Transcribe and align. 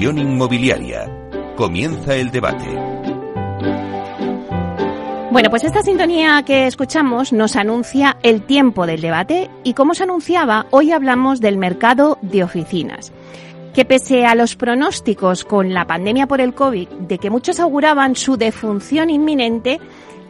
Inmobiliaria. 0.00 1.08
Comienza 1.56 2.16
el 2.16 2.30
debate. 2.30 2.66
Bueno, 5.30 5.50
pues 5.50 5.62
esta 5.62 5.82
sintonía 5.82 6.42
que 6.44 6.66
escuchamos 6.66 7.32
nos 7.32 7.54
anuncia 7.54 8.16
el 8.22 8.42
tiempo 8.42 8.86
del 8.86 9.00
debate 9.00 9.50
y 9.62 9.74
como 9.74 9.94
se 9.94 10.02
anunciaba, 10.02 10.66
hoy 10.70 10.90
hablamos 10.90 11.40
del 11.40 11.58
mercado 11.58 12.18
de 12.22 12.42
oficinas. 12.42 13.12
Que 13.72 13.84
pese 13.84 14.26
a 14.26 14.34
los 14.34 14.56
pronósticos 14.56 15.44
con 15.44 15.72
la 15.72 15.86
pandemia 15.86 16.26
por 16.26 16.40
el 16.40 16.54
COVID 16.54 16.88
de 16.88 17.18
que 17.18 17.30
muchos 17.30 17.60
auguraban 17.60 18.16
su 18.16 18.36
defunción 18.36 19.10
inminente, 19.10 19.80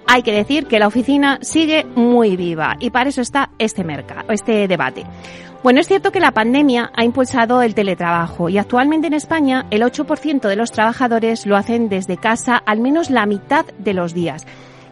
hay 0.06 0.22
que 0.22 0.32
decir 0.32 0.66
que 0.66 0.78
la 0.78 0.86
oficina 0.86 1.38
sigue 1.42 1.84
muy 1.94 2.36
viva 2.36 2.76
y 2.80 2.90
para 2.90 3.10
eso 3.10 3.20
está 3.20 3.50
este 3.58 3.84
mercado, 3.84 4.30
este 4.30 4.68
debate. 4.68 5.04
Bueno, 5.62 5.80
es 5.80 5.88
cierto 5.88 6.12
que 6.12 6.20
la 6.20 6.32
pandemia 6.32 6.92
ha 6.94 7.04
impulsado 7.04 7.62
el 7.62 7.74
teletrabajo 7.74 8.50
y 8.50 8.58
actualmente 8.58 9.06
en 9.06 9.14
España 9.14 9.64
el 9.70 9.82
8% 9.82 10.46
de 10.46 10.56
los 10.56 10.72
trabajadores 10.72 11.46
lo 11.46 11.56
hacen 11.56 11.88
desde 11.88 12.18
casa 12.18 12.62
al 12.66 12.80
menos 12.80 13.08
la 13.08 13.24
mitad 13.24 13.64
de 13.78 13.94
los 13.94 14.12
días. 14.12 14.46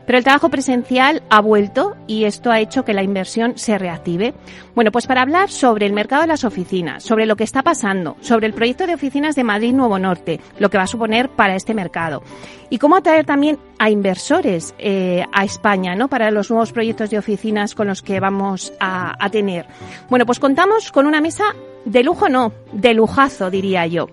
Pero 0.07 0.19
el 0.19 0.25
trabajo 0.25 0.49
presencial 0.49 1.23
ha 1.31 1.41
vuelto 1.41 1.97
y 2.07 2.25
esto 2.25 2.51
ha 2.51 2.61
hecho 2.61 2.85
que 2.85 2.95
la 2.95 3.03
inversión 3.03 3.57
se 3.57 3.79
reactive. 3.79 4.35
Bueno, 4.75 4.91
pues 4.91 5.07
para 5.07 5.23
hablar 5.23 5.51
sobre 5.51 5.87
el 5.87 5.93
mercado 5.93 6.23
de 6.23 6.29
las 6.29 6.45
oficinas, 6.45 7.03
sobre 7.03 7.27
lo 7.27 7.37
que 7.37 7.45
está 7.45 7.63
pasando, 7.63 8.17
sobre 8.21 8.47
el 8.47 8.55
proyecto 8.55 8.87
de 8.87 8.95
oficinas 8.95 9.37
de 9.37 9.45
Madrid 9.45 9.73
Nuevo 9.73 9.99
Norte, 9.99 10.41
lo 10.59 10.71
que 10.71 10.79
va 10.79 10.85
a 10.85 10.89
suponer 10.89 11.29
para 11.29 11.55
este 11.55 11.75
mercado 11.75 12.23
y 12.71 12.79
cómo 12.79 12.97
atraer 12.97 13.27
también 13.27 13.59
a 13.79 13.91
inversores 13.91 14.75
eh, 14.79 15.25
a 15.31 15.45
España, 15.45 15.95
¿no? 15.95 16.09
Para 16.09 16.31
los 16.31 16.51
nuevos 16.51 16.73
proyectos 16.73 17.11
de 17.11 17.19
oficinas 17.19 17.75
con 17.75 17.87
los 17.87 18.01
que 18.01 18.19
vamos 18.19 18.73
a, 18.81 19.15
a 19.23 19.29
tener. 19.29 19.67
Bueno, 20.09 20.25
pues 20.25 20.39
contamos 20.39 20.91
con 20.91 21.07
una 21.07 21.21
mesa 21.21 21.45
de 21.85 22.03
lujo, 22.03 22.29
no, 22.29 22.53
de 22.73 22.95
lujazo, 22.95 23.51
diría 23.51 23.87
yo. 23.87 24.09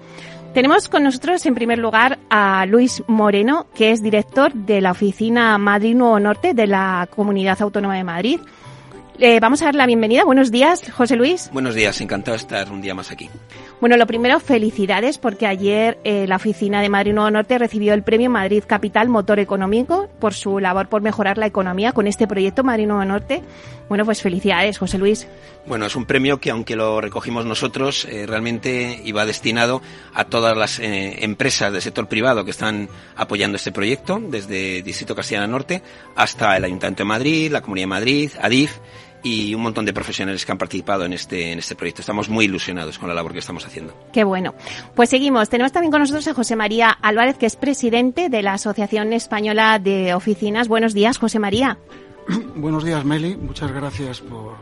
Tenemos 0.54 0.90
con 0.90 1.04
nosotros, 1.04 1.46
en 1.46 1.54
primer 1.54 1.78
lugar, 1.78 2.18
a 2.30 2.66
Luis 2.66 3.04
Moreno, 3.08 3.68
que 3.76 3.92
es 3.92 4.02
director 4.02 4.52
de 4.52 4.82
la 4.82 4.92
oficina 4.92 5.58
Madrid 5.60 5.96
Nuevo 5.96 6.20
Norte 6.20 6.56
de 6.56 6.66
la 6.66 7.08
Comunidad 7.16 7.62
Autónoma 7.62 7.96
de 7.96 8.04
Madrid. 8.04 8.40
Eh, 9.22 9.40
vamos 9.42 9.62
a 9.62 9.66
dar 9.66 9.76
la 9.76 9.86
bienvenida. 9.86 10.24
Buenos 10.24 10.50
días, 10.50 10.82
José 10.94 11.18
Luis. 11.18 11.50
Buenos 11.52 11.76
días, 11.76 12.00
encantado 12.00 12.38
de 12.38 12.42
estar 12.42 12.72
un 12.72 12.80
día 12.80 12.96
más 12.96 13.12
aquí. 13.12 13.30
Bueno, 13.82 13.98
lo 13.98 14.08
primero, 14.08 14.40
felicidades 14.40 15.18
porque 15.18 15.46
ayer 15.46 16.00
eh, 16.06 16.26
la 16.26 16.38
oficina 16.38 16.82
de 16.82 16.88
Madrid 16.88 17.14
Nuevo 17.14 17.30
Norte 17.30 17.58
recibió 17.58 17.94
el 17.94 18.04
premio 18.04 18.30
Madrid 18.30 18.64
Capital 18.66 19.10
Motor 19.10 19.40
Económico 19.40 20.08
por 20.20 20.34
su 20.34 20.60
labor 20.60 20.88
por 20.88 21.02
mejorar 21.02 21.38
la 21.38 21.48
economía 21.48 21.92
con 21.92 22.08
este 22.08 22.28
proyecto 22.28 22.64
Madrid 22.64 22.88
Nuevo 22.88 23.04
Norte. 23.04 23.42
Bueno, 23.90 24.06
pues 24.06 24.22
felicidades, 24.22 24.78
José 24.78 24.98
Luis. 24.98 25.28
Bueno, 25.66 25.86
es 25.86 25.96
un 25.96 26.06
premio 26.06 26.40
que 26.40 26.52
aunque 26.52 26.78
lo 26.78 27.02
recogimos 27.02 27.46
nosotros, 27.46 28.06
eh, 28.06 28.26
realmente 28.26 29.02
iba 29.04 29.26
destinado 29.26 29.82
a 30.14 30.26
todas 30.26 30.56
las 30.56 30.80
eh, 30.80 31.26
empresas 31.26 31.74
del 31.74 31.82
sector 31.82 32.08
privado 32.08 32.46
que 32.46 32.52
están 32.52 32.88
apoyando 33.18 33.58
este 33.58 33.72
proyecto, 33.74 34.22
desde 34.22 34.82
Distrito 34.82 35.16
Castellana 35.16 35.48
Norte 35.48 35.82
hasta 36.16 36.56
el 36.56 36.64
Ayuntamiento 36.64 37.04
de 37.04 37.08
Madrid, 37.08 37.52
la 37.52 37.62
Comunidad 37.62 37.84
de 37.84 37.88
Madrid, 37.88 38.32
ADIF 38.40 38.80
y 39.24 39.54
un 39.54 39.62
montón 39.62 39.86
de 39.86 39.94
profesionales 39.94 40.46
que 40.46 40.52
han 40.52 40.58
participado 40.58 41.06
en 41.06 41.14
este, 41.14 41.52
en 41.52 41.60
este 41.60 41.76
proyecto. 41.76 42.02
Estamos 42.02 42.30
muy 42.30 42.46
ilusionados 42.46 42.98
con 43.00 43.10
la 43.10 43.16
labor 43.16 43.34
que 43.34 43.40
estamos 43.40 43.66
haciendo. 43.66 43.94
Qué 44.14 44.24
bueno. 44.24 44.56
Pues 44.96 45.10
seguimos. 45.10 45.50
Tenemos 45.50 45.72
también 45.72 45.92
con 45.92 46.02
nosotros 46.02 46.28
a 46.28 46.34
José 46.34 46.56
María 46.56 46.90
Álvarez, 46.90 47.38
que 47.38 47.46
es 47.46 47.56
presidente 47.56 48.30
de 48.30 48.42
la 48.42 48.54
Asociación 48.54 49.14
Española 49.14 49.80
de 49.80 50.14
Oficinas. 50.14 50.68
Buenos 50.68 50.94
días, 50.94 51.18
José 51.18 51.40
María. 51.40 51.78
Buenos 52.56 52.84
días, 52.84 53.04
Meli. 53.06 53.36
Muchas 53.36 53.72
gracias 53.72 54.22
por, 54.22 54.56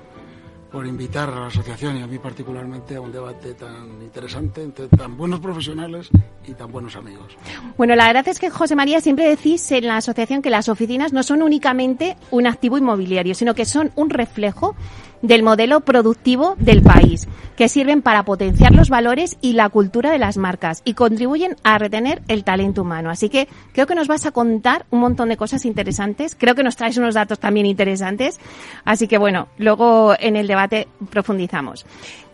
por 0.77 0.85
invitar 0.85 1.27
a 1.31 1.39
la 1.39 1.47
asociación 1.47 1.97
y 1.97 2.03
a 2.03 2.05
mí 2.05 2.19
particularmente 2.19 2.95
a 2.97 3.01
un 3.01 3.11
debate 3.11 3.55
tan 3.55 3.99
interesante 3.99 4.61
entre 4.61 4.87
tan 4.89 5.17
buenos 5.17 5.39
profesionales 5.39 6.07
y 6.47 6.53
tan 6.53 6.71
buenos 6.71 6.95
amigos. 6.95 7.35
Bueno, 7.77 7.95
la 7.95 8.05
verdad 8.05 8.27
es 8.27 8.37
que, 8.37 8.51
José 8.51 8.75
María, 8.75 9.01
siempre 9.01 9.27
decís 9.27 9.71
en 9.71 9.87
la 9.87 9.97
asociación 9.97 10.43
que 10.43 10.51
las 10.51 10.69
oficinas 10.69 11.13
no 11.13 11.23
son 11.23 11.41
únicamente 11.41 12.15
un 12.29 12.45
activo 12.45 12.77
inmobiliario, 12.77 13.33
sino 13.33 13.55
que 13.55 13.65
son 13.65 13.89
un 13.95 14.11
reflejo 14.11 14.75
del 15.21 15.43
modelo 15.43 15.81
productivo 15.81 16.55
del 16.59 16.81
país, 16.81 17.27
que 17.55 17.69
sirven 17.69 18.01
para 18.01 18.23
potenciar 18.23 18.73
los 18.73 18.89
valores 18.89 19.37
y 19.41 19.53
la 19.53 19.69
cultura 19.69 20.11
de 20.11 20.19
las 20.19 20.37
marcas 20.37 20.81
y 20.85 20.93
contribuyen 20.93 21.55
a 21.63 21.77
retener 21.77 22.21
el 22.27 22.43
talento 22.43 22.83
humano. 22.83 23.09
Así 23.09 23.29
que 23.29 23.47
creo 23.73 23.87
que 23.87 23.95
nos 23.95 24.07
vas 24.07 24.25
a 24.25 24.31
contar 24.31 24.85
un 24.91 24.99
montón 24.99 25.29
de 25.29 25.37
cosas 25.37 25.65
interesantes. 25.65 26.35
Creo 26.37 26.55
que 26.55 26.63
nos 26.63 26.75
traes 26.75 26.97
unos 26.97 27.15
datos 27.15 27.39
también 27.39 27.65
interesantes. 27.65 28.39
Así 28.85 29.07
que 29.07 29.17
bueno, 29.17 29.47
luego 29.57 30.13
en 30.19 30.35
el 30.35 30.47
debate 30.47 30.87
profundizamos. 31.09 31.85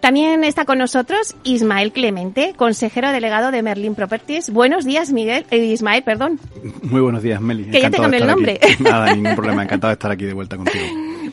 También 0.04 0.44
está 0.44 0.66
con 0.66 0.80
nosotros 0.80 1.34
Ismael 1.46 1.94
Clemente, 1.94 2.54
consejero 2.58 3.14
delegado 3.14 3.52
de 3.52 3.64
Merlin 3.64 3.96
Properties. 3.96 4.50
Buenos 4.50 4.84
días, 4.84 5.14
Miguel, 5.14 5.46
eh, 5.50 5.60
Ismael, 5.60 6.04
perdón. 6.04 6.42
Muy 6.82 7.00
buenos 7.00 7.24
días, 7.24 7.40
Meli. 7.40 7.72
Que 7.72 7.80
ya 7.80 7.90
te 7.90 8.00
cambié 8.00 8.20
el 8.20 8.28
nombre. 8.28 8.60
Aquí. 8.62 8.84
Nada, 8.84 9.16
ningún 9.16 9.34
problema. 9.34 9.64
Encantado 9.64 9.92
de 9.92 9.94
estar 9.94 10.12
aquí 10.12 10.26
de 10.26 10.34
vuelta 10.34 10.58
contigo. 10.58 10.84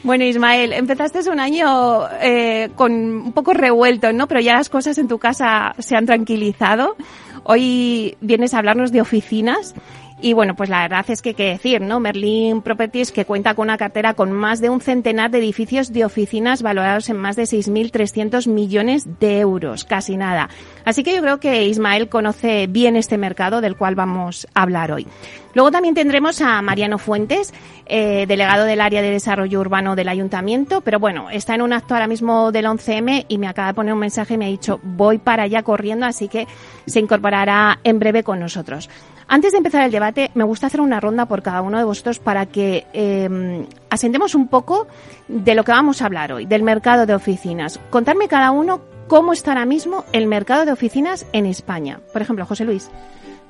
Bueno, 0.02 0.24
Ismael, 0.24 0.72
empezaste 0.72 1.28
un 1.30 1.40
año 1.40 2.08
eh, 2.22 2.70
con 2.74 2.92
un 2.92 3.32
poco 3.32 3.52
revuelto, 3.52 4.12
¿no? 4.12 4.26
Pero 4.26 4.40
ya 4.40 4.54
las 4.54 4.70
cosas 4.70 4.96
en 4.96 5.08
tu 5.08 5.18
casa 5.18 5.74
se 5.78 5.94
han 5.94 6.06
tranquilizado. 6.06 6.96
Hoy 7.44 8.16
vienes 8.20 8.54
a 8.54 8.58
hablarnos 8.58 8.92
de 8.92 9.02
oficinas 9.02 9.74
y 10.22 10.32
bueno, 10.32 10.54
pues 10.54 10.69
la 10.69 10.82
verdad 10.82 11.04
es 11.08 11.22
que 11.22 11.34
qué 11.34 11.44
decir, 11.44 11.81
¿no? 11.81 12.00
Merlin 12.00 12.62
Properties 12.62 13.12
que 13.12 13.25
cuenta 13.25 13.54
con 13.54 13.64
una 13.64 13.78
cartera 13.78 14.14
con 14.14 14.32
más 14.32 14.60
de 14.60 14.70
un 14.70 14.81
centenar 14.81 15.31
de 15.31 15.38
edificios 15.38 15.92
de 15.92 16.04
oficinas 16.04 16.62
valorados 16.62 17.08
en 17.08 17.16
más 17.16 17.36
de 17.36 17.44
6.300 17.44 18.48
millones 18.48 19.06
de 19.20 19.41
euros, 19.41 19.84
casi 19.84 20.16
nada. 20.16 20.48
Así 20.84 21.03
que 21.03 21.14
yo 21.14 21.22
creo 21.22 21.41
que 21.41 21.66
Ismael 21.66 22.09
conoce 22.09 22.66
bien 22.66 22.97
este 22.97 23.19
mercado 23.19 23.60
del 23.60 23.76
cual 23.76 23.94
vamos 23.94 24.47
a 24.54 24.62
hablar 24.62 24.92
hoy. 24.92 25.06
Luego 25.54 25.70
también 25.70 25.94
tendremos 25.94 26.41
a 26.41 26.62
Mariano 26.62 26.98
Fuentes, 26.98 27.53
eh, 27.86 28.25
delegado 28.28 28.64
del 28.64 28.80
área 28.80 29.03
de 29.03 29.10
desarrollo 29.10 29.60
urbano 29.60 29.97
del 29.97 30.09
ayuntamiento, 30.09 30.80
pero 30.80 31.00
bueno, 31.00 31.28
está 31.28 31.56
en 31.56 31.62
un 31.62 31.72
acto 31.72 31.94
ahora 31.94 32.06
mismo 32.06 32.53
del 32.53 32.66
11M 32.66 33.26
y 33.28 33.38
me 33.38 33.48
acaba 33.48 33.69
de 33.69 33.75
poner 33.75 33.92
un 33.92 33.98
mensaje 33.98 34.34
y 34.34 34.38
me 34.38 34.44
ha 34.44 34.48
dicho 34.48 34.78
voy 34.82 35.19
para 35.19 35.44
allá 35.44 35.62
corriendo, 35.62 36.06
así 36.06 36.28
que 36.28 36.47
se 36.86 37.00
incorporará 37.00 37.80
en 37.82 37.98
breve 37.98 38.22
con 38.22 38.38
nosotros. 38.38 38.88
Antes 39.32 39.52
de 39.52 39.58
empezar 39.58 39.84
el 39.84 39.92
debate, 39.92 40.32
me 40.34 40.42
gusta 40.42 40.66
hacer 40.66 40.80
una 40.80 40.98
ronda 40.98 41.26
por 41.26 41.41
cada 41.41 41.62
uno 41.62 41.78
de 41.78 41.84
vosotros 41.84 42.18
para 42.18 42.46
que 42.46 42.88
eh, 42.92 43.64
asentemos 43.88 44.34
un 44.34 44.48
poco 44.48 44.88
de 45.28 45.54
lo 45.54 45.62
que 45.62 45.70
vamos 45.70 46.02
a 46.02 46.06
hablar 46.06 46.32
hoy, 46.32 46.46
del 46.46 46.64
mercado 46.64 47.06
de 47.06 47.14
oficinas. 47.14 47.78
Contarme 47.91 48.26
cada 48.26 48.50
uno 48.50 48.80
cómo 49.06 49.32
está 49.32 49.52
ahora 49.52 49.66
mismo 49.66 50.04
el 50.12 50.26
mercado 50.26 50.64
de 50.64 50.72
oficinas 50.72 51.26
en 51.32 51.46
España. 51.46 52.00
Por 52.12 52.22
ejemplo, 52.22 52.44
José 52.44 52.64
Luis. 52.64 52.91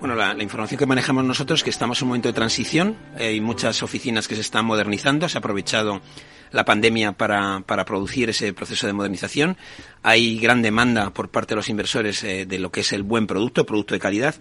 Bueno, 0.01 0.15
la, 0.17 0.35
la, 0.35 0.43
información 0.43 0.79
que 0.79 0.85
manejamos 0.85 1.25
nosotros 1.25 1.61
es 1.61 1.65
que 1.65 1.71
estamos 1.71 1.99
en 1.99 2.05
un 2.05 2.09
momento 2.09 2.29
de 2.29 2.35
transición. 2.35 2.97
Hay 3.19 3.41
muchas 3.41 3.83
oficinas 3.83 4.29
que 4.29 4.35
se 4.35 4.43
están 4.43 4.67
modernizando. 4.67 5.31
Se 5.31 5.39
ha 5.39 5.41
aprovechado 5.41 6.03
la 6.51 6.67
pandemia 6.67 7.13
para, 7.13 7.61
para 7.61 7.87
producir 7.87 8.29
ese 8.29 8.53
proceso 8.53 8.87
de 8.87 8.93
modernización. 8.93 9.57
Hay 10.03 10.39
gran 10.39 10.61
demanda 10.61 11.09
por 11.09 11.31
parte 11.31 11.55
de 11.55 11.57
los 11.57 11.71
inversores 11.71 12.23
eh, 12.23 12.45
de 12.45 12.59
lo 12.59 12.71
que 12.71 12.81
es 12.81 12.93
el 12.93 13.03
buen 13.03 13.27
producto, 13.27 13.65
producto 13.65 13.95
de 13.95 14.01
calidad. 14.01 14.35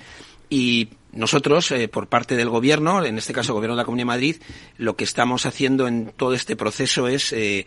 Y 0.50 0.90
nosotros, 1.12 1.72
eh, 1.72 1.88
por 1.88 2.08
parte 2.08 2.36
del 2.36 2.50
Gobierno, 2.50 3.04
en 3.04 3.18
este 3.18 3.34
caso 3.34 3.52
el 3.52 3.56
Gobierno 3.56 3.76
de 3.76 3.82
la 3.82 3.86
Comunidad 3.86 4.04
de 4.04 4.18
Madrid, 4.18 4.36
lo 4.78 4.96
que 4.96 5.04
estamos 5.04 5.46
haciendo 5.46 5.88
en 5.88 6.12
todo 6.16 6.34
este 6.34 6.56
proceso 6.56 7.08
es 7.08 7.34
eh, 7.34 7.66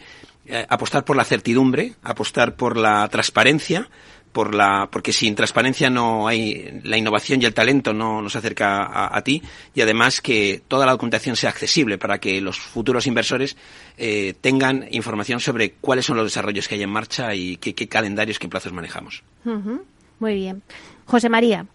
apostar 0.68 1.04
por 1.04 1.16
la 1.16 1.24
certidumbre, 1.24 1.94
apostar 2.02 2.56
por 2.56 2.76
la 2.76 3.08
transparencia, 3.08 3.88
por 4.32 4.54
la, 4.54 4.88
porque 4.90 5.12
sin 5.12 5.34
transparencia 5.34 5.90
no 5.90 6.26
hay 6.26 6.80
la 6.84 6.96
innovación 6.96 7.40
y 7.40 7.44
el 7.44 7.54
talento 7.54 7.92
no 7.92 8.22
nos 8.22 8.34
acerca 8.34 9.14
a, 9.14 9.22
ti 9.22 9.42
y 9.74 9.82
además 9.82 10.20
que 10.20 10.62
toda 10.66 10.86
la 10.86 10.92
documentación 10.92 11.36
sea 11.36 11.50
accesible 11.50 11.98
para 11.98 12.18
que 12.18 12.40
los 12.40 12.58
futuros 12.58 13.06
inversores 13.06 13.56
eh, 13.98 14.34
tengan 14.40 14.86
información 14.90 15.38
sobre 15.38 15.72
cuáles 15.72 16.06
son 16.06 16.16
los 16.16 16.26
desarrollos 16.26 16.66
que 16.66 16.76
hay 16.76 16.82
en 16.82 16.90
marcha 16.90 17.34
y 17.34 17.58
qué, 17.58 17.74
qué 17.74 17.88
calendarios, 17.88 18.38
qué 18.38 18.48
plazos 18.48 18.72
manejamos. 18.72 19.22
Muy 20.18 20.34
bien. 20.34 20.62
José 21.04 21.28
María, 21.28 21.66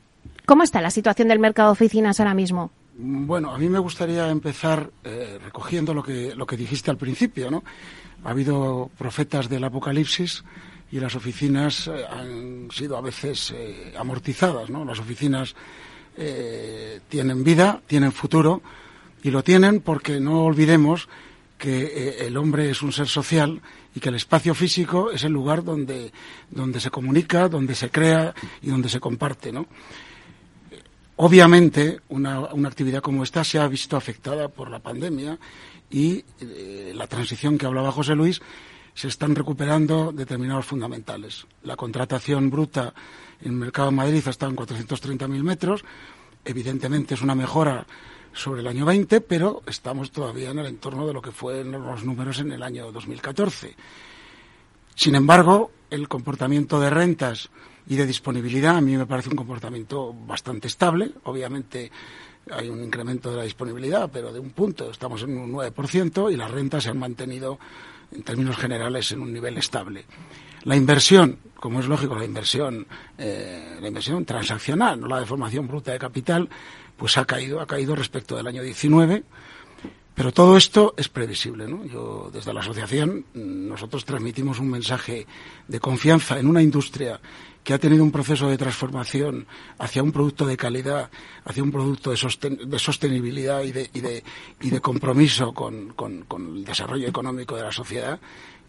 ¿cómo 0.48 0.64
está 0.64 0.82
la 0.82 0.90
situación 0.90 1.28
del 1.28 1.38
mercado 1.38 1.70
de 1.70 1.74
oficinas 1.74 2.20
ahora 2.20 2.34
mismo? 2.34 2.72
Bueno, 2.96 3.54
a 3.54 3.60
mí 3.60 3.70
me 3.70 3.78
gustaría 3.78 4.28
empezar 4.30 4.90
eh, 5.04 5.38
recogiendo 5.44 5.94
lo 5.94 6.02
que, 6.02 6.34
lo 6.36 6.48
que 6.48 6.58
dijiste 6.58 6.90
al 6.90 6.98
principio, 6.98 7.52
¿no? 7.52 7.64
Ha 8.24 8.32
habido 8.32 8.90
profetas 8.98 9.50
del 9.50 9.64
apocalipsis 9.66 10.44
y 10.92 11.00
las 11.00 11.14
oficinas 11.16 11.88
eh, 11.88 12.06
han 12.10 12.70
sido 12.72 12.98
a 12.98 13.02
veces 13.02 13.54
eh, 13.56 13.94
amortizadas, 13.96 14.72
¿no? 14.72 14.84
Las 14.84 15.00
oficinas 15.00 15.54
tienen 17.10 17.44
vida, 17.44 17.80
tienen 17.86 18.12
futuro 18.12 18.64
y 19.22 19.30
lo 19.30 19.44
tienen 19.44 19.82
porque 19.82 20.20
no 20.20 20.46
olvidemos 20.46 21.08
que 21.60 22.26
el 22.26 22.38
hombre 22.38 22.72
es 22.72 22.82
un 22.82 22.92
ser 22.92 23.08
social 23.08 23.62
y 23.94 24.00
que 24.00 24.10
el 24.10 24.16
espacio 24.16 24.56
físico 24.56 25.12
es 25.12 25.24
el 25.24 25.32
lugar 25.32 25.64
donde, 25.64 26.12
donde 26.50 26.80
se 26.80 26.90
comunica, 26.90 27.48
donde 27.50 27.76
se 27.76 27.92
crea 27.92 28.34
y 28.64 28.72
donde 28.72 28.90
se 28.90 29.00
comparte, 29.00 29.52
¿no? 29.52 29.68
Obviamente, 31.18 32.00
una, 32.10 32.40
una 32.54 32.70
actividad 32.70 33.02
como 33.02 33.24
esta 33.24 33.44
se 33.44 33.60
ha 33.60 33.68
visto 33.68 33.98
afectada 33.98 34.50
por 34.50 34.70
la 34.70 34.80
pandemia 34.80 35.38
y 35.90 36.24
eh, 36.40 36.92
la 36.96 37.08
transición 37.08 37.58
que 37.58 37.66
hablaba 37.66 37.92
José 37.92 38.16
Luis 38.16 38.42
se 38.94 39.08
están 39.08 39.36
recuperando 39.36 40.12
determinados 40.12 40.66
fundamentales. 40.66 41.46
La 41.64 41.76
contratación 41.76 42.50
bruta 42.50 42.94
en 43.42 43.54
el 43.54 43.58
mercado 43.58 43.90
de 43.90 43.96
Madrid 43.96 44.28
estado 44.28 44.52
en 44.52 44.58
430.000 44.58 45.44
metros. 45.44 45.86
Evidentemente 46.46 47.16
es 47.16 47.22
una 47.22 47.36
mejora 47.36 47.86
sobre 48.34 48.62
el 48.62 48.68
año 48.68 48.86
20, 48.86 49.22
pero 49.22 49.64
estamos 49.66 50.12
todavía 50.12 50.52
en 50.52 50.60
el 50.60 50.68
entorno 50.68 51.08
de 51.08 51.14
lo 51.14 51.22
que 51.22 51.32
fueron 51.32 51.72
los 51.72 52.04
números 52.04 52.40
en 52.40 52.52
el 52.52 52.62
año 52.62 52.92
2014. 52.92 53.76
Sin 54.96 55.16
embargo, 55.16 55.72
el 55.90 56.08
comportamiento 56.08 56.80
de 56.80 56.90
rentas 56.90 57.50
y 57.88 57.96
de 57.96 58.06
disponibilidad 58.06 58.78
a 58.78 58.82
mí 58.82 58.98
me 58.98 59.06
parece 59.06 59.30
un 59.30 59.36
comportamiento 59.36 60.14
bastante 60.14 60.68
estable. 60.68 61.12
Obviamente 61.24 61.92
hay 62.52 62.70
un 62.70 62.84
incremento 62.84 63.32
de 63.32 63.38
la 63.38 63.44
disponibilidad, 63.44 64.10
pero 64.12 64.32
de 64.32 64.40
un 64.40 64.52
punto 64.52 64.92
estamos 64.92 65.24
en 65.24 65.38
un 65.38 65.52
9% 65.52 66.32
y 66.32 66.36
las 66.36 66.52
rentas 66.52 66.84
se 66.84 66.90
han 66.90 67.00
mantenido 67.00 67.60
en 68.12 68.24
términos 68.24 68.58
generales 68.58 69.12
en 69.12 69.22
un 69.22 69.34
nivel 69.34 69.58
estable. 69.58 70.06
La 70.64 70.76
inversión, 70.76 71.40
como 71.56 71.80
es 71.80 71.88
lógico, 71.88 72.16
la 72.16 72.26
inversión, 72.26 72.86
eh, 73.18 73.78
la 73.80 73.88
inversión 73.88 74.26
transaccional, 74.26 75.00
no 75.00 75.08
la 75.08 75.20
deformación 75.20 75.68
bruta 75.68 75.92
de 75.92 76.00
capital, 76.00 76.50
pues 76.98 77.18
ha 77.18 77.26
caído, 77.26 77.62
ha 77.62 77.68
caído 77.68 77.96
respecto 77.96 78.36
del 78.36 78.48
año 78.48 78.62
19 78.62 79.24
pero 80.18 80.32
todo 80.32 80.58
esto 80.58 80.96
es 80.98 81.10
previsible. 81.10 81.68
¿no? 81.68 81.86
Yo, 81.86 82.32
desde 82.34 82.52
la 82.52 82.62
asociación, 82.62 83.24
nosotros 83.36 84.04
transmitimos 84.04 84.60
un 84.60 84.72
mensaje 84.72 85.28
de 85.68 85.80
confianza 85.80 86.40
en 86.40 86.48
una 86.48 86.60
industria 86.60 87.22
que 87.68 87.74
ha 87.74 87.80
tenido 87.80 88.02
un 88.02 88.14
proceso 88.14 88.48
de 88.48 88.58
transformación 88.58 89.46
hacia 89.78 90.02
un 90.02 90.14
producto 90.14 90.46
de 90.46 90.56
calidad, 90.56 91.12
hacia 91.44 91.62
un 91.62 91.70
producto 91.70 92.12
de, 92.12 92.80
sostenibilidad 92.80 93.62
y 93.64 93.74
de, 93.74 93.90
y 93.94 94.00
de, 94.00 94.24
y 94.62 94.70
de 94.70 94.80
compromiso 94.80 95.52
con, 95.52 95.90
con, 95.90 96.26
el 96.56 96.64
desarrollo 96.64 97.10
económico 97.10 97.58
de 97.58 97.64
la 97.64 97.74
sociedad. 97.74 98.22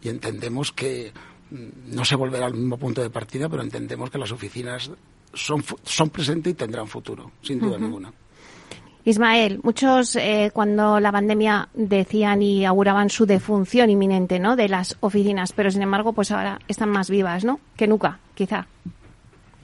Y 0.02 0.08
entendemos 0.08 0.72
que 0.72 1.12
mm, 1.48 1.94
no 1.94 2.04
se 2.04 2.16
volverá 2.16 2.46
al 2.46 2.54
mismo 2.54 2.76
punto 2.76 3.00
de 3.00 3.08
partida, 3.08 3.48
pero 3.48 3.62
entendemos 3.62 4.10
que 4.10 4.18
las 4.18 4.32
oficinas 4.32 4.90
son, 5.32 5.62
son 5.84 6.10
presentes 6.10 6.54
y 6.54 6.56
tendrán 6.56 6.88
futuro, 6.88 7.30
sin 7.40 7.60
duda 7.60 7.78
ninguna. 7.78 8.12
Ismael, 9.08 9.60
muchos 9.62 10.16
eh, 10.16 10.50
cuando 10.52 11.00
la 11.00 11.10
pandemia 11.10 11.70
decían 11.72 12.42
y 12.42 12.66
auguraban 12.66 13.08
su 13.08 13.24
defunción 13.24 13.88
inminente, 13.88 14.38
¿no? 14.38 14.54
De 14.54 14.68
las 14.68 14.98
oficinas, 15.00 15.52
pero 15.52 15.70
sin 15.70 15.80
embargo, 15.80 16.12
pues 16.12 16.30
ahora 16.30 16.58
están 16.68 16.90
más 16.90 17.08
vivas, 17.08 17.42
¿no? 17.42 17.58
Que 17.74 17.86
nunca, 17.86 18.18
quizá. 18.34 18.66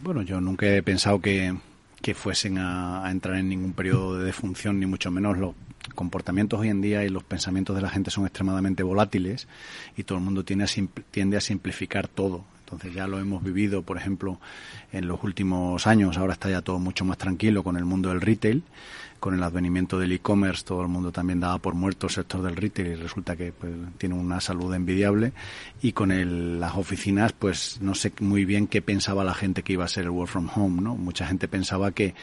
Bueno, 0.02 0.22
yo 0.22 0.40
nunca 0.40 0.66
he 0.66 0.82
pensado 0.82 1.20
que, 1.20 1.54
fuesen 2.14 2.56
a, 2.56 3.06
entrar 3.10 3.36
en 3.36 3.50
ningún 3.50 3.74
periodo 3.74 4.18
de 4.18 4.24
defunción, 4.24 4.80
ni 4.80 4.86
mucho 4.86 5.10
menos 5.10 5.36
los 5.36 5.54
comportamientos 5.94 6.60
hoy 6.60 6.70
en 6.70 6.80
día 6.80 7.04
y 7.04 7.10
los 7.10 7.22
pensamientos 7.22 7.76
de 7.76 7.82
la 7.82 7.90
gente 7.90 8.10
son 8.10 8.24
extremadamente 8.24 8.82
volátiles 8.82 9.46
y 9.94 10.04
todo 10.04 10.16
el 10.16 10.24
mundo 10.24 10.42
tiende 10.42 10.64
a, 10.64 10.68
tiende 11.10 11.36
a 11.36 11.42
simplificar 11.42 12.08
todo. 12.08 12.46
Entonces 12.74 12.94
ya 12.94 13.06
lo 13.06 13.18
hemos 13.18 13.42
vivido, 13.42 13.82
por 13.82 13.96
ejemplo, 13.96 14.38
en 14.92 15.08
los 15.08 15.22
últimos 15.22 15.86
años. 15.86 16.18
Ahora 16.18 16.34
está 16.34 16.50
ya 16.50 16.62
todo 16.62 16.78
mucho 16.78 17.04
más 17.04 17.18
tranquilo 17.18 17.62
con 17.62 17.76
el 17.76 17.84
mundo 17.84 18.10
del 18.10 18.20
retail 18.20 18.62
con 19.24 19.32
el 19.32 19.42
advenimiento 19.42 19.98
del 19.98 20.12
e-commerce 20.12 20.64
todo 20.66 20.82
el 20.82 20.88
mundo 20.88 21.10
también 21.10 21.40
daba 21.40 21.56
por 21.56 21.72
muerto 21.72 22.08
el 22.08 22.12
sector 22.12 22.42
del 22.42 22.56
retail 22.56 22.88
y 22.88 22.94
resulta 22.96 23.36
que 23.36 23.52
pues, 23.52 23.72
tiene 23.96 24.16
una 24.16 24.38
salud 24.38 24.74
envidiable 24.74 25.32
y 25.80 25.92
con 25.92 26.12
el, 26.12 26.60
las 26.60 26.74
oficinas 26.74 27.32
pues 27.32 27.78
no 27.80 27.94
sé 27.94 28.12
muy 28.20 28.44
bien 28.44 28.66
qué 28.66 28.82
pensaba 28.82 29.24
la 29.24 29.32
gente 29.32 29.62
que 29.62 29.72
iba 29.72 29.84
a 29.86 29.88
ser 29.88 30.04
el 30.04 30.10
work 30.10 30.30
from 30.30 30.50
home 30.54 30.82
no 30.82 30.94
mucha 30.94 31.26
gente 31.26 31.48
pensaba 31.48 31.92
que 31.92 32.14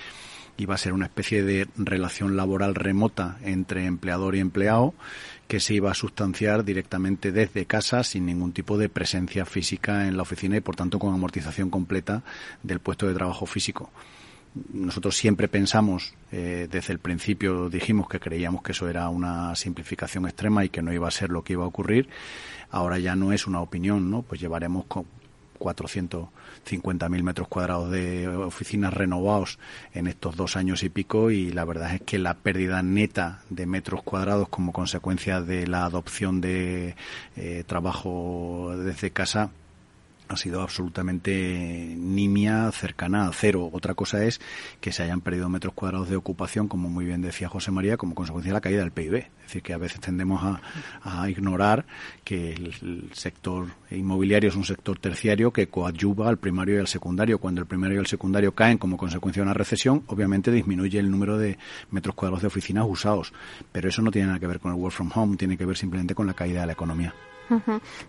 iba 0.58 0.76
a 0.76 0.78
ser 0.78 0.94
una 0.94 1.06
especie 1.06 1.42
de 1.42 1.68
relación 1.76 2.38
laboral 2.38 2.76
remota 2.76 3.40
entre 3.42 3.86
empleador 3.88 4.36
y 4.36 4.40
empleado 4.40 4.94
que 5.52 5.60
se 5.60 5.74
iba 5.74 5.92
a 5.92 5.94
sustanciar 5.94 6.64
directamente 6.64 7.34
desde 7.34 7.66
casa 7.66 8.06
sin 8.06 8.26
ningún 8.26 8.54
tipo 8.54 8.78
de 8.78 8.88
presencia 8.88 9.46
física 9.46 10.08
en 10.08 10.16
la 10.16 10.22
oficina 10.22 10.56
y 10.56 10.62
por 10.62 10.78
tanto 10.78 10.98
con 10.98 11.14
amortización 11.14 11.70
completa 11.70 12.24
del 12.64 12.80
puesto 12.80 13.06
de 13.06 13.14
trabajo 13.14 13.46
físico 13.46 13.92
nosotros 14.72 15.18
siempre 15.18 15.50
pensamos, 15.50 16.14
eh, 16.32 16.70
desde 16.72 16.94
el 16.94 17.00
principio 17.00 17.70
dijimos 17.70 18.08
que 18.08 18.22
creíamos 18.22 18.64
que 18.64 18.72
eso 18.72 18.88
era 18.88 19.10
una 19.10 19.54
simplificación 19.58 20.26
extrema 20.26 20.64
y 20.64 20.70
que 20.70 20.82
no 20.82 20.94
iba 20.94 21.10
a 21.10 21.12
ser 21.12 21.32
lo 21.32 21.44
que 21.44 21.54
iba 21.54 21.66
a 21.66 21.68
ocurrir. 21.68 22.08
Ahora 22.70 22.98
ya 22.98 23.18
no 23.18 23.34
es 23.34 23.46
una 23.46 23.60
opinión, 23.60 24.10
¿no? 24.10 24.22
Pues 24.22 24.40
llevaremos 24.40 24.86
con 24.86 25.06
450.000 26.66 27.24
metros 27.24 27.48
cuadrados 27.48 27.92
de 27.92 28.28
oficinas 28.28 28.94
renovados 28.94 29.60
en 29.94 30.08
estos 30.08 30.36
dos 30.36 30.56
años 30.56 30.84
y 30.84 30.90
pico 30.90 31.32
y 31.32 31.52
la 31.52 31.66
verdad 31.66 31.96
es 31.96 32.02
que 32.02 32.20
la 32.20 32.36
pérdida 32.36 32.82
neta 32.84 33.42
de 33.50 33.66
metros 33.66 34.04
cuadrados 34.04 34.50
como 34.50 34.74
consecuencia 34.74 35.42
de 35.42 35.68
la 35.68 35.86
adopción 35.86 36.42
de 36.42 36.96
eh, 37.36 37.64
trabajo 37.66 38.74
desde 38.78 39.12
casa 39.12 39.52
ha 40.32 40.38
sido 40.38 40.62
absolutamente 40.62 41.94
nimia, 41.98 42.72
cercana 42.72 43.28
a 43.28 43.34
cero. 43.34 43.70
Otra 43.74 43.94
cosa 43.96 44.24
es 44.24 44.40
que 44.80 44.94
se 44.94 45.04
hayan 45.04 45.20
perdido 45.20 45.50
metros 45.50 45.74
cuadrados 45.74 46.10
de 46.10 46.16
ocupación, 46.16 46.70
como 46.70 46.90
muy 46.90 47.06
bien 47.06 47.22
decía 47.22 47.50
José 47.50 47.72
María, 47.72 47.98
como 47.98 48.16
consecuencia 48.16 48.52
de 48.52 48.54
la 48.54 48.62
caída 48.62 48.80
del 48.80 48.92
PIB. 48.92 49.16
Es 49.16 49.28
decir, 49.48 49.62
que 49.62 49.74
a 49.74 49.78
veces 49.78 50.00
tendemos 50.00 50.42
a, 51.04 51.30
ignorar 51.30 51.86
que 52.24 52.54
el, 52.54 53.10
sector 53.14 53.68
inmobiliario 53.90 54.50
es 54.50 54.56
un 54.56 54.64
sector 54.64 54.98
terciario 54.98 55.52
que 55.52 55.68
coadyuva 55.68 56.30
al 56.30 56.38
primario 56.38 56.76
y 56.76 56.80
al 56.80 56.88
secundario. 56.88 57.40
Cuando 57.40 57.60
el 57.60 57.68
primario 57.68 57.98
y 57.98 58.00
el 58.00 58.08
secundario 58.08 58.54
caen 58.56 58.78
como 58.78 58.96
consecuencia 58.96 59.42
de 59.42 59.48
una 59.48 59.54
recesión, 59.54 60.04
obviamente 60.08 60.52
disminuye 60.52 60.98
el 61.00 61.12
número 61.12 61.38
de 61.38 61.58
metros 61.90 62.16
cuadrados 62.16 62.42
de 62.42 62.48
oficinas 62.48 62.86
usados. 62.88 63.34
Pero 63.74 63.90
eso 63.90 64.02
no 64.02 64.12
tiene 64.12 64.28
nada 64.28 64.40
que 64.40 64.48
ver 64.48 64.62
con 64.62 64.72
el 64.72 64.80
work 64.80 64.96
from 64.96 65.12
home, 65.14 65.36
tiene 65.36 65.58
que 65.58 65.66
ver 65.66 65.76
simplemente 65.76 66.16
con 66.16 66.28
la 66.28 66.34
caída 66.34 66.62
de 66.62 66.68
la 66.68 66.74
economía. 66.74 67.14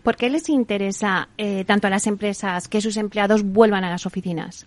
¿Por 0.03 0.17
qué 0.17 0.31
les 0.31 0.49
interesa 0.49 1.29
eh, 1.37 1.65
tanto 1.65 1.87
a 1.87 1.91
las 1.91 2.07
empresas 2.07 2.69
que 2.69 2.81
sus 2.81 2.97
empleados 2.97 3.43
vuelvan 3.43 3.85
a 3.85 3.91
las 3.91 4.07
oficinas? 4.07 4.67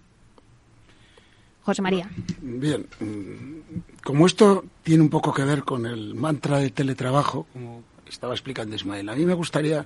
José 1.64 1.82
María. 1.82 2.08
Bien, 2.42 2.86
mm, 3.00 4.04
como 4.04 4.28
esto 4.28 4.66
tiene 4.84 5.02
un 5.02 5.10
poco 5.10 5.34
que 5.34 5.44
ver 5.44 5.64
con 5.64 5.86
el 5.86 6.14
mantra 6.14 6.60
de 6.60 6.70
teletrabajo, 6.70 7.48
como 7.52 7.84
estaba 8.08 8.34
explicando 8.34 8.76
Ismael, 8.76 9.10
a 9.10 9.16
mí 9.16 9.26
me 9.26 9.34
gustaría 9.34 9.84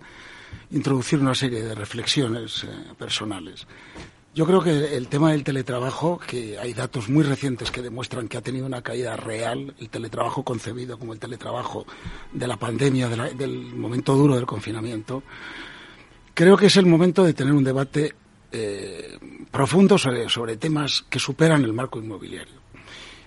introducir 0.72 1.20
una 1.20 1.34
serie 1.36 1.64
de 1.64 1.76
reflexiones 1.76 2.66
eh, 2.66 2.68
personales. 2.98 3.66
Yo 4.36 4.46
creo 4.46 4.62
que 4.62 4.96
el 4.96 5.08
tema 5.08 5.32
del 5.32 5.44
teletrabajo, 5.44 6.20
que 6.20 6.60
hay 6.60 6.74
datos 6.74 7.10
muy 7.10 7.24
recientes 7.24 7.72
que 7.72 7.82
demuestran 7.82 8.28
que 8.28 8.38
ha 8.38 8.42
tenido 8.42 8.68
una 8.68 8.84
caída 8.84 9.18
real, 9.18 9.74
el 9.80 9.90
teletrabajo 9.90 10.44
concebido 10.44 11.00
como 11.00 11.14
el 11.14 11.20
teletrabajo 11.20 11.86
de 12.32 12.46
la 12.46 12.56
pandemia, 12.56 13.10
del 13.10 13.76
momento 13.76 14.16
duro 14.16 14.36
del 14.36 14.46
confinamiento, 14.46 15.24
creo 16.36 16.56
que 16.56 16.68
es 16.68 16.78
el 16.78 16.86
momento 16.86 17.24
de 17.24 17.34
tener 17.34 17.54
un 17.54 17.64
debate 17.64 18.14
eh, 18.52 19.18
profundo 19.50 19.98
sobre, 19.98 20.30
sobre 20.30 20.58
temas 20.58 21.06
que 21.10 21.18
superan 21.18 21.64
el 21.64 21.74
marco 21.74 22.00
inmobiliario. 22.00 22.60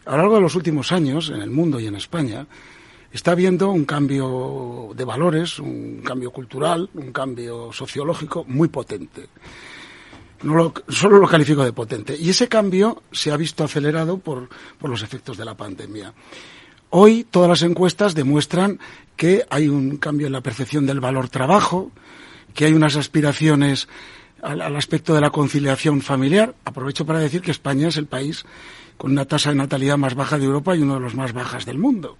A 0.06 0.12
lo 0.12 0.18
largo 0.18 0.36
de 0.36 0.42
los 0.42 0.54
últimos 0.54 0.92
años, 0.92 1.30
en 1.30 1.42
el 1.42 1.50
mundo 1.50 1.80
y 1.80 1.88
en 1.88 1.96
España, 1.96 2.46
está 3.12 3.32
habiendo 3.32 3.70
un 3.70 3.84
cambio 3.84 4.92
de 4.94 5.04
valores, 5.04 5.58
un 5.58 6.00
cambio 6.04 6.30
cultural, 6.30 6.88
un 6.94 7.12
cambio 7.12 7.72
sociológico 7.72 8.44
muy 8.44 8.68
potente 8.68 9.28
no 10.42 10.72
solo 10.88 11.18
lo 11.18 11.28
califico 11.28 11.64
de 11.64 11.72
potente. 11.72 12.16
Y 12.18 12.30
ese 12.30 12.48
cambio 12.48 13.02
se 13.12 13.30
ha 13.30 13.36
visto 13.36 13.64
acelerado 13.64 14.18
por, 14.18 14.48
por 14.78 14.90
los 14.90 15.02
efectos 15.02 15.36
de 15.36 15.44
la 15.44 15.56
pandemia. 15.56 16.12
Hoy 16.90 17.24
todas 17.24 17.48
las 17.48 17.62
encuestas 17.62 18.14
demuestran 18.14 18.78
que 19.16 19.44
hay 19.48 19.68
un 19.68 19.96
cambio 19.96 20.26
en 20.26 20.32
la 20.32 20.42
percepción 20.42 20.86
del 20.86 21.00
valor 21.00 21.28
trabajo, 21.28 21.90
que 22.54 22.66
hay 22.66 22.74
unas 22.74 22.96
aspiraciones 22.96 23.88
al, 24.42 24.60
al, 24.60 24.76
aspecto 24.76 25.14
de 25.14 25.20
la 25.20 25.30
conciliación 25.30 26.02
familiar. 26.02 26.54
Aprovecho 26.64 27.06
para 27.06 27.20
decir 27.20 27.40
que 27.40 27.50
España 27.50 27.88
es 27.88 27.96
el 27.96 28.06
país 28.06 28.44
con 28.98 29.12
una 29.12 29.24
tasa 29.24 29.50
de 29.50 29.56
natalidad 29.56 29.96
más 29.96 30.14
baja 30.14 30.38
de 30.38 30.44
Europa 30.44 30.76
y 30.76 30.82
uno 30.82 30.94
de 30.94 31.00
los 31.00 31.14
más 31.14 31.32
bajas 31.32 31.64
del 31.64 31.78
mundo. 31.78 32.18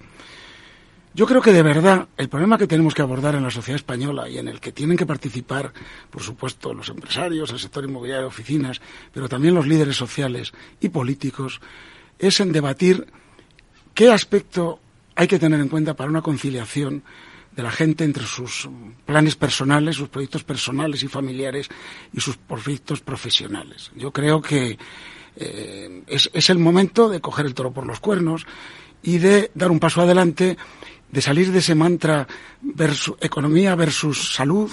Yo 1.14 1.26
creo 1.26 1.42
que 1.42 1.52
de 1.52 1.62
verdad 1.62 2.08
el 2.16 2.30
problema 2.30 2.56
que 2.56 2.66
tenemos 2.66 2.94
que 2.94 3.02
abordar 3.02 3.34
en 3.34 3.42
la 3.42 3.50
sociedad 3.50 3.76
española 3.76 4.30
y 4.30 4.38
en 4.38 4.48
el 4.48 4.60
que 4.60 4.72
tienen 4.72 4.96
que 4.96 5.04
participar, 5.04 5.72
por 6.10 6.22
supuesto, 6.22 6.72
los 6.72 6.88
empresarios, 6.88 7.50
el 7.50 7.58
sector 7.58 7.84
inmobiliario 7.84 8.22
de 8.22 8.28
oficinas, 8.28 8.80
pero 9.12 9.28
también 9.28 9.54
los 9.54 9.66
líderes 9.66 9.96
sociales 9.96 10.52
y 10.80 10.88
políticos, 10.88 11.60
es 12.18 12.40
en 12.40 12.50
debatir 12.50 13.06
qué 13.92 14.10
aspecto 14.10 14.80
hay 15.14 15.28
que 15.28 15.38
tener 15.38 15.60
en 15.60 15.68
cuenta 15.68 15.94
para 15.94 16.08
una 16.08 16.22
conciliación 16.22 17.02
de 17.54 17.62
la 17.62 17.70
gente 17.70 18.04
entre 18.04 18.24
sus 18.24 18.70
planes 19.04 19.36
personales, 19.36 19.96
sus 19.96 20.08
proyectos 20.08 20.44
personales 20.44 21.02
y 21.02 21.08
familiares 21.08 21.68
y 22.14 22.20
sus 22.20 22.38
proyectos 22.38 23.02
profesionales. 23.02 23.90
Yo 23.94 24.10
creo 24.12 24.40
que 24.40 24.78
eh, 25.36 26.02
es, 26.06 26.30
es 26.32 26.48
el 26.48 26.58
momento 26.58 27.10
de 27.10 27.20
coger 27.20 27.44
el 27.44 27.52
toro 27.52 27.70
por 27.70 27.86
los 27.86 28.00
cuernos 28.00 28.46
y 29.02 29.18
de 29.18 29.50
dar 29.54 29.70
un 29.70 29.80
paso 29.80 30.00
adelante 30.00 30.56
de 31.12 31.20
salir 31.20 31.52
de 31.52 31.60
ese 31.60 31.76
mantra 31.76 32.26
versus 32.60 33.14
economía 33.20 33.76
versus 33.76 34.34
salud, 34.34 34.70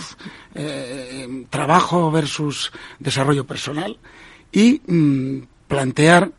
eh, 0.56 1.46
trabajo 1.50 2.10
versus 2.10 2.72
desarrollo 2.98 3.46
personal 3.46 4.00
y 4.52 4.82
mm, 4.88 5.42
plantear 5.68 6.32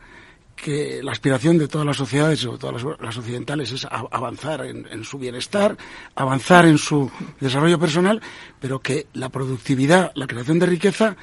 que 0.57 1.01
la 1.03 1.13
aspiración 1.13 1.59
de 1.59 1.69
todas 1.69 1.87
las 1.87 1.97
sociedades, 1.97 2.41
sobre 2.41 2.59
todas 2.59 2.85
las, 3.01 3.17
occidentales, 3.17 3.73
es 3.73 3.87
avanzar 3.87 4.67
en, 4.67 5.05
su 5.05 5.19
bienestar, 5.19 5.77
avanzar 6.15 6.67
en 6.67 6.77
su 6.77 7.11
desarrollo 7.41 7.79
personal, 7.79 8.21
pero 8.61 8.81
que 8.81 9.07
la 9.15 9.31
productividad, 9.31 10.13
la 10.15 10.27
creación 10.27 10.59
de 10.59 10.67
riqueza, 10.67 11.17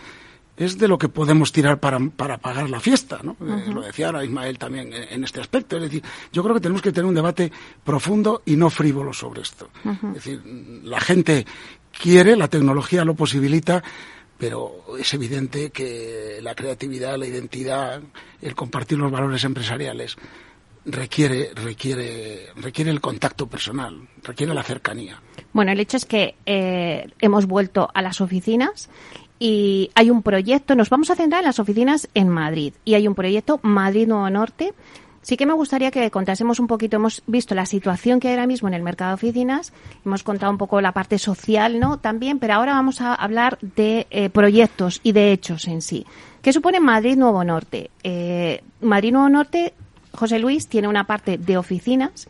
es 0.58 0.78
de 0.78 0.88
lo 0.88 0.98
que 0.98 1.08
podemos 1.08 1.52
tirar 1.52 1.80
para, 1.80 2.00
para 2.00 2.40
pagar 2.40 2.70
la 2.70 2.80
fiesta, 2.80 3.20
¿no? 3.22 3.38
Eh, 3.42 3.72
lo 3.72 3.82
decía 3.82 4.08
ahora 4.08 4.26
Ismael 4.26 4.58
también 4.58 4.92
en, 4.92 5.24
este 5.24 5.40
aspecto. 5.40 5.78
Es 5.78 5.84
decir, 5.84 6.04
yo 6.34 6.44
creo 6.44 6.56
que 6.56 6.62
tenemos 6.62 6.82
que 6.82 6.92
tener 6.92 7.06
un 7.06 7.14
debate 7.14 7.52
profundo 7.84 8.42
y 8.46 8.56
no 8.56 8.70
frívolo 8.70 9.14
sobre 9.14 9.42
esto. 9.42 9.70
Es 9.86 10.14
decir, 10.16 10.42
la 10.84 11.00
gente 11.00 11.46
quiere, 11.92 12.36
la 12.36 12.48
tecnología 12.48 13.06
lo 13.06 13.14
posibilita, 13.14 13.84
pero 14.40 14.84
es 15.00 15.14
evidente 15.14 15.70
que 15.70 16.40
la 16.42 16.56
creatividad, 16.56 17.18
la 17.18 17.28
identidad, 17.28 18.02
el 18.42 18.56
compartir 18.56 18.98
los 18.98 19.12
valores 19.12 19.44
empresariales 19.44 20.18
requiere, 20.88 21.52
requiere, 21.54 22.48
requiere 22.56 22.90
el 22.92 23.02
contacto 23.02 23.48
personal, 23.48 24.08
requiere 24.24 24.54
la 24.54 24.64
cercanía. 24.64 25.22
Bueno, 25.54 25.72
el 25.72 25.80
hecho 25.80 25.98
es 25.98 26.06
que 26.06 26.36
eh, 26.46 27.10
hemos 27.20 27.46
vuelto 27.46 27.90
a 27.94 28.02
las 28.02 28.22
oficinas 28.22 28.90
y 29.40 29.92
hay 29.96 30.10
un 30.10 30.24
proyecto, 30.24 30.76
nos 30.76 30.90
vamos 30.90 31.10
a 31.10 31.16
centrar 31.16 31.42
en 31.42 31.48
las 31.48 31.60
oficinas 31.60 32.10
en 32.14 32.30
Madrid 32.30 32.74
y 32.86 32.96
hay 32.96 33.08
un 33.08 33.16
proyecto 33.16 33.60
Madrid 33.64 34.08
Nuevo 34.08 34.30
Norte 34.30 34.74
Sí 35.28 35.36
que 35.36 35.46
me 35.46 35.52
gustaría 35.52 35.92
que 35.92 36.10
contásemos 36.10 36.58
un 36.58 36.68
poquito, 36.68 36.96
hemos 36.96 37.22
visto 37.28 37.54
la 37.54 37.66
situación 37.66 38.22
que 38.22 38.30
hay 38.30 38.36
ahora 38.36 38.48
mismo 38.48 38.70
en 38.70 38.74
el 38.74 38.82
mercado 38.82 39.10
de 39.10 39.16
oficinas, 39.16 39.74
hemos 40.06 40.24
contado 40.24 40.54
un 40.54 40.58
poco 40.58 40.80
la 40.80 40.94
parte 40.94 41.20
social, 41.20 41.82
¿no? 41.82 42.00
También, 42.00 42.40
pero 42.40 42.54
ahora 42.54 42.72
vamos 42.72 43.02
a 43.02 43.14
hablar 43.14 43.58
de 43.60 44.08
eh, 44.10 44.30
proyectos 44.30 45.02
y 45.04 45.12
de 45.12 45.34
hechos 45.34 45.68
en 45.68 45.82
sí. 45.82 46.06
¿Qué 46.42 46.54
supone 46.54 46.80
Madrid 46.80 47.18
Nuevo 47.18 47.44
Norte? 47.44 47.92
Eh, 48.04 48.64
Madrid 48.80 49.12
Nuevo 49.12 49.28
Norte, 49.28 49.74
José 50.14 50.40
Luis, 50.40 50.68
tiene 50.68 50.88
una 50.88 51.04
parte 51.04 51.38
de 51.38 51.58
oficinas, 51.58 52.30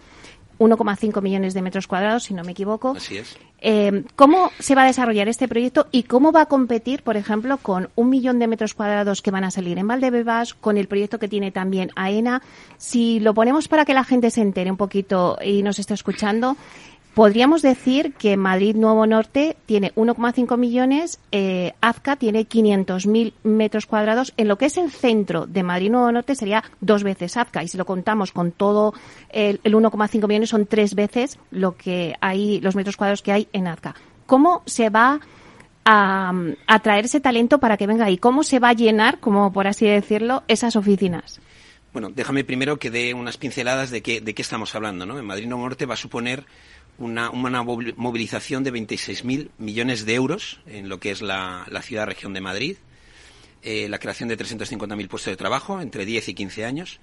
1,5 0.59 1.21
millones 1.21 1.53
de 1.53 1.61
metros 1.61 1.87
cuadrados, 1.87 2.23
si 2.23 2.33
no 2.33 2.43
me 2.43 2.51
equivoco. 2.51 2.93
Así 2.97 3.17
es. 3.17 3.37
Eh, 3.59 4.03
¿Cómo 4.15 4.51
se 4.59 4.75
va 4.75 4.83
a 4.83 4.85
desarrollar 4.85 5.27
este 5.27 5.47
proyecto 5.47 5.87
y 5.91 6.03
cómo 6.03 6.31
va 6.31 6.41
a 6.41 6.45
competir, 6.45 7.01
por 7.01 7.17
ejemplo, 7.17 7.57
con 7.57 7.89
un 7.95 8.09
millón 8.09 8.37
de 8.37 8.47
metros 8.47 8.73
cuadrados 8.73 9.21
que 9.21 9.31
van 9.31 9.43
a 9.43 9.51
salir 9.51 9.79
en 9.79 9.87
Valdebebas, 9.87 10.53
con 10.53 10.77
el 10.77 10.87
proyecto 10.87 11.17
que 11.17 11.27
tiene 11.27 11.51
también 11.51 11.89
AENA? 11.95 12.41
Si 12.77 13.19
lo 13.19 13.33
ponemos 13.33 13.67
para 13.67 13.85
que 13.85 13.93
la 13.93 14.03
gente 14.03 14.29
se 14.29 14.41
entere 14.41 14.69
un 14.69 14.77
poquito 14.77 15.37
y 15.43 15.63
nos 15.63 15.79
esté 15.79 15.95
escuchando, 15.95 16.55
Podríamos 17.17 17.63
decir 17.63 18.13
que 18.13 18.38
Madrid 18.38 18.75
Nuevo 18.75 19.07
Norte 19.07 19.57
tiene 19.65 19.91
1,5 19.95 20.55
millones, 20.55 21.19
eh, 21.31 21.74
Azca 21.81 22.15
tiene 22.15 22.47
500.000 22.47 23.33
metros 23.41 23.88
cuadrados. 23.88 24.36
En 24.38 24.47
lo 24.47 24.59
que 24.59 24.67
es 24.67 24.77
el 24.77 24.91
centro 24.91 25.47
de 25.47 25.63
Madrid 25.63 25.89
Nuevo 25.89 26.12
Norte 26.12 26.36
sería 26.36 26.63
dos 26.79 27.01
veces 27.01 27.36
Azca. 27.36 27.63
Y 27.63 27.69
si 27.69 27.75
lo 27.75 27.88
contamos 27.88 28.31
con 28.31 28.51
todo 28.51 28.93
el, 29.29 29.59
1,5 29.63 30.27
millones 30.27 30.50
son 30.50 30.67
tres 30.67 30.93
veces 30.93 31.39
lo 31.50 31.75
que 31.75 32.13
hay, 32.21 32.62
los 32.62 32.75
metros 32.75 32.97
cuadrados 32.97 33.24
que 33.24 33.31
hay 33.31 33.47
en 33.51 33.65
Azca. 33.65 33.95
¿Cómo 34.27 34.62
se 34.67 34.91
va 34.91 35.19
a, 35.86 36.33
a 36.67 36.79
traer 36.83 37.05
ese 37.05 37.19
talento 37.19 37.57
para 37.57 37.77
que 37.77 37.88
venga 37.88 38.05
ahí? 38.05 38.19
¿Cómo 38.19 38.43
se 38.43 38.59
va 38.59 38.69
a 38.69 38.74
llenar, 38.74 39.19
como 39.19 39.51
por 39.51 39.65
así 39.65 39.88
decirlo, 39.88 40.43
esas 40.47 40.75
oficinas? 40.75 41.41
Bueno, 41.93 42.12
déjame 42.13 42.43
primero 42.43 42.77
que 42.77 42.91
dé 42.91 43.15
unas 43.15 43.38
pinceladas 43.38 43.89
de 43.89 44.03
qué, 44.03 44.21
de 44.21 44.36
qué 44.36 44.43
estamos 44.43 44.75
hablando. 44.75 45.07
¿no? 45.07 45.17
En 45.17 45.25
Madrid 45.25 45.47
Nuevo 45.47 45.63
Norte 45.63 45.88
va 45.88 45.95
a 45.95 45.97
suponer 45.97 46.45
una, 46.97 47.29
una 47.29 47.63
movilización 47.63 48.63
de 48.63 48.73
26.000 48.73 49.49
millones 49.57 50.05
de 50.05 50.15
euros 50.15 50.59
en 50.65 50.89
lo 50.89 50.99
que 50.99 51.11
es 51.11 51.21
la, 51.21 51.65
ciudad-región 51.81 52.33
de 52.33 52.41
Madrid, 52.41 52.77
eh, 53.61 53.87
la 53.89 53.99
creación 53.99 54.29
de 54.29 54.37
350.000 54.37 55.07
puestos 55.07 55.31
de 55.31 55.37
trabajo 55.37 55.81
entre 55.81 56.05
10 56.05 56.29
y 56.29 56.33
15 56.33 56.65
años 56.65 56.99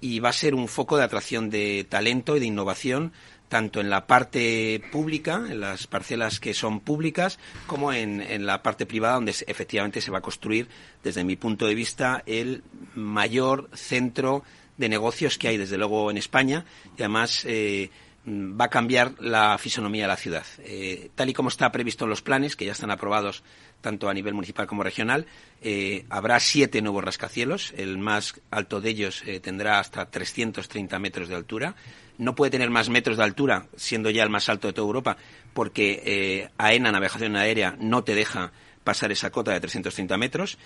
y 0.00 0.20
va 0.20 0.30
a 0.30 0.32
ser 0.32 0.54
un 0.54 0.68
foco 0.68 0.96
de 0.96 1.04
atracción 1.04 1.50
de 1.50 1.86
talento 1.88 2.36
y 2.36 2.40
de 2.40 2.46
innovación 2.46 3.12
tanto 3.48 3.80
en 3.80 3.88
la 3.88 4.06
parte 4.06 4.82
pública, 4.92 5.46
en 5.48 5.60
las 5.60 5.86
parcelas 5.86 6.38
que 6.38 6.52
son 6.52 6.80
públicas, 6.80 7.38
como 7.66 7.94
en, 7.94 8.20
en, 8.20 8.44
la 8.44 8.62
parte 8.62 8.84
privada, 8.84 9.14
donde 9.14 9.34
efectivamente 9.46 10.02
se 10.02 10.10
va 10.10 10.18
a 10.18 10.22
construir, 10.22 10.68
desde 11.02 11.24
mi 11.24 11.36
punto 11.36 11.66
de 11.66 11.74
vista, 11.74 12.22
el 12.26 12.62
mayor 12.94 13.70
centro 13.72 14.44
de 14.78 14.88
negocios 14.88 15.36
que 15.38 15.48
hay, 15.48 15.56
desde 15.56 15.76
luego, 15.76 16.10
en 16.10 16.16
España. 16.16 16.64
Y 16.96 17.02
además, 17.02 17.44
eh, 17.46 17.90
va 18.28 18.66
a 18.66 18.70
cambiar 18.70 19.14
la 19.20 19.56
fisonomía 19.58 20.04
de 20.04 20.08
la 20.08 20.16
ciudad. 20.16 20.44
Eh, 20.58 21.10
tal 21.14 21.30
y 21.30 21.34
como 21.34 21.48
está 21.48 21.70
previsto 21.72 22.04
en 22.04 22.10
los 22.10 22.22
planes, 22.22 22.56
que 22.56 22.64
ya 22.64 22.72
están 22.72 22.90
aprobados 22.90 23.42
tanto 23.80 24.08
a 24.08 24.14
nivel 24.14 24.34
municipal 24.34 24.66
como 24.66 24.82
regional, 24.82 25.26
eh, 25.62 26.04
habrá 26.10 26.40
siete 26.40 26.82
nuevos 26.82 27.04
rascacielos. 27.04 27.72
El 27.76 27.98
más 27.98 28.40
alto 28.50 28.80
de 28.80 28.90
ellos 28.90 29.22
eh, 29.26 29.40
tendrá 29.40 29.78
hasta 29.78 30.10
330 30.10 30.98
metros 30.98 31.28
de 31.28 31.36
altura. 31.36 31.74
No 32.18 32.34
puede 32.34 32.50
tener 32.50 32.70
más 32.70 32.88
metros 32.88 33.16
de 33.16 33.24
altura, 33.24 33.66
siendo 33.76 34.10
ya 34.10 34.24
el 34.24 34.30
más 34.30 34.48
alto 34.48 34.68
de 34.68 34.74
toda 34.74 34.86
Europa, 34.86 35.16
porque 35.54 36.50
AENA, 36.58 36.90
Navegación 36.90 37.36
Aérea, 37.36 37.76
no 37.78 38.02
te 38.02 38.16
deja 38.16 38.52
pasar 38.82 39.12
esa 39.12 39.30
cota 39.30 39.52
de 39.52 39.60
330 39.60 40.16
metros. 40.16 40.58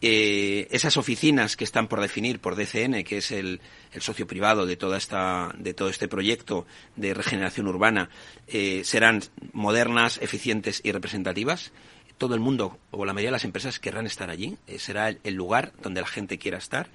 Eh, 0.00 0.68
esas 0.70 0.96
oficinas 0.96 1.56
que 1.56 1.64
están 1.64 1.88
por 1.88 2.00
definir 2.00 2.38
por 2.38 2.54
DCN, 2.54 3.02
que 3.02 3.18
es 3.18 3.32
el, 3.32 3.60
socio 3.98 4.28
privado 4.28 4.64
de 4.64 4.76
toda 4.76 4.96
esta, 4.96 5.52
de 5.58 5.74
todo 5.74 5.88
este 5.88 6.06
proyecto 6.06 6.66
de 6.94 7.14
regeneración 7.14 7.66
urbana, 7.66 8.08
eh, 8.46 8.82
serán 8.84 9.22
modernas, 9.52 10.18
eficientes 10.22 10.80
y 10.84 10.92
representativas. 10.92 11.72
Todo 12.16 12.34
el 12.34 12.40
mundo 12.40 12.78
o 12.92 13.04
la 13.04 13.12
mayoría 13.12 13.30
de 13.30 13.32
las 13.32 13.44
empresas 13.44 13.80
querrán 13.80 14.06
estar 14.06 14.30
allí. 14.30 14.56
Eh, 14.68 14.78
será 14.78 15.08
el, 15.08 15.34
lugar 15.34 15.72
donde 15.82 16.00
la 16.00 16.06
gente 16.06 16.38
quiera 16.38 16.58
estar. 16.58 16.88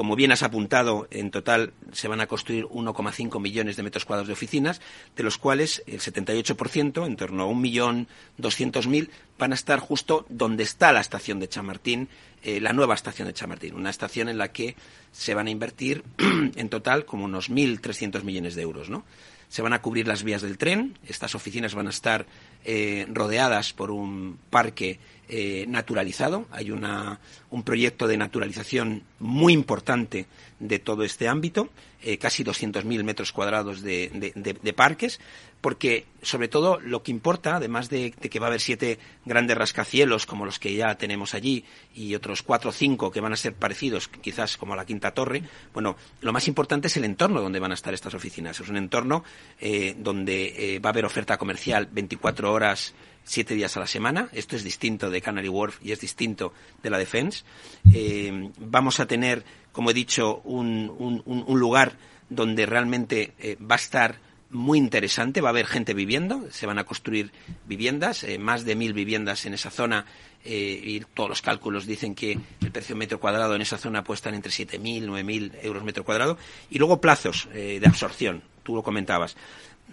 Como 0.00 0.16
bien 0.16 0.32
has 0.32 0.42
apuntado, 0.42 1.06
en 1.10 1.30
total 1.30 1.74
se 1.92 2.08
van 2.08 2.22
a 2.22 2.26
construir 2.26 2.64
1,5 2.64 3.38
millones 3.38 3.76
de 3.76 3.82
metros 3.82 4.06
cuadrados 4.06 4.28
de 4.28 4.32
oficinas, 4.32 4.80
de 5.14 5.22
los 5.22 5.36
cuales 5.36 5.82
el 5.86 6.00
78%, 6.00 7.04
en 7.04 7.16
torno 7.16 7.44
a 7.44 7.52
1.200.000, 7.52 9.10
van 9.38 9.52
a 9.52 9.54
estar 9.54 9.78
justo 9.78 10.24
donde 10.30 10.62
está 10.62 10.92
la 10.92 11.02
estación 11.02 11.38
de 11.38 11.50
Chamartín, 11.50 12.08
eh, 12.42 12.62
la 12.62 12.72
nueva 12.72 12.94
estación 12.94 13.28
de 13.28 13.34
Chamartín, 13.34 13.74
una 13.74 13.90
estación 13.90 14.30
en 14.30 14.38
la 14.38 14.50
que 14.52 14.74
se 15.12 15.34
van 15.34 15.48
a 15.48 15.50
invertir 15.50 16.02
en 16.56 16.70
total 16.70 17.04
como 17.04 17.26
unos 17.26 17.50
1.300 17.50 18.22
millones 18.22 18.54
de 18.54 18.62
euros, 18.62 18.88
¿no? 18.88 19.04
Se 19.50 19.60
van 19.60 19.74
a 19.74 19.82
cubrir 19.82 20.08
las 20.08 20.22
vías 20.22 20.40
del 20.40 20.56
tren, 20.56 20.96
estas 21.06 21.34
oficinas 21.34 21.74
van 21.74 21.88
a 21.88 21.90
estar 21.90 22.24
eh, 22.64 23.06
rodeadas 23.12 23.74
por 23.74 23.90
un 23.90 24.38
parque 24.48 24.98
eh, 25.28 25.66
naturalizado. 25.68 26.46
Hay 26.50 26.70
una, 26.70 27.20
un 27.50 27.62
proyecto 27.62 28.06
de 28.06 28.16
naturalización 28.16 29.02
muy 29.18 29.52
importante 29.52 30.26
de 30.60 30.78
todo 30.78 31.04
este 31.04 31.28
ámbito, 31.28 31.68
eh, 32.02 32.18
casi 32.18 32.44
200.000 32.44 33.02
metros 33.04 33.32
cuadrados 33.32 33.82
de, 33.82 34.32
de, 34.34 34.72
parques, 34.72 35.20
porque 35.60 36.06
sobre 36.22 36.48
todo 36.48 36.80
lo 36.80 37.02
que 37.02 37.10
importa, 37.10 37.56
además 37.56 37.90
de, 37.90 38.12
que 38.12 38.38
va 38.38 38.46
a 38.46 38.48
haber 38.48 38.60
siete 38.60 38.98
grandes 39.24 39.56
rascacielos 39.56 40.26
como 40.26 40.44
los 40.44 40.58
que 40.58 40.74
ya 40.74 40.94
tenemos 40.96 41.34
allí 41.34 41.64
y 41.94 42.14
otros 42.14 42.42
cuatro 42.42 42.70
o 42.70 42.72
cinco 42.72 43.10
que 43.10 43.20
van 43.20 43.32
a 43.32 43.36
ser 43.36 43.54
parecidos, 43.54 44.08
quizás 44.08 44.56
como 44.56 44.76
la 44.76 44.86
Quinta 44.86 45.12
Torre, 45.12 45.42
bueno, 45.72 45.96
lo 46.20 46.32
más 46.32 46.48
importante 46.48 46.88
es 46.88 46.96
el 46.96 47.04
entorno 47.04 47.40
donde 47.40 47.60
van 47.60 47.72
a 47.72 47.74
estar 47.74 47.92
estas 47.92 48.14
oficinas. 48.14 48.58
Es 48.60 48.68
un 48.68 48.76
entorno 48.76 49.24
eh, 49.60 49.94
donde 49.98 50.80
va 50.84 50.90
a 50.90 50.92
haber 50.92 51.04
oferta 51.04 51.36
comercial 51.36 51.88
24 51.90 52.52
horas 52.52 52.94
siete 53.24 53.54
días 53.54 53.76
a 53.76 53.80
la 53.80 53.86
semana. 53.86 54.28
Esto 54.32 54.56
es 54.56 54.64
distinto 54.64 55.10
de 55.10 55.20
Canary 55.20 55.48
Wharf 55.48 55.78
y 55.82 55.92
es 55.92 56.00
distinto 56.00 56.52
de 56.82 56.90
la 56.90 56.98
Defense. 56.98 57.44
Eh, 57.92 58.50
vamos 58.58 59.00
a 59.00 59.06
tener, 59.06 59.44
como 59.72 59.90
he 59.90 59.94
dicho, 59.94 60.40
un, 60.44 61.22
lugar 61.48 61.92
donde 62.28 62.66
realmente 62.66 63.32
eh, 63.38 63.56
va 63.60 63.74
a 63.74 63.78
estar 63.78 64.18
muy 64.50 64.78
interesante, 64.78 65.40
va 65.40 65.48
a 65.48 65.50
haber 65.50 65.66
gente 65.66 65.94
viviendo, 65.94 66.46
se 66.50 66.66
van 66.66 66.78
a 66.78 66.84
construir 66.84 67.30
viviendas, 67.66 68.24
eh, 68.24 68.38
más 68.38 68.64
de 68.64 68.74
mil 68.74 68.92
viviendas 68.92 69.46
en 69.46 69.54
esa 69.54 69.70
zona 69.70 70.06
y 70.42 71.00
todos 71.12 71.28
los 71.28 71.42
cálculos 71.42 71.84
dicen 71.84 72.14
que 72.14 72.38
el 72.62 72.70
precio 72.72 72.96
metro 72.96 73.20
cuadrado 73.20 73.54
en 73.54 73.60
esa 73.60 73.76
zona 73.76 74.02
puede 74.02 74.16
estar 74.16 74.32
entre 74.32 74.50
7.000, 74.50 75.04
9.000 75.04 75.52
euros 75.60 75.84
metro 75.84 76.02
cuadrado. 76.02 76.38
Y 76.70 76.78
luego 76.78 76.98
plazos 76.98 77.46
de 77.52 77.82
absorción, 77.84 78.42
tú 78.62 78.74
lo 78.74 78.82
comentabas. 78.82 79.36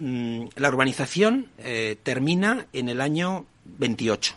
Mm, 0.00 0.46
la 0.54 0.68
urbanización 0.68 1.48
eh, 1.58 1.96
termina 2.02 2.66
en 2.72 2.88
el 2.88 3.00
año 3.00 3.46
28, 3.64 4.34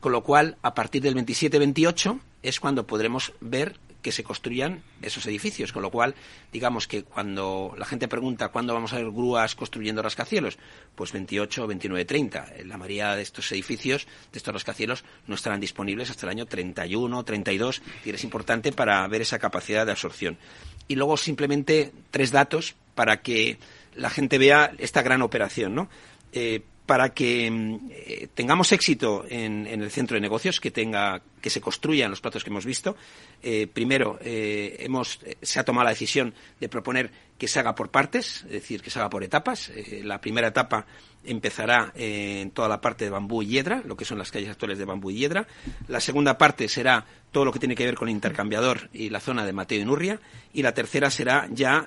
con 0.00 0.12
lo 0.12 0.22
cual 0.22 0.56
a 0.62 0.74
partir 0.74 1.02
del 1.02 1.14
27-28 1.14 2.18
es 2.42 2.58
cuando 2.58 2.86
podremos 2.86 3.32
ver 3.40 3.76
que 4.02 4.12
se 4.12 4.22
construyan 4.22 4.82
esos 5.02 5.26
edificios, 5.26 5.72
con 5.72 5.82
lo 5.82 5.90
cual 5.90 6.14
digamos 6.52 6.86
que 6.86 7.02
cuando 7.02 7.74
la 7.76 7.84
gente 7.84 8.08
pregunta 8.08 8.48
cuándo 8.48 8.74
vamos 8.74 8.92
a 8.92 8.96
ver 8.96 9.10
grúas 9.10 9.54
construyendo 9.54 10.02
rascacielos, 10.02 10.58
pues 10.94 11.12
28, 11.12 11.66
29, 11.66 12.04
30. 12.04 12.52
La 12.64 12.76
mayoría 12.76 13.16
de 13.16 13.22
estos 13.22 13.50
edificios, 13.52 14.06
de 14.32 14.38
estos 14.38 14.54
rascacielos, 14.54 15.04
no 15.26 15.34
estarán 15.34 15.60
disponibles 15.60 16.10
hasta 16.10 16.26
el 16.26 16.30
año 16.30 16.46
31, 16.46 17.24
32, 17.24 17.82
y 18.04 18.10
es 18.10 18.24
importante 18.24 18.72
para 18.72 19.06
ver 19.08 19.22
esa 19.22 19.38
capacidad 19.38 19.84
de 19.84 19.92
absorción. 19.92 20.38
Y 20.86 20.94
luego 20.94 21.16
simplemente 21.16 21.92
tres 22.10 22.30
datos 22.30 22.74
para 22.94 23.20
que 23.20 23.58
la 23.94 24.10
gente 24.10 24.38
vea 24.38 24.72
esta 24.78 25.02
gran 25.02 25.22
operación, 25.22 25.74
¿no? 25.74 25.88
Eh, 26.32 26.62
para 26.88 27.10
que 27.10 27.50
mm, 27.50 27.90
eh, 27.90 28.28
tengamos 28.34 28.72
éxito 28.72 29.26
en, 29.28 29.66
el 29.66 29.90
centro 29.90 30.14
de 30.14 30.22
negocios, 30.22 30.58
que 30.58 30.70
tenga, 30.70 31.20
que 31.42 31.50
se 31.50 31.60
construyan 31.60 32.10
los 32.10 32.22
platos 32.22 32.42
que 32.42 32.48
hemos 32.48 32.64
visto. 32.64 32.96
Eh, 33.42 33.66
primero, 33.66 34.18
eh, 34.22 34.74
hemos, 34.80 35.20
se 35.42 35.60
ha 35.60 35.64
tomado 35.64 35.84
la 35.84 35.90
decisión 35.90 36.32
de 36.58 36.68
proponer 36.70 37.10
que 37.36 37.46
se 37.46 37.60
haga 37.60 37.74
por 37.74 37.90
partes, 37.90 38.42
es 38.44 38.52
decir, 38.52 38.80
que 38.80 38.88
se 38.88 38.98
haga 38.98 39.10
por 39.10 39.22
etapas. 39.22 39.70
la 40.02 40.18
primera 40.18 40.48
etapa 40.48 40.86
empezará 41.24 41.92
en 41.94 42.52
toda 42.52 42.68
la 42.70 42.80
parte 42.80 43.04
de 43.04 43.10
bambú 43.10 43.42
y 43.42 43.48
hiedra, 43.48 43.82
lo 43.84 43.94
que 43.94 44.06
son 44.06 44.16
las 44.16 44.30
calles 44.30 44.48
actuales 44.48 44.78
de 44.78 44.86
bambú 44.86 45.10
y 45.10 45.18
hiedra. 45.18 45.46
La 45.88 46.00
segunda 46.00 46.38
parte 46.38 46.68
será 46.68 47.04
todo 47.32 47.44
lo 47.44 47.52
que 47.52 47.58
tiene 47.58 47.74
que 47.74 47.84
ver 47.84 47.96
con 47.96 48.08
el 48.08 48.14
intercambiador 48.14 48.88
y 48.94 49.10
la 49.10 49.20
zona 49.20 49.44
de 49.44 49.52
Mateo 49.52 49.78
y 49.78 49.84
Nurria. 49.84 50.20
Y 50.54 50.62
la 50.62 50.72
tercera 50.72 51.10
será 51.10 51.48
ya 51.52 51.86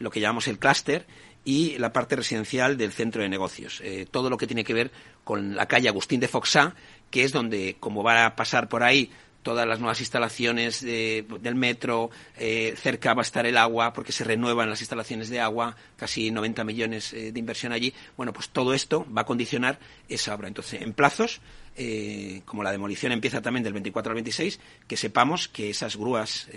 lo 0.00 0.10
que 0.10 0.20
llamamos 0.20 0.48
el 0.48 0.58
clúster, 0.58 1.06
y 1.46 1.78
la 1.78 1.92
parte 1.92 2.16
residencial 2.16 2.76
del 2.76 2.92
centro 2.92 3.22
de 3.22 3.28
negocios. 3.28 3.80
Eh, 3.84 4.04
todo 4.10 4.28
lo 4.28 4.36
que 4.36 4.48
tiene 4.48 4.64
que 4.64 4.74
ver 4.74 4.90
con 5.22 5.54
la 5.54 5.66
calle 5.66 5.88
Agustín 5.88 6.18
de 6.18 6.26
Foxá, 6.26 6.74
que 7.08 7.22
es 7.22 7.30
donde, 7.30 7.76
como 7.78 8.02
va 8.02 8.26
a 8.26 8.34
pasar 8.34 8.68
por 8.68 8.82
ahí 8.82 9.12
todas 9.46 9.64
las 9.64 9.78
nuevas 9.78 10.00
instalaciones 10.00 10.80
del 10.80 11.54
metro, 11.54 12.10
eh, 12.36 12.74
cerca 12.76 13.14
va 13.14 13.20
a 13.20 13.22
estar 13.22 13.46
el 13.46 13.56
agua, 13.56 13.92
porque 13.92 14.10
se 14.10 14.24
renuevan 14.24 14.68
las 14.68 14.80
instalaciones 14.80 15.28
de 15.28 15.38
agua, 15.38 15.76
casi 15.96 16.32
90 16.32 16.64
millones 16.64 17.12
eh, 17.12 17.30
de 17.30 17.38
inversión 17.38 17.70
allí. 17.70 17.94
Bueno, 18.16 18.32
pues 18.32 18.48
todo 18.48 18.74
esto 18.74 19.06
va 19.16 19.20
a 19.20 19.24
condicionar 19.24 19.78
esa 20.08 20.34
obra. 20.34 20.48
Entonces, 20.48 20.82
en 20.82 20.92
plazos, 20.94 21.40
eh, 21.76 22.42
como 22.44 22.64
la 22.64 22.72
demolición 22.72 23.12
empieza 23.12 23.40
también 23.40 23.62
del 23.62 23.72
24 23.72 24.10
al 24.10 24.14
26, 24.16 24.58
que 24.88 24.96
sepamos 24.96 25.46
que 25.46 25.70
esas 25.70 25.94
grúas 25.94 26.48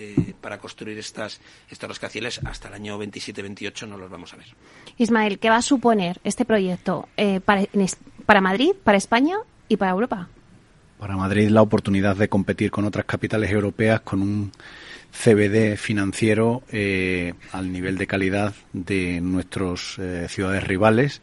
para 0.41 0.57
construir 0.57 0.97
estas, 0.97 1.41
estos 1.69 1.89
rascacielos 1.89 2.39
hasta 2.43 2.69
el 2.69 2.73
año 2.73 2.99
27-28 2.99 3.87
no 3.87 3.99
los 3.99 4.09
vamos 4.09 4.33
a 4.33 4.37
ver. 4.37 4.47
Ismael, 4.97 5.37
¿qué 5.37 5.51
va 5.51 5.57
a 5.57 5.61
suponer 5.61 6.19
este 6.23 6.43
proyecto 6.43 7.07
para, 7.45 7.65
para 8.25 8.41
Madrid, 8.41 8.71
para 8.83 8.97
España 8.97 9.37
y 9.67 9.77
para 9.77 9.91
Europa? 9.91 10.29
Para 10.99 11.15
Madrid 11.15 11.49
la 11.49 11.61
oportunidad 11.61 12.15
de 12.17 12.29
competir 12.29 12.69
con 12.69 12.85
otras 12.85 13.05
capitales 13.05 13.49
europeas 13.49 14.01
con 14.01 14.21
un 14.21 14.51
CBD 15.11 15.77
financiero 15.77 16.61
al 17.51 17.71
nivel 17.71 17.97
de 17.97 18.05
calidad 18.05 18.53
de 18.73 19.21
nuestros 19.21 19.99
ciudades 20.27 20.63
rivales 20.65 21.21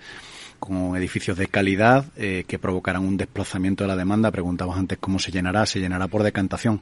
con 0.59 0.97
edificios 0.97 1.37
de 1.37 1.47
calidad 1.47 2.07
eh, 2.17 2.45
que 2.47 2.59
provocarán 2.59 3.05
un 3.05 3.17
desplazamiento 3.17 3.85
de 3.85 3.89
la 3.89 3.97
demanda. 3.97 4.31
Preguntabas 4.31 4.79
antes 4.79 4.99
cómo 4.99 5.19
se 5.19 5.31
llenará. 5.31 5.67
Se 5.67 5.81
llenará 5.81 6.09
por 6.09 6.23
decantación. 6.23 6.81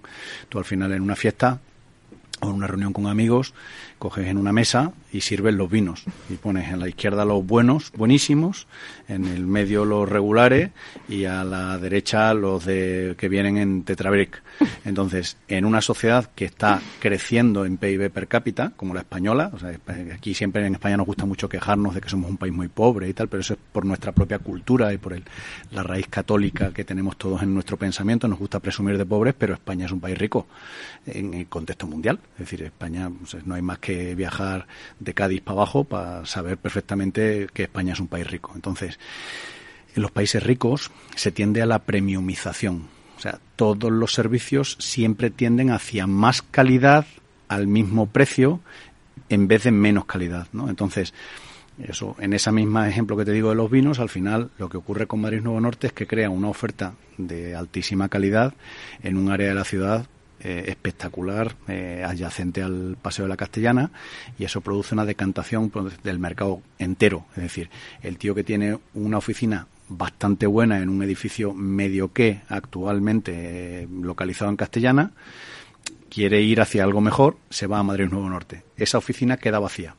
Tú 0.48 0.58
al 0.58 0.64
final 0.64 0.92
en 0.92 1.02
una 1.02 1.16
fiesta 1.16 1.60
o 2.40 2.48
en 2.48 2.54
una 2.54 2.66
reunión 2.66 2.92
con 2.92 3.06
amigos 3.06 3.54
coges 4.04 4.26
en 4.26 4.36
una 4.36 4.52
mesa 4.52 4.92
y 5.12 5.22
sirves 5.22 5.54
los 5.54 5.70
vinos 5.70 6.04
y 6.28 6.34
pones 6.34 6.70
en 6.70 6.78
la 6.78 6.88
izquierda 6.88 7.24
los 7.24 7.46
buenos, 7.46 7.90
buenísimos, 7.96 8.66
en 9.08 9.24
el 9.24 9.46
medio 9.46 9.86
los 9.86 10.06
regulares 10.06 10.72
y 11.08 11.24
a 11.24 11.42
la 11.42 11.78
derecha 11.78 12.34
los 12.34 12.66
de 12.66 13.14
que 13.16 13.28
vienen 13.30 13.56
en 13.56 13.82
tetrabric. 13.84 14.42
Entonces, 14.84 15.38
en 15.48 15.64
una 15.64 15.80
sociedad 15.80 16.30
que 16.34 16.44
está 16.44 16.82
creciendo 17.00 17.64
en 17.64 17.78
PIB 17.78 18.10
per 18.10 18.28
cápita, 18.28 18.72
como 18.76 18.92
la 18.92 19.00
española, 19.00 19.50
o 19.54 19.58
sea, 19.58 19.70
aquí 20.14 20.34
siempre 20.34 20.66
en 20.66 20.74
España 20.74 20.98
nos 20.98 21.06
gusta 21.06 21.24
mucho 21.24 21.48
quejarnos 21.48 21.94
de 21.94 22.02
que 22.02 22.10
somos 22.10 22.28
un 22.30 22.36
país 22.36 22.52
muy 22.52 22.68
pobre 22.68 23.08
y 23.08 23.14
tal, 23.14 23.28
pero 23.28 23.40
eso 23.40 23.54
es 23.54 23.60
por 23.72 23.86
nuestra 23.86 24.12
propia 24.12 24.38
cultura 24.38 24.92
y 24.92 24.98
por 24.98 25.14
el, 25.14 25.24
la 25.70 25.82
raíz 25.82 26.08
católica 26.08 26.72
que 26.72 26.84
tenemos 26.84 27.16
todos 27.16 27.42
en 27.42 27.54
nuestro 27.54 27.78
pensamiento. 27.78 28.28
Nos 28.28 28.38
gusta 28.38 28.60
presumir 28.60 28.98
de 28.98 29.06
pobres, 29.06 29.34
pero 29.38 29.54
España 29.54 29.86
es 29.86 29.92
un 29.92 30.00
país 30.00 30.18
rico 30.18 30.46
en 31.06 31.32
el 31.32 31.46
contexto 31.46 31.86
mundial. 31.86 32.18
Es 32.34 32.40
decir, 32.40 32.62
España 32.62 33.10
no 33.44 33.54
hay 33.54 33.62
más 33.62 33.78
que 33.78 34.14
viajar 34.14 34.66
de 34.98 35.14
Cádiz 35.14 35.42
para 35.42 35.58
abajo 35.58 35.84
para 35.84 36.26
saber 36.26 36.58
perfectamente 36.58 37.48
que 37.52 37.64
España 37.64 37.92
es 37.92 38.00
un 38.00 38.08
país 38.08 38.26
rico. 38.26 38.52
Entonces, 38.54 38.98
en 39.94 40.02
los 40.02 40.10
países 40.10 40.42
ricos 40.42 40.90
se 41.14 41.30
tiende 41.30 41.62
a 41.62 41.66
la 41.66 41.80
premiumización. 41.80 42.88
O 43.16 43.20
sea, 43.20 43.38
todos 43.56 43.92
los 43.92 44.12
servicios 44.12 44.76
siempre 44.80 45.30
tienden 45.30 45.70
hacia 45.70 46.06
más 46.06 46.42
calidad 46.42 47.06
al 47.48 47.66
mismo 47.66 48.06
precio 48.06 48.60
en 49.28 49.48
vez 49.48 49.64
de 49.64 49.70
menos 49.70 50.04
calidad, 50.04 50.48
¿no? 50.52 50.68
Entonces, 50.68 51.14
eso, 51.82 52.14
en 52.20 52.32
esa 52.32 52.52
misma 52.52 52.88
ejemplo 52.88 53.16
que 53.16 53.24
te 53.24 53.32
digo 53.32 53.48
de 53.48 53.56
los 53.56 53.70
vinos, 53.70 53.98
al 53.98 54.08
final 54.08 54.50
lo 54.58 54.68
que 54.68 54.76
ocurre 54.76 55.06
con 55.06 55.20
Madrid 55.20 55.40
Nuevo 55.40 55.60
Norte 55.60 55.88
es 55.88 55.92
que 55.92 56.06
crea 56.06 56.30
una 56.30 56.48
oferta 56.48 56.94
de 57.18 57.54
altísima 57.54 58.08
calidad 58.08 58.54
en 59.02 59.16
un 59.16 59.30
área 59.30 59.48
de 59.48 59.54
la 59.54 59.64
ciudad 59.64 60.06
eh, 60.44 60.64
espectacular 60.68 61.56
eh, 61.68 62.04
adyacente 62.06 62.62
al 62.62 62.96
Paseo 63.00 63.24
de 63.24 63.30
la 63.30 63.36
Castellana 63.36 63.90
y 64.38 64.44
eso 64.44 64.60
produce 64.60 64.94
una 64.94 65.06
decantación 65.06 65.72
del 66.02 66.18
mercado 66.18 66.60
entero. 66.78 67.24
Es 67.34 67.42
decir, 67.42 67.70
el 68.02 68.18
tío 68.18 68.34
que 68.34 68.44
tiene 68.44 68.78
una 68.92 69.18
oficina 69.18 69.66
bastante 69.88 70.46
buena 70.46 70.80
en 70.80 70.88
un 70.88 71.02
edificio 71.02 71.54
medio 71.54 72.12
que 72.12 72.42
actualmente 72.48 73.32
eh, 73.82 73.88
localizado 73.90 74.50
en 74.50 74.56
Castellana, 74.56 75.12
quiere 76.10 76.42
ir 76.42 76.60
hacia 76.60 76.84
algo 76.84 77.00
mejor, 77.00 77.36
se 77.50 77.66
va 77.66 77.78
a 77.78 77.82
Madrid 77.82 78.08
Nuevo 78.10 78.28
Norte. 78.28 78.62
Esa 78.76 78.98
oficina 78.98 79.36
queda 79.36 79.58
vacía. 79.58 79.94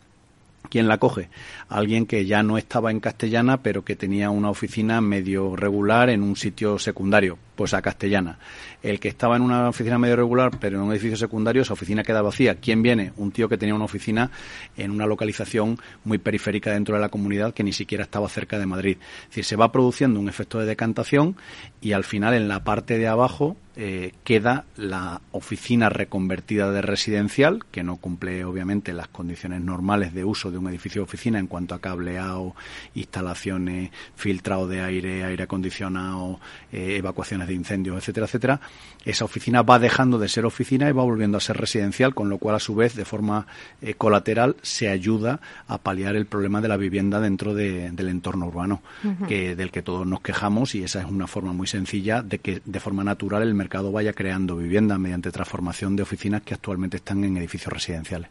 ¿Quién 0.69 0.87
la 0.87 0.97
coge? 0.97 1.29
Alguien 1.69 2.05
que 2.05 2.25
ya 2.25 2.43
no 2.43 2.57
estaba 2.57 2.91
en 2.91 2.99
Castellana, 2.99 3.61
pero 3.61 3.83
que 3.83 3.95
tenía 3.95 4.29
una 4.29 4.49
oficina 4.49 5.01
medio 5.01 5.55
regular 5.55 6.09
en 6.09 6.23
un 6.23 6.35
sitio 6.35 6.79
secundario, 6.79 7.37
pues 7.55 7.73
a 7.73 7.81
Castellana. 7.81 8.37
El 8.83 8.99
que 8.99 9.07
estaba 9.07 9.35
en 9.35 9.41
una 9.41 9.69
oficina 9.69 9.97
medio 9.97 10.15
regular, 10.15 10.51
pero 10.59 10.77
en 10.77 10.83
un 10.83 10.91
edificio 10.91 11.17
secundario, 11.17 11.61
esa 11.61 11.73
oficina 11.73 12.03
queda 12.03 12.21
vacía. 12.21 12.55
¿Quién 12.55 12.81
viene? 12.81 13.13
Un 13.17 13.31
tío 13.31 13.49
que 13.49 13.57
tenía 13.57 13.75
una 13.75 13.85
oficina 13.85 14.31
en 14.77 14.91
una 14.91 15.05
localización 15.05 15.79
muy 16.03 16.17
periférica 16.17 16.71
dentro 16.71 16.95
de 16.95 17.01
la 17.01 17.09
comunidad 17.09 17.53
que 17.53 17.63
ni 17.63 17.73
siquiera 17.73 18.03
estaba 18.03 18.29
cerca 18.29 18.59
de 18.59 18.65
Madrid. 18.65 18.97
Es 19.23 19.29
decir, 19.29 19.45
se 19.45 19.55
va 19.55 19.71
produciendo 19.71 20.19
un 20.19 20.29
efecto 20.29 20.59
de 20.59 20.65
decantación 20.65 21.35
y 21.81 21.93
al 21.93 22.03
final 22.03 22.33
en 22.33 22.47
la 22.47 22.63
parte 22.63 22.97
de 22.97 23.07
abajo 23.07 23.57
eh, 23.77 24.13
queda 24.23 24.63
la 24.77 25.21
oficina 25.33 25.89
reconvertida 25.89 26.71
de 26.71 26.81
residencial, 26.81 27.65
que 27.71 27.83
no 27.83 27.97
cumple 27.97 28.45
obviamente 28.45 28.93
las 28.93 29.09
condiciones 29.09 29.59
normales 29.59 30.13
de 30.13 30.23
uso 30.23 30.49
de 30.49 30.57
un 30.57 30.69
edificio 30.69 31.01
de 31.01 31.03
oficina 31.03 31.39
en 31.39 31.47
cuanto 31.47 31.75
a 31.75 31.81
cableado, 31.81 32.55
instalaciones, 32.93 33.91
filtrado 34.15 34.69
de 34.69 34.79
aire, 34.79 35.25
aire 35.25 35.43
acondicionado, 35.43 36.39
eh, 36.71 36.95
evacuaciones 36.97 37.44
de 37.47 37.53
incendios, 37.53 37.97
etcétera, 37.97 38.25
etcétera, 38.25 38.61
esa 39.03 39.25
oficina 39.25 39.61
va 39.61 39.79
dejando 39.79 40.19
de 40.19 40.27
ser 40.27 40.45
oficina 40.45 40.89
y 40.89 40.91
va 40.91 41.03
volviendo 41.03 41.37
a 41.37 41.41
ser 41.41 41.57
residencial, 41.57 42.13
con 42.13 42.29
lo 42.29 42.37
cual 42.37 42.55
a 42.55 42.59
su 42.59 42.75
vez 42.75 42.95
de 42.95 43.05
forma 43.05 43.47
eh, 43.81 43.93
colateral 43.93 44.55
se 44.61 44.89
ayuda 44.89 45.39
a 45.67 45.77
paliar 45.77 46.15
el 46.15 46.25
problema 46.25 46.61
de 46.61 46.67
la 46.67 46.77
vivienda 46.77 47.19
dentro 47.19 47.53
del 47.53 48.09
entorno 48.09 48.47
urbano, 48.47 48.81
que 49.27 49.55
del 49.55 49.71
que 49.71 49.81
todos 49.81 50.05
nos 50.05 50.21
quejamos 50.21 50.75
y 50.75 50.83
esa 50.83 50.99
es 50.99 51.05
una 51.05 51.27
forma 51.27 51.53
muy 51.53 51.67
sencilla 51.67 52.21
de 52.21 52.39
que 52.39 52.61
de 52.65 52.79
forma 52.79 53.03
natural 53.03 53.43
el 53.43 53.53
mercado 53.53 53.91
vaya 53.91 54.13
creando 54.13 54.55
vivienda 54.55 54.97
mediante 54.97 55.31
transformación 55.31 55.95
de 55.95 56.03
oficinas 56.03 56.41
que 56.41 56.53
actualmente 56.53 56.97
están 56.97 57.23
en 57.23 57.37
edificios 57.37 57.73
residenciales. 57.73 58.29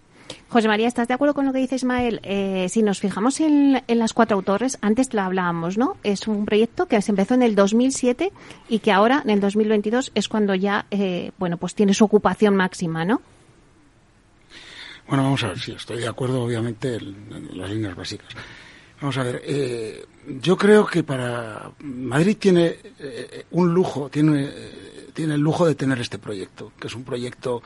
José 0.54 0.68
María, 0.68 0.86
¿estás 0.86 1.08
de 1.08 1.14
acuerdo 1.14 1.34
con 1.34 1.46
lo 1.46 1.52
que 1.52 1.58
dice 1.58 1.74
Ismael? 1.74 2.20
Eh, 2.22 2.68
si 2.70 2.84
nos 2.84 3.00
fijamos 3.00 3.40
en, 3.40 3.82
las 3.88 4.12
cuatro 4.12 4.36
autores, 4.36 4.78
antes 4.82 5.12
lo 5.12 5.22
hablábamos, 5.22 5.76
¿no? 5.76 5.96
Es 6.04 6.28
un 6.28 6.46
proyecto 6.46 6.86
que 6.86 7.02
se 7.02 7.10
empezó 7.10 7.34
en 7.34 7.42
el 7.42 7.56
2007 7.56 8.30
y 8.68 8.78
que 8.78 8.92
ahora, 8.92 9.20
en 9.24 9.30
el 9.30 9.40
2022, 9.40 10.12
es 10.14 10.28
cuando 10.28 10.54
ya, 10.54 10.86
eh, 10.92 11.32
bueno, 11.38 11.56
pues 11.56 11.74
tiene 11.74 11.92
su 11.92 12.04
ocupación 12.04 12.54
máxima, 12.54 13.04
¿no? 13.04 13.20
Bueno, 15.08 15.24
vamos 15.24 15.42
a 15.42 15.48
ver, 15.48 15.58
sí, 15.58 15.72
estoy 15.72 15.98
de 15.98 16.06
acuerdo, 16.06 16.44
obviamente, 16.44 16.98
en, 16.98 17.48
las 17.58 17.68
líneas 17.68 17.96
básicas. 17.96 18.28
Vamos 19.00 19.18
a 19.18 19.24
ver, 19.24 19.42
eh, 19.44 20.06
yo 20.40 20.56
creo 20.56 20.86
que 20.86 21.02
para 21.02 21.72
Madrid 21.80 22.36
tiene 22.38 22.76
un 23.50 23.74
lujo, 23.74 24.08
tiene 24.08 24.52
el 25.16 25.40
lujo 25.40 25.66
de 25.66 25.74
tener 25.74 25.98
este 26.00 26.18
proyecto, 26.18 26.70
que 26.78 26.86
es 26.86 26.94
un 26.94 27.02
proyecto 27.02 27.60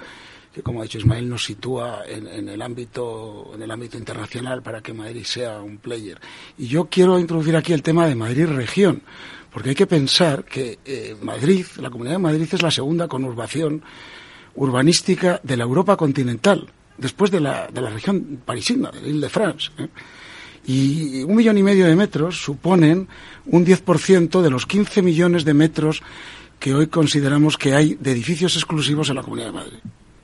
que 0.53 0.63
como 0.63 0.81
ha 0.81 0.83
dicho 0.85 0.99
Ismael 0.99 1.29
nos 1.29 1.45
sitúa 1.45 2.03
en, 2.07 2.49
el 2.49 2.61
ámbito 2.63 3.53
en 3.55 3.63
el 3.63 3.71
ámbito 3.71 3.99
internacional 3.99 4.63
para 4.63 4.81
que 4.81 4.93
Madrid 4.93 5.25
sea 5.25 5.61
un 5.61 5.79
player 5.79 6.19
y 6.57 6.67
yo 6.67 6.89
quiero 6.91 7.19
introducir 7.19 7.57
aquí 7.57 7.73
el 7.73 7.83
tema 7.83 8.07
de 8.07 8.15
Madrid 8.15 8.47
región 8.47 9.03
porque 9.53 9.71
hay 9.71 9.75
que 9.75 9.87
pensar 9.87 10.45
que 10.45 10.79
eh, 10.85 11.17
Madrid 11.23 11.67
la 11.79 11.91
Comunidad 11.91 12.17
de 12.17 12.23
Madrid 12.23 12.49
es 12.51 12.63
la 12.63 12.71
segunda 12.71 13.09
conurbación 13.09 13.83
urbanística 14.55 15.41
de 15.43 15.57
la 15.57 15.65
Europa 15.65 15.97
continental 15.97 16.69
después 16.97 17.31
de 17.31 17.41
la, 17.41 17.69
de 17.69 17.81
la 17.81 17.91
región 17.91 18.43
parisina 18.45 18.91
de 18.91 19.09
Ile 19.09 19.21
de 19.21 19.29
France 19.29 19.71
¿eh? 19.79 19.89
y 20.67 21.23
un 21.23 21.37
millón 21.37 21.57
y 21.59 21.63
medio 21.63 21.87
de 21.87 21.97
metros 21.97 22.43
suponen 22.43 23.09
un 23.47 23.65
10% 23.65 24.43
de 24.43 24.51
los 24.51 24.67
15 24.67 25.03
millones 25.03 25.45
de 25.45 25.55
metros 25.55 26.03
que 26.59 26.75
hoy 26.75 26.89
consideramos 26.89 27.57
que 27.57 27.75
hay 27.75 27.95
de 27.95 28.13
edificios 28.13 28.57
exclusivos 28.57 29.09
en 29.09 29.17
la 29.17 29.23
Comunidad 29.23 29.47
de 29.47 29.53
Madrid. 29.53 29.79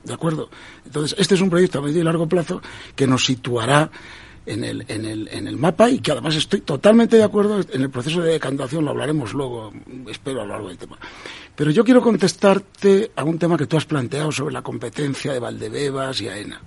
¿De 0.05 0.13
acuerdo? 0.13 0.49
Entonces, 0.85 1.17
este 1.19 1.35
es 1.35 1.41
un 1.41 1.49
proyecto 1.49 1.79
a 1.79 1.81
medio 1.81 2.01
y 2.01 2.03
largo 2.03 2.27
plazo 2.27 2.61
que 2.95 3.07
nos 3.07 3.25
situará 3.25 3.89
en 4.45 4.63
el, 4.63 4.85
en 4.87 5.05
el, 5.05 5.27
en 5.31 5.47
el 5.47 5.57
mapa 5.57 5.89
y 5.89 5.99
que 5.99 6.11
además 6.11 6.35
estoy 6.35 6.61
totalmente 6.61 7.17
de 7.17 7.23
acuerdo 7.23 7.59
en 7.71 7.81
el 7.81 7.89
proceso 7.89 8.21
de 8.21 8.33
decantación, 8.33 8.85
lo 8.85 8.91
hablaremos 8.91 9.33
luego, 9.33 9.73
espero 10.07 10.41
a 10.41 10.45
lo 10.45 10.51
largo 10.51 10.67
del 10.69 10.77
tema. 10.77 10.97
Pero 11.55 11.71
yo 11.71 11.83
quiero 11.83 12.01
contestarte 12.01 13.11
a 13.15 13.23
un 13.23 13.39
tema 13.39 13.57
que 13.57 13.65
tú 13.65 13.77
has 13.77 13.85
planteado 13.85 14.31
sobre 14.31 14.53
la 14.53 14.61
competencia 14.61 15.33
de 15.33 15.39
Valdebebas 15.39 16.21
y 16.21 16.27
AENA. 16.27 16.61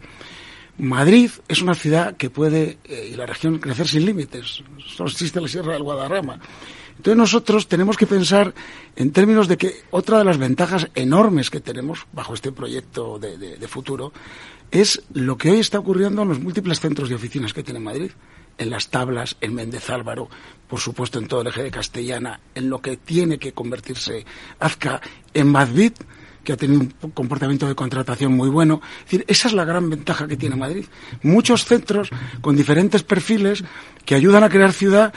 Madrid 0.79 1.31
es 1.48 1.61
una 1.61 1.74
ciudad 1.74 2.16
que 2.16 2.31
puede, 2.31 2.79
eh, 2.85 3.11
y 3.12 3.16
la 3.16 3.27
región, 3.27 3.59
crecer 3.59 3.88
sin 3.88 4.05
límites. 4.07 4.62
Solo 4.79 5.11
existe 5.11 5.40
la 5.40 5.48
Sierra 5.48 5.72
del 5.72 5.83
Guadarrama. 5.83 6.38
Entonces 6.98 7.16
nosotros 7.16 7.68
tenemos 7.68 7.96
que 7.96 8.08
pensar 8.08 8.52
en 8.96 9.12
términos 9.12 9.46
de 9.46 9.56
que 9.56 9.82
otra 9.92 10.18
de 10.18 10.24
las 10.24 10.37
ventajas 10.37 10.88
enormes 10.96 11.48
que 11.48 11.61
tenemos 11.61 12.06
bajo 12.12 12.34
este 12.34 12.50
proyecto 12.50 13.20
de, 13.20 13.68
futuro 13.68 14.12
es 14.72 15.02
lo 15.12 15.38
que 15.38 15.52
hoy 15.52 15.61
está 15.61 15.78
ocurriendo 15.78 16.22
en 16.22 16.28
los 16.28 16.40
múltiples 16.40 16.80
centros 16.80 17.08
de 17.08 17.14
oficinas 17.14 17.52
que 17.52 17.62
tiene 17.62 17.78
Madrid 17.78 18.11
en 18.58 18.70
las 18.70 18.88
tablas, 18.88 19.37
en 19.40 19.54
Méndez 19.54 19.88
Álvaro, 19.88 20.28
por 20.66 20.80
supuesto 20.80 21.20
en 21.20 21.28
todo 21.28 21.42
el 21.42 21.46
eje 21.46 21.62
de 21.62 21.70
Castellana, 21.70 22.40
en 22.56 22.68
lo 22.68 22.82
que 22.82 22.96
tiene 22.96 23.38
que 23.38 23.52
convertirse 23.52 24.26
Azca, 24.58 25.00
en 25.32 25.46
Madrid, 25.46 25.92
que 26.42 26.54
ha 26.54 26.56
tenido 26.56 26.80
un 26.80 27.11
comportamiento 27.12 27.68
de 27.68 27.76
contratación 27.76 28.32
muy 28.32 28.48
bueno. 28.48 28.80
Es 29.00 29.04
decir, 29.04 29.24
esa 29.28 29.46
es 29.46 29.54
la 29.54 29.64
gran 29.64 29.88
ventaja 29.88 30.26
que 30.26 30.37
tiene 30.37 30.56
Madrid. 30.56 30.87
Muchos 31.22 31.64
centros 31.64 32.11
con 32.40 32.56
diferentes 32.56 33.04
perfiles 33.04 33.62
que 34.04 34.16
ayudan 34.16 34.42
a 34.42 34.48
crear 34.48 34.72
ciudad 34.72 35.14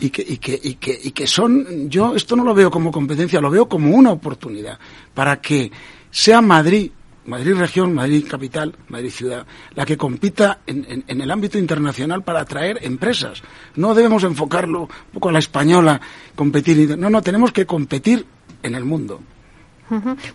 y 0.00 0.10
que, 0.10 0.22
y 0.22 0.38
que, 0.38 0.60
y 0.62 0.74
que, 0.74 1.00
y 1.02 1.10
que 1.12 1.26
son, 1.26 1.88
yo 1.88 2.14
esto 2.14 2.36
no 2.36 2.44
lo 2.44 2.54
veo 2.54 2.70
como 2.70 2.90
competencia, 2.90 3.40
lo 3.40 3.50
veo 3.50 3.68
como 3.68 3.94
una 3.94 4.12
oportunidad 4.12 4.78
para 5.14 5.40
que 5.40 5.70
sea 6.10 6.40
Madrid 6.40 6.90
Madrid 7.26 7.54
región, 7.54 7.94
Madrid 7.94 8.26
capital, 8.28 8.74
Madrid 8.88 9.10
ciudad, 9.10 9.46
la 9.74 9.86
que 9.86 9.96
compita 9.96 10.60
en, 10.66 11.04
el 11.08 11.30
ámbito 11.30 11.58
internacional 11.58 12.22
para 12.22 12.40
atraer 12.40 12.78
empresas. 12.82 13.42
No 13.76 13.94
debemos 13.94 14.24
enfocarlo 14.24 14.82
un 14.82 14.88
poco 15.12 15.30
a 15.30 15.32
la 15.32 15.38
española, 15.38 16.00
competir. 16.34 16.98
No, 16.98 17.08
no, 17.08 17.22
tenemos 17.22 17.52
que 17.52 17.64
competir 17.64 18.26
en 18.62 18.74
el 18.74 18.84
mundo. 18.84 19.20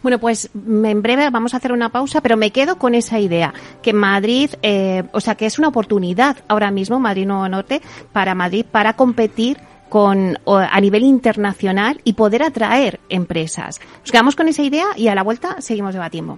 Bueno, 0.03 0.19
pues 0.19 0.49
en 0.53 1.01
breve 1.01 1.29
vamos 1.29 1.53
a 1.53 1.57
hacer 1.57 1.71
una 1.71 1.89
pausa, 1.89 2.21
pero 2.21 2.37
me 2.37 2.51
quedo 2.51 2.77
con 2.77 2.95
esa 2.95 3.19
idea, 3.19 3.53
que 3.81 3.93
Madrid, 3.93 4.51
eh, 4.61 5.03
o 5.11 5.21
sea, 5.21 5.35
que 5.35 5.45
es 5.45 5.59
una 5.59 5.69
oportunidad 5.69 6.37
ahora 6.47 6.71
mismo, 6.71 6.99
Madrid 6.99 7.25
Nuevo 7.25 7.47
Norte, 7.49 7.81
para 8.13 8.35
Madrid, 8.35 8.65
para 8.69 8.93
competir 8.93 9.57
con, 9.89 10.37
a 10.45 10.81
nivel 10.81 11.03
internacional 11.03 11.99
y 12.03 12.13
poder 12.13 12.43
atraer 12.43 12.99
empresas. 13.09 13.79
Nos 14.01 14.11
quedamos 14.11 14.35
con 14.35 14.47
esa 14.47 14.61
idea 14.61 14.87
y 14.95 15.07
a 15.07 15.15
la 15.15 15.23
vuelta 15.23 15.61
seguimos 15.61 15.93
debatiendo. 15.93 16.37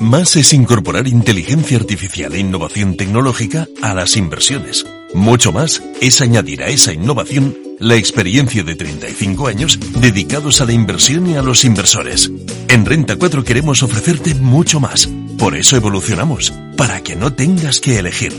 Más 0.00 0.34
es 0.36 0.54
incorporar 0.54 1.06
inteligencia 1.08 1.76
artificial 1.76 2.32
e 2.32 2.38
innovación 2.38 2.96
tecnológica 2.96 3.68
a 3.82 3.92
las 3.92 4.16
inversiones. 4.16 4.86
Mucho 5.12 5.52
más 5.52 5.82
es 6.00 6.22
añadir 6.22 6.62
a 6.62 6.68
esa 6.68 6.94
innovación 6.94 7.54
la 7.78 7.96
experiencia 7.96 8.62
de 8.62 8.76
35 8.76 9.46
años 9.46 9.78
dedicados 10.00 10.62
a 10.62 10.64
la 10.64 10.72
inversión 10.72 11.28
y 11.28 11.34
a 11.34 11.42
los 11.42 11.66
inversores. 11.66 12.32
En 12.68 12.86
Renta 12.86 13.16
4 13.16 13.44
queremos 13.44 13.82
ofrecerte 13.82 14.34
mucho 14.34 14.80
más. 14.80 15.06
Por 15.38 15.54
eso 15.54 15.76
evolucionamos, 15.76 16.50
para 16.78 17.02
que 17.02 17.14
no 17.14 17.34
tengas 17.34 17.78
que 17.78 17.98
elegir. 17.98 18.32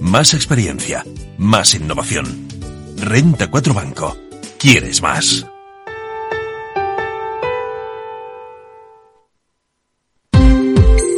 Más 0.00 0.32
experiencia, 0.32 1.04
más 1.36 1.74
innovación. 1.74 2.48
Renta 2.96 3.50
4 3.50 3.74
Banco. 3.74 4.16
¿Quieres 4.58 5.02
más? 5.02 5.44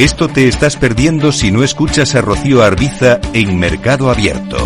Esto 0.00 0.28
te 0.28 0.48
estás 0.48 0.76
perdiendo 0.76 1.30
si 1.30 1.50
no 1.50 1.62
escuchas 1.62 2.14
a 2.14 2.22
Rocío 2.22 2.62
Arbiza 2.62 3.20
en 3.34 3.58
Mercado 3.58 4.10
Abierto. 4.10 4.56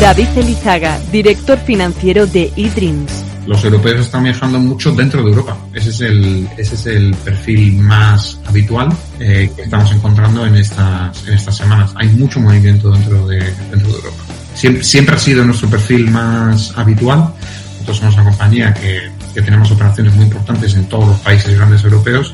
David 0.00 0.28
Elizaga, 0.36 1.00
director 1.10 1.58
financiero 1.58 2.28
de 2.28 2.52
eDreams. 2.56 3.24
Los 3.44 3.64
europeos 3.64 4.02
están 4.02 4.22
viajando 4.22 4.60
mucho 4.60 4.92
dentro 4.92 5.24
de 5.24 5.30
Europa. 5.30 5.58
Ese 5.74 5.90
es 5.90 6.00
el, 6.00 6.48
ese 6.56 6.76
es 6.76 6.86
el 6.86 7.12
perfil 7.24 7.74
más 7.78 8.38
habitual 8.44 8.96
eh, 9.18 9.50
que 9.56 9.62
estamos 9.62 9.90
encontrando 9.90 10.46
en 10.46 10.54
estas, 10.54 11.26
en 11.26 11.34
estas 11.34 11.56
semanas. 11.56 11.90
Hay 11.96 12.10
mucho 12.10 12.38
movimiento 12.38 12.92
dentro 12.92 13.26
de, 13.26 13.38
dentro 13.40 13.88
de 13.88 13.96
Europa. 13.96 14.22
Siempre, 14.54 14.84
siempre 14.84 15.16
ha 15.16 15.18
sido 15.18 15.44
nuestro 15.44 15.68
perfil 15.68 16.08
más 16.08 16.72
habitual. 16.78 17.34
Nosotros 17.72 17.96
somos 17.96 18.14
una 18.14 18.24
compañía 18.26 18.72
que, 18.72 19.10
que 19.34 19.42
tenemos 19.42 19.72
operaciones 19.72 20.14
muy 20.14 20.26
importantes 20.26 20.72
en 20.74 20.88
todos 20.88 21.08
los 21.08 21.18
países 21.18 21.52
grandes 21.56 21.82
europeos 21.82 22.32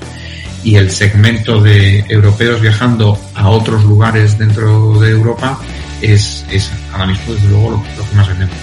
y 0.64 0.77
el 0.77 0.90
segmento 0.90 1.61
de 1.61 2.05
europeos 2.09 2.61
viajando 2.61 3.18
a 3.35 3.48
otros 3.48 3.85
lugares 3.85 4.38
dentro 4.38 4.98
de 5.01 5.11
Europa 5.11 5.59
es, 6.01 6.44
es 6.51 6.70
ahora 6.92 7.07
mismo 7.07 7.35
desde 7.35 7.48
luego 7.48 7.70
lo, 7.70 7.77
lo 7.77 8.09
que 8.09 8.16
más 8.16 8.29
vendemos. 8.29 8.55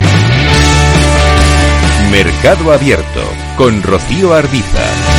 Mercado 2.11 2.73
Abierto 2.73 3.21
con 3.55 3.83
Rocío 3.83 4.33
Arbiza. 4.33 5.18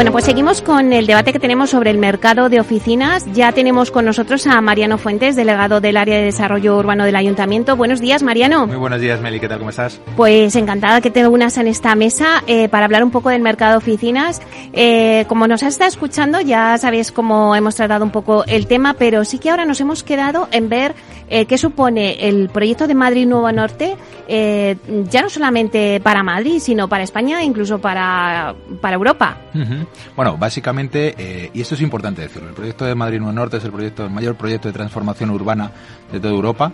Bueno, 0.00 0.12
pues 0.12 0.24
seguimos 0.24 0.62
con 0.62 0.94
el 0.94 1.06
debate 1.06 1.30
que 1.30 1.38
tenemos 1.38 1.68
sobre 1.68 1.90
el 1.90 1.98
mercado 1.98 2.48
de 2.48 2.58
oficinas. 2.58 3.26
Ya 3.34 3.52
tenemos 3.52 3.90
con 3.90 4.06
nosotros 4.06 4.46
a 4.46 4.58
Mariano 4.62 4.96
Fuentes, 4.96 5.36
delegado 5.36 5.82
del 5.82 5.98
área 5.98 6.16
de 6.16 6.24
desarrollo 6.24 6.78
urbano 6.78 7.04
del 7.04 7.16
ayuntamiento. 7.16 7.76
Buenos 7.76 8.00
días, 8.00 8.22
Mariano. 8.22 8.66
Muy 8.66 8.78
buenos 8.78 8.98
días, 8.98 9.20
Meli. 9.20 9.38
¿Qué 9.40 9.46
tal? 9.46 9.58
¿Cómo 9.58 9.68
estás? 9.68 10.00
Pues 10.16 10.56
encantada 10.56 11.02
que 11.02 11.10
te 11.10 11.28
unas 11.28 11.58
en 11.58 11.66
esta 11.66 11.94
mesa 11.96 12.42
eh, 12.46 12.70
para 12.70 12.86
hablar 12.86 13.04
un 13.04 13.10
poco 13.10 13.28
del 13.28 13.42
mercado 13.42 13.72
de 13.72 13.76
oficinas. 13.76 14.40
Eh, 14.72 15.26
como 15.28 15.46
nos 15.46 15.62
has 15.62 15.74
estado 15.74 15.90
escuchando, 15.90 16.40
ya 16.40 16.78
sabéis 16.78 17.12
cómo 17.12 17.54
hemos 17.54 17.74
tratado 17.74 18.02
un 18.02 18.10
poco 18.10 18.46
el 18.46 18.66
tema, 18.66 18.94
pero 18.94 19.26
sí 19.26 19.38
que 19.38 19.50
ahora 19.50 19.66
nos 19.66 19.82
hemos 19.82 20.02
quedado 20.02 20.48
en 20.50 20.70
ver 20.70 20.94
eh, 21.28 21.44
qué 21.44 21.58
supone 21.58 22.26
el 22.26 22.48
proyecto 22.48 22.88
de 22.88 22.94
Madrid 22.94 23.26
Nuevo 23.26 23.52
Norte, 23.52 23.96
eh, 24.32 24.76
ya 25.10 25.22
no 25.22 25.28
solamente 25.28 26.00
para 26.00 26.22
Madrid, 26.22 26.60
sino 26.60 26.88
para 26.88 27.02
España 27.02 27.40
e 27.40 27.44
incluso 27.44 27.80
para, 27.80 28.54
para 28.80 28.94
Europa. 28.94 29.36
Bueno, 30.14 30.38
básicamente, 30.38 31.14
eh, 31.18 31.50
y 31.52 31.60
esto 31.60 31.74
es 31.74 31.80
importante 31.80 32.22
decirlo, 32.22 32.48
el 32.48 32.54
proyecto 32.54 32.84
de 32.84 32.94
Madrid 32.94 33.18
Nuevo 33.18 33.32
Norte 33.32 33.56
es 33.56 33.64
el 33.64 33.72
proyecto, 33.72 34.04
el 34.04 34.10
mayor 34.10 34.36
proyecto 34.36 34.68
de 34.68 34.72
transformación 34.72 35.30
urbana 35.30 35.72
de 36.12 36.20
toda 36.20 36.32
Europa 36.32 36.72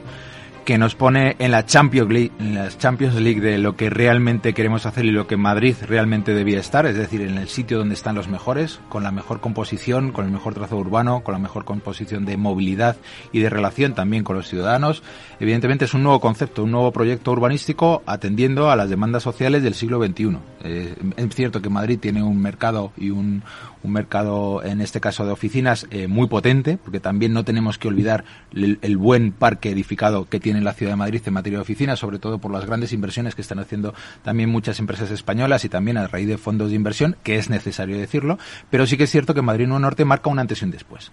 que 0.67 0.79
nos 0.79 0.97
pone 0.97 1.37
en 1.39 1.53
la 1.53 1.65
Champions 1.65 2.11
League, 2.11 2.33
en 2.41 2.57
la 2.57 2.69
Champions 2.77 3.15
League 3.15 3.41
de 3.41 3.57
lo 3.57 3.77
que 3.77 3.89
realmente 3.89 4.53
queremos 4.53 4.85
hacer 4.85 5.05
y 5.05 5.13
lo 5.13 5.29
que 5.29 5.37
Madrid 5.37 5.77
realmente 5.87 6.35
debía 6.35 6.59
estar, 6.59 6.87
es 6.87 6.97
decir, 6.97 7.21
en 7.21 7.39
el 7.39 7.49
sitio 7.49 7.79
donde 7.79 7.95
están 7.95 8.17
los 8.17 8.27
mejores, 8.27 8.81
con 8.89 9.05
la 9.05 9.13
mejor 9.13 9.41
composición, 9.41 10.11
con 10.11 10.25
el 10.25 10.33
mejor 10.33 10.55
trazo 10.55 10.77
urbano, 10.77 11.23
con 11.23 11.35
la 11.35 11.39
mejor 11.39 11.65
composición 11.65 12.25
de 12.25 12.37
movilidad 12.37 12.97
y 13.31 13.39
de 13.39 13.49
relación 13.49 13.95
también 13.95 14.25
con 14.25 14.35
los 14.35 14.49
ciudadanos. 14.49 15.05
Evidentemente 15.39 15.85
es 15.85 15.95
un 15.95 16.03
nuevo 16.03 16.19
concepto, 16.21 16.65
un 16.65 16.73
nuevo 16.73 16.91
proyecto 16.91 17.31
urbanístico 17.31 18.03
atendiendo 18.05 18.69
a 18.69 18.75
las 18.75 18.91
demandas 18.91 19.23
sociales 19.23 19.63
del 19.63 19.75
siglo 19.75 20.05
XXI. 20.05 20.37
Eh, 20.65 20.97
es 21.17 21.35
cierto 21.37 21.63
que 21.63 21.71
Madrid 21.71 22.01
tiene 22.01 22.25
un 22.25 22.43
mercado 22.43 22.91
y 22.97 23.11
un, 23.11 23.45
un 23.87 23.93
mercado, 23.93 24.63
en 24.63 24.81
este 24.81 25.01
caso 25.01 25.25
de 25.25 25.33
oficinas, 25.33 25.87
eh, 25.91 26.07
muy 26.07 26.27
potente, 26.29 26.77
porque 26.77 27.01
también 27.01 27.33
no 27.33 27.45
tenemos 27.45 27.79
que 27.79 27.89
olvidar 27.89 28.25
el, 28.53 28.79
el, 28.83 28.97
buen 28.97 29.33
parque 29.33 29.71
edificado 29.71 30.29
que 30.29 30.41
tiene 30.41 30.61
la 30.61 30.73
ciudad 30.73 30.93
de 30.93 30.97
Madrid 30.97 31.23
en 31.25 31.35
materia 31.35 31.59
de 31.59 31.63
oficinas, 31.63 31.99
sobre 31.99 32.19
todo 32.19 32.39
por 32.39 32.51
las 32.51 32.67
grandes 32.67 32.93
inversiones 32.93 33.35
que 33.35 33.43
están 33.43 33.59
haciendo 33.59 33.95
también 34.23 34.51
muchas 34.51 34.79
empresas 34.79 35.11
españolas 35.11 35.65
y 35.65 35.69
también 35.69 35.97
a 35.97 36.07
raíz 36.07 36.29
de 36.29 36.39
fondos 36.39 36.71
de 36.71 36.77
inversión, 36.77 37.17
que 37.23 37.37
es 37.37 37.49
necesario 37.49 37.99
decirlo, 37.99 38.39
pero 38.71 38.87
sí 38.87 38.97
que 38.97 39.05
es 39.05 39.11
cierto 39.11 39.35
que 39.35 39.43
Madrid 39.43 39.67
Nuevo 39.67 39.81
Norte 39.81 40.05
marca 40.05 40.31
un 40.31 40.39
antes 40.39 40.63
y 40.63 40.65
un 40.65 40.71
después 40.71 41.11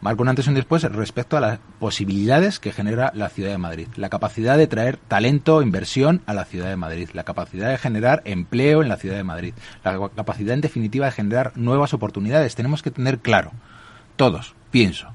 marca 0.00 0.22
un 0.22 0.28
antes 0.28 0.46
y 0.46 0.48
un 0.48 0.54
después 0.54 0.82
respecto 0.82 1.36
a 1.36 1.40
las 1.40 1.58
posibilidades 1.78 2.58
que 2.58 2.72
genera 2.72 3.12
la 3.14 3.28
ciudad 3.28 3.50
de 3.50 3.58
Madrid. 3.58 3.88
La 3.96 4.08
capacidad 4.08 4.56
de 4.56 4.66
traer 4.66 4.96
talento, 4.96 5.62
inversión 5.62 6.22
a 6.26 6.34
la 6.34 6.44
ciudad 6.44 6.68
de 6.68 6.76
Madrid. 6.76 7.10
La 7.12 7.24
capacidad 7.24 7.70
de 7.70 7.78
generar 7.78 8.22
empleo 8.24 8.82
en 8.82 8.88
la 8.88 8.96
ciudad 8.96 9.16
de 9.16 9.24
Madrid. 9.24 9.54
La 9.84 10.10
capacidad, 10.14 10.54
en 10.54 10.60
definitiva, 10.60 11.06
de 11.06 11.12
generar 11.12 11.52
nuevas 11.56 11.94
oportunidades. 11.94 12.54
Tenemos 12.54 12.82
que 12.82 12.90
tener 12.90 13.18
claro, 13.18 13.52
todos, 14.16 14.54
pienso, 14.70 15.08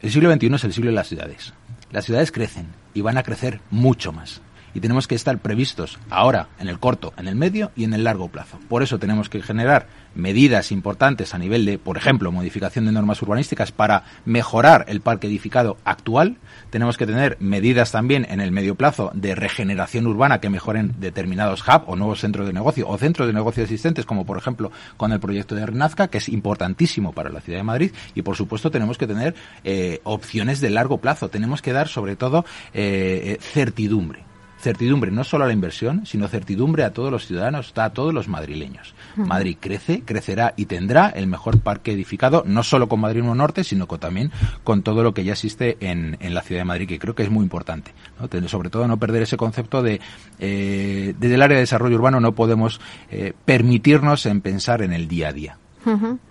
el 0.00 0.10
siglo 0.10 0.32
XXI 0.32 0.54
es 0.54 0.64
el 0.64 0.72
siglo 0.72 0.90
de 0.90 0.96
las 0.96 1.08
ciudades. 1.08 1.54
Las 1.90 2.04
ciudades 2.04 2.32
crecen 2.32 2.68
y 2.94 3.02
van 3.02 3.18
a 3.18 3.22
crecer 3.22 3.60
mucho 3.70 4.12
más 4.12 4.40
y 4.74 4.80
tenemos 4.80 5.06
que 5.06 5.14
estar 5.14 5.38
previstos 5.38 5.98
ahora, 6.10 6.48
en 6.58 6.68
el 6.68 6.78
corto, 6.78 7.12
en 7.16 7.28
el 7.28 7.36
medio 7.36 7.70
y 7.76 7.84
en 7.84 7.94
el 7.94 8.04
largo 8.04 8.28
plazo. 8.28 8.58
Por 8.68 8.82
eso 8.82 8.98
tenemos 8.98 9.28
que 9.28 9.42
generar 9.42 9.86
medidas 10.14 10.72
importantes 10.72 11.34
a 11.34 11.38
nivel 11.38 11.64
de, 11.64 11.78
por 11.78 11.96
ejemplo, 11.96 12.30
modificación 12.32 12.84
de 12.84 12.92
normas 12.92 13.22
urbanísticas 13.22 13.72
para 13.72 14.04
mejorar 14.24 14.84
el 14.88 15.00
parque 15.00 15.26
edificado 15.26 15.76
actual. 15.84 16.36
Tenemos 16.70 16.96
que 16.96 17.06
tener 17.06 17.36
medidas 17.40 17.92
también 17.92 18.26
en 18.28 18.40
el 18.40 18.52
medio 18.52 18.74
plazo 18.74 19.10
de 19.14 19.34
regeneración 19.34 20.06
urbana 20.06 20.40
que 20.40 20.50
mejoren 20.50 20.94
determinados 20.98 21.62
hubs 21.62 21.84
o 21.86 21.96
nuevos 21.96 22.20
centros 22.20 22.46
de 22.46 22.52
negocio 22.52 22.88
o 22.88 22.98
centros 22.98 23.26
de 23.26 23.32
negocio 23.32 23.62
existentes, 23.62 24.06
como 24.06 24.26
por 24.26 24.38
ejemplo 24.38 24.70
con 24.96 25.12
el 25.12 25.20
proyecto 25.20 25.54
de 25.54 25.66
Renazca, 25.66 26.08
que 26.08 26.18
es 26.18 26.28
importantísimo 26.28 27.12
para 27.12 27.30
la 27.30 27.40
ciudad 27.40 27.58
de 27.58 27.64
Madrid. 27.64 27.92
Y 28.14 28.22
por 28.22 28.36
supuesto 28.36 28.70
tenemos 28.70 28.98
que 28.98 29.06
tener 29.06 29.34
eh, 29.64 30.00
opciones 30.04 30.60
de 30.60 30.70
largo 30.70 30.98
plazo. 30.98 31.28
Tenemos 31.28 31.62
que 31.62 31.72
dar 31.72 31.88
sobre 31.88 32.16
todo 32.16 32.44
eh, 32.74 33.38
certidumbre 33.40 34.31
certidumbre 34.62 35.10
no 35.10 35.24
solo 35.24 35.44
a 35.44 35.48
la 35.48 35.52
inversión, 35.52 36.06
sino 36.06 36.28
certidumbre 36.28 36.84
a 36.84 36.92
todos 36.92 37.10
los 37.10 37.26
ciudadanos, 37.26 37.72
a 37.76 37.90
todos 37.90 38.14
los 38.14 38.28
madrileños. 38.28 38.94
Madrid 39.16 39.56
crece, 39.58 40.02
crecerá 40.02 40.54
y 40.56 40.66
tendrá 40.66 41.08
el 41.08 41.26
mejor 41.26 41.60
parque 41.60 41.92
edificado, 41.92 42.44
no 42.46 42.62
solo 42.62 42.88
con 42.88 43.00
Madrid 43.00 43.20
Nuevo 43.20 43.34
Norte, 43.34 43.64
sino 43.64 43.88
con, 43.88 43.98
también 43.98 44.30
con 44.62 44.82
todo 44.82 45.02
lo 45.02 45.12
que 45.12 45.24
ya 45.24 45.32
existe 45.32 45.76
en, 45.80 46.16
en, 46.20 46.32
la 46.32 46.42
ciudad 46.42 46.60
de 46.60 46.64
Madrid, 46.64 46.88
que 46.88 47.00
creo 47.00 47.14
que 47.14 47.24
es 47.24 47.30
muy 47.30 47.42
importante. 47.42 47.92
¿no? 48.20 48.48
Sobre 48.48 48.70
todo 48.70 48.86
no 48.86 48.98
perder 48.98 49.22
ese 49.22 49.36
concepto 49.36 49.82
de, 49.82 50.00
eh, 50.38 51.14
desde 51.18 51.34
el 51.34 51.42
área 51.42 51.56
de 51.56 51.62
desarrollo 51.62 51.96
urbano 51.96 52.20
no 52.20 52.32
podemos 52.32 52.80
eh, 53.10 53.32
permitirnos 53.44 54.26
en 54.26 54.40
pensar 54.40 54.80
en 54.82 54.92
el 54.92 55.08
día 55.08 55.28
a 55.28 55.32
día. 55.32 55.58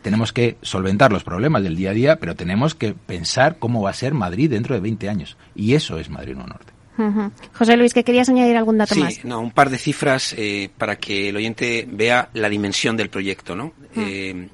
Tenemos 0.02 0.32
que 0.32 0.56
solventar 0.62 1.12
los 1.12 1.26
problemas 1.26 1.62
del 1.62 1.76
día 1.76 1.90
a 1.90 1.94
día, 1.94 2.20
pero 2.22 2.38
tenemos 2.38 2.74
que 2.74 2.94
pensar 2.94 3.58
cómo 3.60 3.82
va 3.82 3.90
a 3.90 3.94
ser 3.94 4.14
Madrid 4.14 4.50
dentro 4.50 4.76
de 4.76 4.80
20 4.80 5.10
años. 5.10 5.36
Y 5.56 5.74
eso 5.74 5.98
es 5.98 6.10
Madrid 6.10 6.36
Nuevo 6.36 6.48
Norte. 6.52 6.71
José 7.54 7.78
Luis, 7.78 7.94
que 7.94 8.04
querías 8.04 8.30
añadir 8.30 8.58
algún 8.58 8.78
dato 8.78 8.94
sí, 8.94 9.02
más. 9.02 9.26
no, 9.26 9.40
un 9.40 9.52
par 9.52 9.70
de 9.70 9.78
cifras 9.78 10.34
eh, 10.38 10.70
para 10.78 10.98
que 10.98 11.30
el 11.30 11.36
oyente 11.36 11.88
vea 11.90 12.30
la 12.34 12.50
dimensión 12.50 12.98
del 12.98 13.10
proyecto, 13.10 13.56
¿no? 13.56 13.74
Eh, 13.96 14.48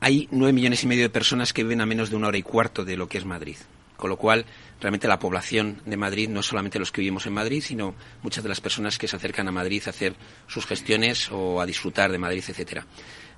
hay 0.00 0.28
nueve 0.30 0.52
millones 0.52 0.82
y 0.84 0.86
medio 0.86 1.02
de 1.02 1.10
personas 1.10 1.52
que 1.52 1.62
viven 1.62 1.80
a 1.80 1.86
menos 1.86 2.10
de 2.10 2.16
una 2.16 2.28
hora 2.28 2.38
y 2.38 2.42
cuarto 2.42 2.84
de 2.84 2.96
lo 2.96 3.08
que 3.08 3.18
es 3.18 3.24
Madrid. 3.24 3.56
Con 3.96 4.10
lo 4.10 4.16
cual, 4.16 4.46
realmente 4.80 5.08
la 5.08 5.18
población 5.18 5.82
de 5.84 5.96
Madrid, 5.96 6.28
no 6.28 6.42
solamente 6.44 6.78
los 6.78 6.92
que 6.92 7.00
vivimos 7.00 7.26
en 7.26 7.32
Madrid, 7.32 7.62
sino 7.66 7.94
muchas 8.22 8.44
de 8.44 8.48
las 8.48 8.60
personas 8.60 8.96
que 8.96 9.08
se 9.08 9.16
acercan 9.16 9.48
a 9.48 9.52
Madrid 9.52 9.82
a 9.86 9.90
hacer 9.90 10.14
sus 10.46 10.66
gestiones 10.66 11.28
o 11.32 11.60
a 11.60 11.66
disfrutar 11.66 12.12
de 12.12 12.18
Madrid, 12.18 12.44
etcétera. 12.46 12.86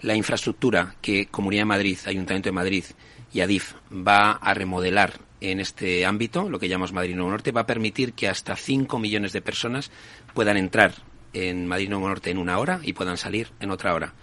La 0.02 0.14
infraestructura 0.14 0.96
que 1.00 1.26
Comunidad 1.26 1.62
de 1.62 1.66
Madrid, 1.66 1.98
Ayuntamiento 2.04 2.50
de 2.50 2.52
Madrid 2.52 2.84
y 3.32 3.40
ADIF 3.40 3.72
va 3.90 4.32
a 4.32 4.52
remodelar 4.52 5.29
en 5.40 5.60
este 5.60 6.04
ámbito, 6.04 6.48
lo 6.48 6.58
que 6.58 6.68
llamamos 6.68 6.92
Madrid 6.92 7.14
Nuevo 7.14 7.30
Norte, 7.30 7.52
va 7.52 7.62
a 7.62 7.66
permitir 7.66 8.12
que 8.12 8.28
hasta 8.28 8.56
5 8.56 8.98
millones 8.98 9.32
de 9.32 9.42
personas 9.42 9.90
puedan 10.34 10.56
entrar 10.56 10.94
en 11.32 11.66
Madrid 11.66 11.88
Nuevo 11.88 12.08
Norte 12.08 12.30
en 12.30 12.38
una 12.38 12.58
hora 12.58 12.80
y 12.82 12.92
puedan 12.92 13.16
salir 13.16 13.48
en 13.60 13.70
otra 13.70 13.94
hora. 13.94 14.14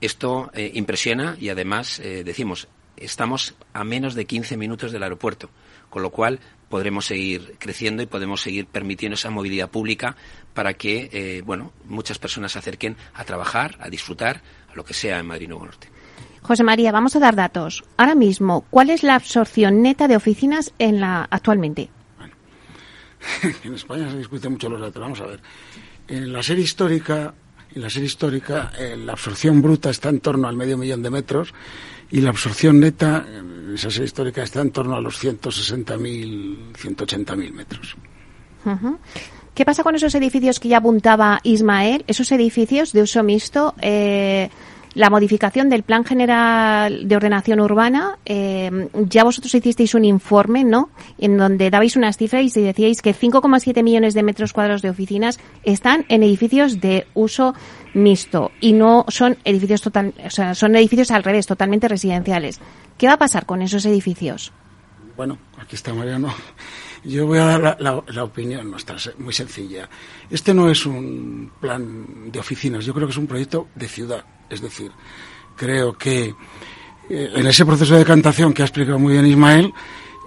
Esto 0.00 0.50
eh, 0.54 0.70
impresiona 0.74 1.36
y 1.40 1.48
además 1.48 2.00
eh, 2.00 2.24
decimos, 2.24 2.68
estamos 2.96 3.54
a 3.72 3.84
menos 3.84 4.14
de 4.14 4.24
15 4.24 4.56
minutos 4.56 4.92
del 4.92 5.02
aeropuerto, 5.02 5.50
con 5.90 6.02
lo 6.02 6.10
cual 6.10 6.40
podremos 6.68 7.06
seguir 7.06 7.56
creciendo 7.58 8.02
y 8.02 8.06
podemos 8.06 8.40
seguir 8.40 8.66
permitiendo 8.66 9.14
esa 9.14 9.30
movilidad 9.30 9.70
pública 9.70 10.16
para 10.54 10.74
que, 10.74 11.10
eh, 11.12 11.42
bueno, 11.44 11.72
muchas 11.84 12.18
personas 12.18 12.52
se 12.52 12.58
acerquen 12.58 12.96
a 13.14 13.24
trabajar, 13.24 13.76
a 13.80 13.90
disfrutar, 13.90 14.42
a 14.72 14.74
lo 14.74 14.84
que 14.84 14.94
sea 14.94 15.18
en 15.18 15.26
Madrid 15.26 15.48
Nuevo 15.48 15.66
Norte. 15.66 15.91
José 16.42 16.64
María, 16.64 16.90
vamos 16.90 17.14
a 17.14 17.20
dar 17.20 17.36
datos. 17.36 17.84
Ahora 17.96 18.14
mismo, 18.14 18.64
¿cuál 18.70 18.90
es 18.90 19.02
la 19.02 19.14
absorción 19.14 19.80
neta 19.80 20.08
de 20.08 20.16
oficinas 20.16 20.72
en 20.78 21.00
la 21.00 21.26
actualmente? 21.30 21.88
Bueno, 22.18 22.34
en 23.64 23.74
España 23.74 24.10
se 24.10 24.18
discute 24.18 24.48
mucho 24.48 24.68
los 24.68 24.80
datos. 24.80 25.00
Vamos 25.00 25.20
a 25.20 25.26
ver. 25.26 25.40
En 26.08 26.32
la 26.32 26.42
serie 26.42 26.64
histórica, 26.64 27.32
en 27.74 27.82
la 27.82 27.88
serie 27.88 28.06
histórica, 28.06 28.72
eh, 28.78 28.96
la 28.96 29.12
absorción 29.12 29.62
bruta 29.62 29.90
está 29.90 30.08
en 30.08 30.20
torno 30.20 30.48
al 30.48 30.56
medio 30.56 30.76
millón 30.76 31.02
de 31.02 31.10
metros 31.10 31.54
y 32.10 32.20
la 32.20 32.30
absorción 32.30 32.80
neta, 32.80 33.24
en 33.26 33.74
esa 33.74 33.90
serie 33.90 34.06
histórica, 34.06 34.42
está 34.42 34.60
en 34.60 34.72
torno 34.72 34.96
a 34.96 35.00
los 35.00 35.22
160.000, 35.22 36.72
180.000 36.74 37.52
metros. 37.52 37.96
Uh 38.64 38.70
-huh. 38.70 38.98
¿Qué 39.54 39.64
pasa 39.64 39.82
con 39.82 39.94
esos 39.94 40.14
edificios 40.14 40.58
que 40.58 40.68
ya 40.68 40.78
apuntaba 40.78 41.40
Ismael? 41.42 42.04
Esos 42.06 42.32
edificios 42.32 42.92
de 42.92 43.02
uso 43.02 43.22
mixto. 43.22 43.74
Eh, 43.80 44.50
la 44.94 45.10
modificación 45.10 45.68
del 45.68 45.82
Plan 45.82 46.04
General 46.04 47.08
de 47.08 47.16
Ordenación 47.16 47.60
Urbana, 47.60 48.18
eh, 48.24 48.88
ya 49.08 49.24
vosotros 49.24 49.54
hicisteis 49.54 49.94
un 49.94 50.04
informe, 50.04 50.64
¿no? 50.64 50.90
En 51.18 51.36
donde 51.36 51.70
dabais 51.70 51.96
unas 51.96 52.16
cifras 52.16 52.56
y 52.56 52.60
decíais 52.60 53.00
que 53.00 53.14
5,7 53.14 53.82
millones 53.82 54.14
de 54.14 54.22
metros 54.22 54.52
cuadrados 54.52 54.82
de 54.82 54.90
oficinas 54.90 55.38
están 55.64 56.04
en 56.08 56.22
edificios 56.22 56.80
de 56.80 57.06
uso 57.14 57.54
mixto 57.94 58.52
y 58.60 58.72
no 58.72 59.04
son 59.08 59.36
edificios 59.44 59.82
total, 59.82 60.14
o 60.24 60.30
sea, 60.30 60.54
son 60.54 60.76
edificios 60.76 61.10
al 61.10 61.24
revés, 61.24 61.46
totalmente 61.46 61.88
residenciales. 61.88 62.60
¿Qué 62.98 63.06
va 63.06 63.14
a 63.14 63.18
pasar 63.18 63.46
con 63.46 63.62
esos 63.62 63.84
edificios? 63.86 64.52
Bueno, 65.16 65.38
aquí 65.58 65.76
está 65.76 65.92
Mariano. 65.92 66.32
Yo 67.04 67.26
voy 67.26 67.38
a 67.38 67.44
dar 67.44 67.60
la, 67.60 67.76
la, 67.80 68.04
la, 68.06 68.24
opinión 68.24 68.70
nuestra, 68.70 68.96
muy 69.18 69.32
sencilla. 69.32 69.88
Este 70.30 70.54
no 70.54 70.70
es 70.70 70.86
un 70.86 71.50
plan 71.60 72.30
de 72.30 72.38
oficinas, 72.38 72.84
yo 72.84 72.94
creo 72.94 73.08
que 73.08 73.12
es 73.12 73.18
un 73.18 73.26
proyecto 73.26 73.66
de 73.74 73.88
ciudad. 73.88 74.24
Es 74.52 74.60
decir, 74.60 74.92
creo 75.56 75.96
que 75.96 76.34
eh, 77.08 77.32
en 77.34 77.46
ese 77.46 77.64
proceso 77.64 77.94
de 77.94 78.00
decantación 78.00 78.52
que 78.52 78.62
ha 78.62 78.66
explicado 78.66 78.98
muy 78.98 79.14
bien 79.14 79.26
Ismael, 79.26 79.72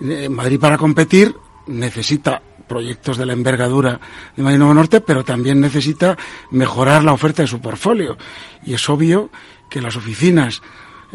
eh, 0.02 0.28
Madrid 0.30 0.60
para 0.60 0.80
competir 0.80 1.36
necesita 1.68 2.42
proyectos 2.68 3.18
de 3.18 3.28
la 3.28 3.34
envergadura 3.34 4.00
de 4.36 4.42
Madrid 4.42 4.58
Nuevo 4.58 4.74
Norte, 4.74 5.00
pero 5.00 5.24
también 5.24 5.62
necesita 5.62 6.18
mejorar 6.50 7.04
la 7.04 7.14
oferta 7.14 7.44
de 7.44 7.48
su 7.48 7.62
portfolio. 7.62 8.18
Y 8.66 8.74
es 8.74 8.90
obvio 8.90 9.30
que 9.70 9.80
las 9.80 9.96
oficinas 9.96 10.64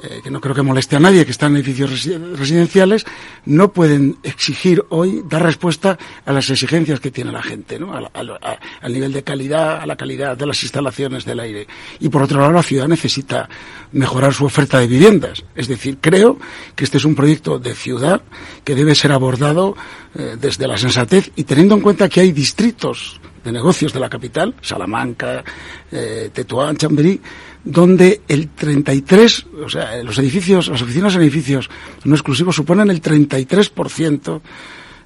eh, 0.02 0.20
que 0.22 0.30
no 0.30 0.40
creo 0.40 0.54
que 0.54 0.62
moleste 0.62 0.96
a 0.96 1.00
nadie, 1.00 1.24
que 1.24 1.30
están 1.30 1.52
en 1.52 1.58
edificios 1.58 2.06
residenciales, 2.38 3.04
no 3.44 3.72
pueden 3.72 4.18
exigir 4.22 4.84
hoy 4.88 5.22
dar 5.28 5.42
respuesta 5.42 5.98
a 6.24 6.32
las 6.32 6.48
exigencias 6.50 7.00
que 7.00 7.10
tiene 7.10 7.32
la 7.32 7.42
gente, 7.42 7.78
¿no? 7.78 7.92
al 7.92 8.92
nivel 8.92 9.12
de 9.12 9.22
calidad, 9.22 9.80
a 9.80 9.86
la 9.86 9.96
calidad 9.96 10.36
de 10.36 10.46
las 10.46 10.62
instalaciones 10.62 11.24
del 11.24 11.40
aire. 11.40 11.66
Y 11.98 12.08
por 12.08 12.22
otro 12.22 12.40
lado, 12.40 12.52
la 12.52 12.62
ciudad 12.62 12.88
necesita 12.88 13.48
mejorar 13.92 14.32
su 14.32 14.44
oferta 14.44 14.78
de 14.78 14.86
viviendas. 14.86 15.44
Es 15.54 15.68
decir, 15.68 15.98
creo 16.00 16.38
que 16.74 16.84
este 16.84 16.98
es 16.98 17.04
un 17.04 17.14
proyecto 17.14 17.58
de 17.58 17.74
ciudad 17.74 18.22
que 18.64 18.74
debe 18.74 18.94
ser 18.94 19.12
abordado 19.12 19.76
eh, 20.14 20.36
desde 20.40 20.66
la 20.66 20.78
sensatez 20.78 21.30
y 21.36 21.44
teniendo 21.44 21.74
en 21.74 21.80
cuenta 21.80 22.08
que 22.08 22.20
hay 22.20 22.32
distritos 22.32 23.20
de 23.44 23.52
negocios 23.52 23.92
de 23.92 24.00
la 24.00 24.08
capital, 24.08 24.54
Salamanca, 24.60 25.42
eh, 25.90 26.30
Tetuán, 26.32 26.76
Chamberí, 26.76 27.20
donde 27.64 28.22
el 28.28 28.48
33, 28.48 29.46
o 29.64 29.68
sea, 29.68 30.02
los 30.02 30.18
edificios, 30.18 30.68
las 30.68 30.82
oficinas 30.82 31.14
en 31.14 31.22
edificios 31.22 31.68
no 32.04 32.14
exclusivos 32.14 32.56
suponen 32.56 32.90
el 32.90 33.02
33% 33.02 34.40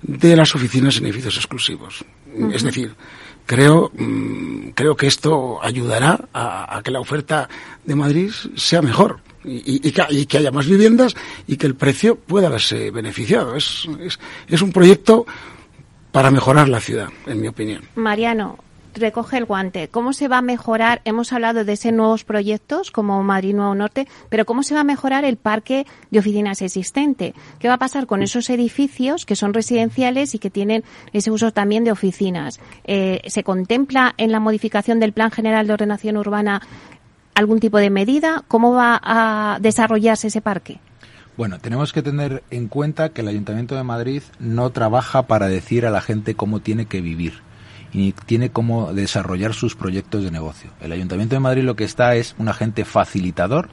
de 0.03 0.37
las 0.37 0.55
oficinas 0.55 0.99
en 0.99 1.07
edificios 1.07 1.37
exclusivos. 1.37 2.05
Es 2.53 2.63
decir, 2.63 2.95
creo, 3.47 3.91
mm, 3.97 4.71
creo 4.75 4.97
que 4.97 5.07
esto 5.07 5.63
ayudará 5.63 6.29
a, 6.33 6.81
que 6.85 6.91
la 6.91 7.01
oferta 7.01 7.49
de 7.85 7.95
Madrid 7.95 8.31
sea 8.57 8.83
mejor. 8.83 9.21
Y, 9.47 9.93
que, 9.93 10.39
haya 10.39 10.51
más 10.51 10.67
viviendas 10.67 11.15
y 11.47 11.59
que 11.59 11.67
el 11.67 11.75
precio 11.75 12.17
pueda 12.17 12.49
verse 12.49 12.91
beneficiado. 12.91 13.55
Es, 13.57 13.87
es, 14.01 14.19
es 14.49 14.63
un 14.63 14.73
proyecto 14.73 15.27
para 16.13 16.31
mejorar 16.31 16.71
la 16.71 16.81
ciudad, 16.81 17.11
en 17.27 17.43
mi 17.43 17.49
opinión. 17.49 17.83
Mariano, 17.95 18.64
recoge 18.95 19.39
el 19.39 19.45
guante. 19.45 19.89
¿Cómo 19.89 20.13
se 20.13 20.29
va 20.29 20.39
a 20.39 20.43
mejorar? 20.43 21.01
Hemos 21.05 21.33
hablado 21.33 21.65
de 21.65 21.73
ese 21.73 21.93
nuevos 21.93 22.25
proyectos 22.25 22.91
como 22.91 23.23
Madrid 23.23 23.55
Nuevo 23.55 23.75
Norte, 23.75 24.07
pero 24.29 24.45
¿cómo 24.45 24.63
se 24.63 24.75
va 24.75 24.81
a 24.81 24.85
mejorar 24.85 25.25
el 25.25 25.37
parque 25.37 25.87
de 26.11 26.19
oficinas 26.19 26.63
existente? 26.63 27.35
¿Qué 27.59 27.69
va 27.69 27.75
a 27.75 27.79
pasar 27.79 28.07
con 28.07 28.23
esos 28.23 28.51
edificios 28.51 29.27
que 29.27 29.37
son 29.37 29.55
residenciales 29.55 30.35
y 30.35 30.39
que 30.39 30.51
tienen 30.51 30.85
ese 31.13 31.31
uso 31.31 31.53
también 31.53 31.85
de 31.85 31.93
oficinas? 31.93 32.61
Eh, 32.85 33.21
¿Se 33.27 33.45
contempla 33.45 34.15
en 34.17 34.33
la 34.33 34.41
modificación 34.41 35.01
del 35.01 35.13
Plan 35.13 35.31
General 35.31 35.67
de 35.67 35.73
Ordenación 35.73 36.17
Urbana 36.17 36.63
algún 37.35 37.61
tipo 37.61 37.79
de 37.79 37.91
medida? 37.91 38.45
¿Cómo 38.49 38.73
va 38.73 39.01
a 39.03 39.59
desarrollarse 39.61 40.29
ese 40.29 40.41
parque? 40.41 40.79
Bueno, 41.37 41.59
tenemos 41.59 41.93
que 41.93 42.03
tener 42.03 42.45
en 42.51 42.69
cuenta 42.69 43.09
que 43.09 43.23
el 43.23 43.29
Ayuntamiento 43.29 43.75
de 43.75 43.83
Madrid 43.83 44.23
no 44.39 44.71
trabaja 44.71 45.23
para 45.23 45.49
decir 45.49 45.85
a 45.85 45.91
la 45.91 46.01
gente 46.01 46.37
cómo 46.37 46.61
tiene 46.61 46.87
que 46.87 47.01
vivir 47.01 47.43
y 47.95 48.13
tiene 48.13 48.51
cómo 48.51 48.93
desarrollar 48.93 49.55
sus 49.55 49.77
proyectos 49.77 50.25
de 50.25 50.33
negocio. 50.33 50.71
El 50.81 50.93
Ayuntamiento 50.93 51.37
de 51.37 51.41
Madrid 51.41 51.63
lo 51.63 51.77
que 51.77 51.85
está 51.85 52.17
es 52.17 52.35
un 52.39 52.49
agente 52.49 52.85
facilitador 52.85 53.71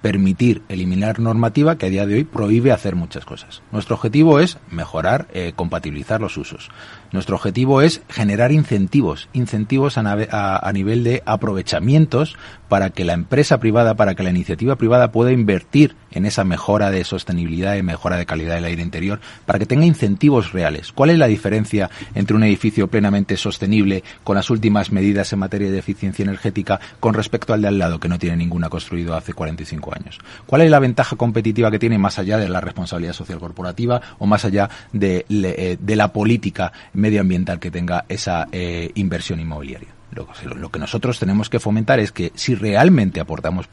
permitir 0.00 0.62
eliminar 0.68 1.18
normativa 1.18 1.76
que 1.76 1.86
a 1.86 1.90
día 1.90 2.06
de 2.06 2.14
hoy 2.14 2.24
prohíbe 2.24 2.72
hacer 2.72 2.94
muchas 2.94 3.24
cosas. 3.24 3.62
Nuestro 3.72 3.96
objetivo 3.96 4.40
es 4.40 4.58
mejorar, 4.70 5.26
eh, 5.32 5.52
compatibilizar 5.54 6.20
los 6.20 6.36
usos. 6.36 6.70
Nuestro 7.10 7.36
objetivo 7.36 7.80
es 7.80 8.02
generar 8.08 8.52
incentivos, 8.52 9.28
incentivos 9.32 9.96
a, 9.96 10.72
nivel 10.72 11.04
de 11.04 11.22
aprovechamientos 11.24 12.36
para 12.68 12.90
que 12.90 13.04
la 13.04 13.14
empresa 13.14 13.58
privada, 13.58 13.94
para 13.94 14.14
que 14.14 14.22
la 14.22 14.30
iniciativa 14.30 14.76
privada 14.76 15.10
pueda 15.10 15.32
invertir 15.32 15.96
en 16.10 16.26
esa 16.26 16.44
mejora 16.44 16.90
de 16.90 17.04
sostenibilidad 17.04 17.76
y 17.76 17.82
mejora 17.82 18.16
de 18.16 18.26
calidad 18.26 18.56
del 18.56 18.66
aire 18.66 18.82
interior, 18.82 19.20
para 19.46 19.58
que 19.58 19.66
tenga 19.66 19.86
incentivos 19.86 20.52
reales. 20.52 20.92
¿Cuál 20.92 21.10
es 21.10 21.18
la 21.18 21.26
diferencia 21.26 21.90
entre 22.14 22.36
un 22.36 22.44
edificio 22.44 22.88
plenamente 22.88 23.36
sostenible 23.38 24.04
con 24.22 24.36
las 24.36 24.50
últimas 24.50 24.92
medidas 24.92 25.32
en 25.32 25.38
materia 25.38 25.70
de 25.70 25.78
eficiencia 25.78 26.22
energética 26.22 26.78
con 27.00 27.14
respecto 27.14 27.54
al 27.54 27.62
de 27.62 27.68
al 27.68 27.78
lado 27.78 28.00
que 28.00 28.08
no 28.08 28.18
tiene 28.18 28.36
ninguna 28.36 28.68
construido 28.68 29.14
hace 29.16 29.32
45 29.32 29.94
años? 29.94 30.18
¿Cuál 30.46 30.62
es 30.62 30.70
la 30.70 30.78
ventaja 30.78 31.16
competitiva 31.16 31.70
que 31.70 31.78
tiene 31.78 31.98
más 31.98 32.18
allá 32.18 32.36
de 32.36 32.50
la 32.50 32.60
responsabilidad 32.60 33.14
social 33.14 33.38
corporativa 33.38 34.00
o 34.18 34.26
más 34.26 34.44
allá 34.44 34.68
de, 34.92 35.24
eh, 35.30 35.78
de 35.80 35.96
la 35.96 36.12
política 36.12 36.72
medioambiental 36.98 37.58
que 37.58 37.70
tenga 37.70 38.04
esa 38.08 38.48
eh, 38.52 38.90
inversión 38.94 39.40
inmobiliaria. 39.40 39.88
Lo, 40.10 40.70
que 40.70 40.78
nosotros 40.78 41.18
tenemos 41.18 41.50
que 41.50 41.60
fomentar 41.60 42.00
es 42.00 42.12
que 42.12 42.32
si 42.34 42.54
realmente 42.54 43.20
aportamos 43.20 43.68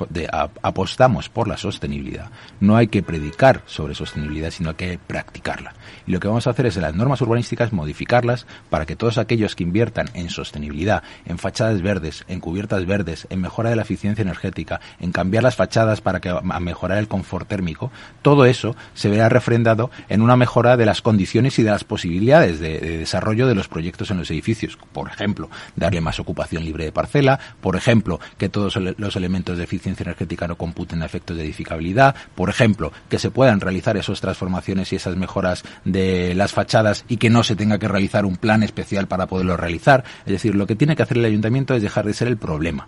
apostamos 0.62 1.30
por 1.30 1.48
la 1.48 1.58
sostenibilidad, 1.58 2.30
no 2.60 2.76
hay 2.76 2.88
que 2.88 3.02
predicar 3.02 3.64
sobre 3.66 3.96
sostenibilidad, 3.96 4.52
sino 4.52 4.76
que 4.76 5.00
practicarla. 5.00 5.74
Y 6.08 6.12
lo 6.12 6.20
que 6.20 6.28
vamos 6.28 6.48
a 6.48 6.52
hacer 6.52 6.66
es 6.66 6.76
en 6.76 6.84
las 6.84 6.96
normas 6.96 7.22
urbanísticas 7.22 7.74
modificarlas 7.74 8.46
para 8.70 8.86
que 8.86 8.96
todos 8.96 9.18
aquellos 9.18 9.56
que 9.56 9.64
inviertan 9.64 10.10
en 10.14 10.30
sostenibilidad, 10.30 11.04
en 11.26 11.38
fachadas 11.38 11.82
verdes, 11.82 12.26
en 12.28 12.40
cubiertas 12.40 12.86
verdes, 12.86 13.28
en 13.30 13.42
mejora 13.42 13.70
de 13.70 13.76
la 13.76 13.82
eficiencia 13.84 14.22
energética, 14.22 14.80
en 15.00 15.12
cambiar 15.12 15.44
las 15.44 15.56
fachadas 15.56 16.02
para 16.02 16.20
que, 16.20 16.30
a 16.30 16.60
mejorar 16.60 16.98
el 16.98 17.08
confort 17.08 17.48
térmico, 17.48 17.92
todo 18.22 18.46
eso 18.46 18.76
se 18.94 19.10
verá 19.10 19.30
refrendado 19.30 19.92
en 20.10 20.22
una 20.22 20.36
mejora 20.36 20.78
de 20.78 20.86
las 20.86 21.02
condiciones 21.02 21.58
y 21.60 21.64
de 21.64 21.72
las 21.72 21.84
posibilidades 21.84 22.60
de, 22.60 22.80
de 22.80 22.98
desarrollo 22.98 23.48
de 23.48 23.56
los 23.56 23.68
proyectos 23.68 24.12
en 24.12 24.18
los 24.18 24.30
edificios. 24.32 24.78
Por 24.94 25.10
ejemplo, 25.10 25.50
darle 25.76 26.02
más 26.02 26.20
ocupación 26.20 26.64
libre 26.64 26.86
de 26.86 26.92
parcela, 26.92 27.40
por 27.62 27.76
ejemplo, 27.76 28.20
que 28.38 28.50
todos 28.50 28.76
los 28.76 29.16
elementos 29.16 29.58
de 29.58 29.64
eficiencia 29.64 30.04
energética 30.04 30.48
no 30.48 30.58
computen 30.58 31.04
efectos 31.04 31.38
de 31.38 31.44
edificabilidad, 31.44 32.16
por 32.36 32.50
ejemplo, 32.50 32.92
que 33.10 33.20
se 33.20 33.32
puedan 33.32 33.60
realizar 33.60 33.98
esas 33.98 34.22
transformaciones 34.22 34.92
y 34.92 34.96
esas 34.96 35.16
mejoras 35.16 35.64
de 35.84 35.95
las 36.36 36.52
fachadas 36.52 37.06
y 37.08 37.18
que 37.18 37.30
no 37.30 37.44
se 37.44 37.56
tenga 37.56 37.80
que 37.80 37.88
realizar 37.88 38.26
un 38.26 38.38
plan 38.38 38.64
especial 38.64 39.08
para 39.08 39.28
poderlo 39.28 39.58
realizar. 39.58 40.04
Es 40.26 40.32
decir, 40.32 40.56
lo 40.56 40.68
que 40.68 40.76
tiene 40.76 40.96
que 40.96 41.04
hacer 41.04 41.18
el 41.18 41.26
ayuntamiento 41.26 41.74
es 41.74 41.82
dejar 41.82 42.06
de 42.06 42.14
ser 42.14 42.28
el 42.28 42.38
problema 42.38 42.88